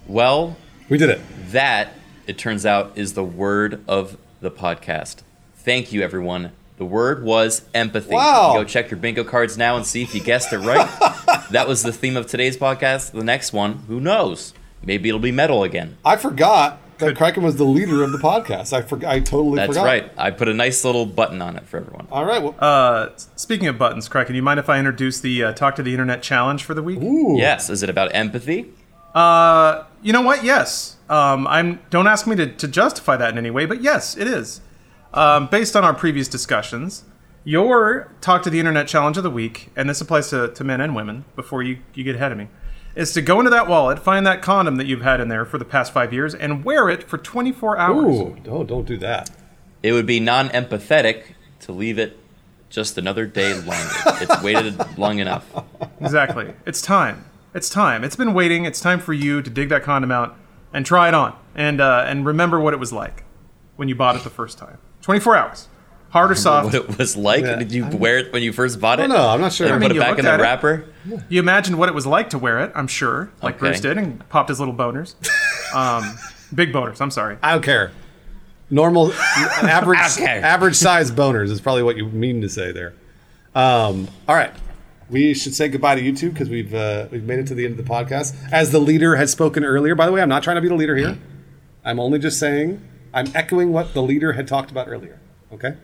[0.05, 0.55] Well,
[0.89, 1.21] We did it.
[1.51, 1.93] that
[2.27, 5.17] it turns out is the word of the podcast.
[5.55, 6.51] Thank you, everyone.
[6.77, 8.13] The word was empathy.
[8.13, 8.53] Wow.
[8.53, 10.87] Go check your bingo cards now and see if you guessed it right.
[11.51, 13.11] that was the theme of today's podcast.
[13.11, 14.53] The next one, who knows?
[14.83, 15.97] Maybe it'll be metal again.
[16.05, 18.74] I forgot that Kraken was the leader of the podcast.
[18.74, 19.11] I forgot.
[19.14, 19.86] I totally That's forgot.
[19.86, 20.11] right.
[20.18, 22.07] I put a nice little button on it for everyone.
[22.11, 22.41] All right.
[22.41, 25.76] Well, Uh, speaking of buttons, Kraken, do you mind if I introduce the uh, Talk
[25.76, 26.99] to the Internet challenge for the week?
[27.02, 27.38] ooh.
[27.38, 27.69] Yes.
[27.69, 28.72] Is it about empathy?
[29.15, 30.44] Uh, you know what?
[30.44, 30.98] Yes.
[31.10, 31.80] Um, I'm.
[31.90, 34.61] Don't ask me to, to justify that in any way, but yes, it is.
[35.14, 37.03] Um, based on our previous discussions,
[37.44, 40.82] your talk to the internet challenge of the week, and this applies to, to men
[40.82, 41.26] and women.
[41.36, 42.48] Before you you get ahead of me,
[42.98, 45.57] is to go into that wallet, find that condom that you've had in there for
[45.57, 48.19] the past five years, and wear it for 24 hours.
[48.19, 48.38] Ooh.
[48.44, 49.30] Don't don't do that.
[49.84, 51.24] It would be non empathetic
[51.61, 52.18] to leave it
[52.69, 53.94] just another day longer.
[54.22, 55.45] it's waited long enough.
[56.02, 56.53] Exactly.
[56.65, 57.24] It's time.
[57.53, 58.03] It's time.
[58.03, 58.65] It's been waiting.
[58.65, 60.36] It's time for you to dig that condom out
[60.74, 63.24] and try it on, and uh, and remember what it was like
[63.76, 64.80] when you bought it the first time.
[65.03, 65.68] 24 hours.
[66.18, 66.65] Hard or soft.
[66.65, 67.44] What it was like?
[67.44, 69.07] Yeah, Did you wear it when you first bought it?
[69.07, 69.15] don't.
[69.19, 69.68] I'm not sure.
[69.68, 70.44] And I mean, put you it back in the at it.
[70.44, 70.85] wrapper?
[71.30, 73.60] You imagined what it was like to wear it, I'm sure, like Okay.
[73.60, 75.15] Bruce did, and popped his little boners.
[75.76, 76.18] Um,
[76.56, 77.38] big boners, I'm sorry.
[77.44, 77.91] I don't care.
[78.69, 79.11] Normal,
[79.61, 82.94] average, I average size boners is probably what you mean to say there.
[83.53, 84.52] Um, all right,
[85.10, 87.77] we should say goodbye to YouTube because we've uh, we've made it to the end
[87.77, 88.34] of the podcast.
[88.52, 90.76] As the leader has spoken earlier, by the way, I'm not trying to be the
[90.76, 91.18] leader here.
[91.84, 92.81] I'm only just saying
[93.14, 95.19] I'm echoing what the leader had talked about earlier.
[95.52, 95.80] Okay, all right.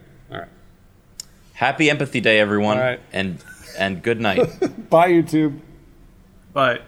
[1.63, 2.77] Happy Empathy Day, everyone.
[2.77, 2.99] All right.
[3.13, 3.41] And
[3.77, 4.39] and good night.
[4.89, 5.61] Bye, YouTube.
[6.51, 6.81] But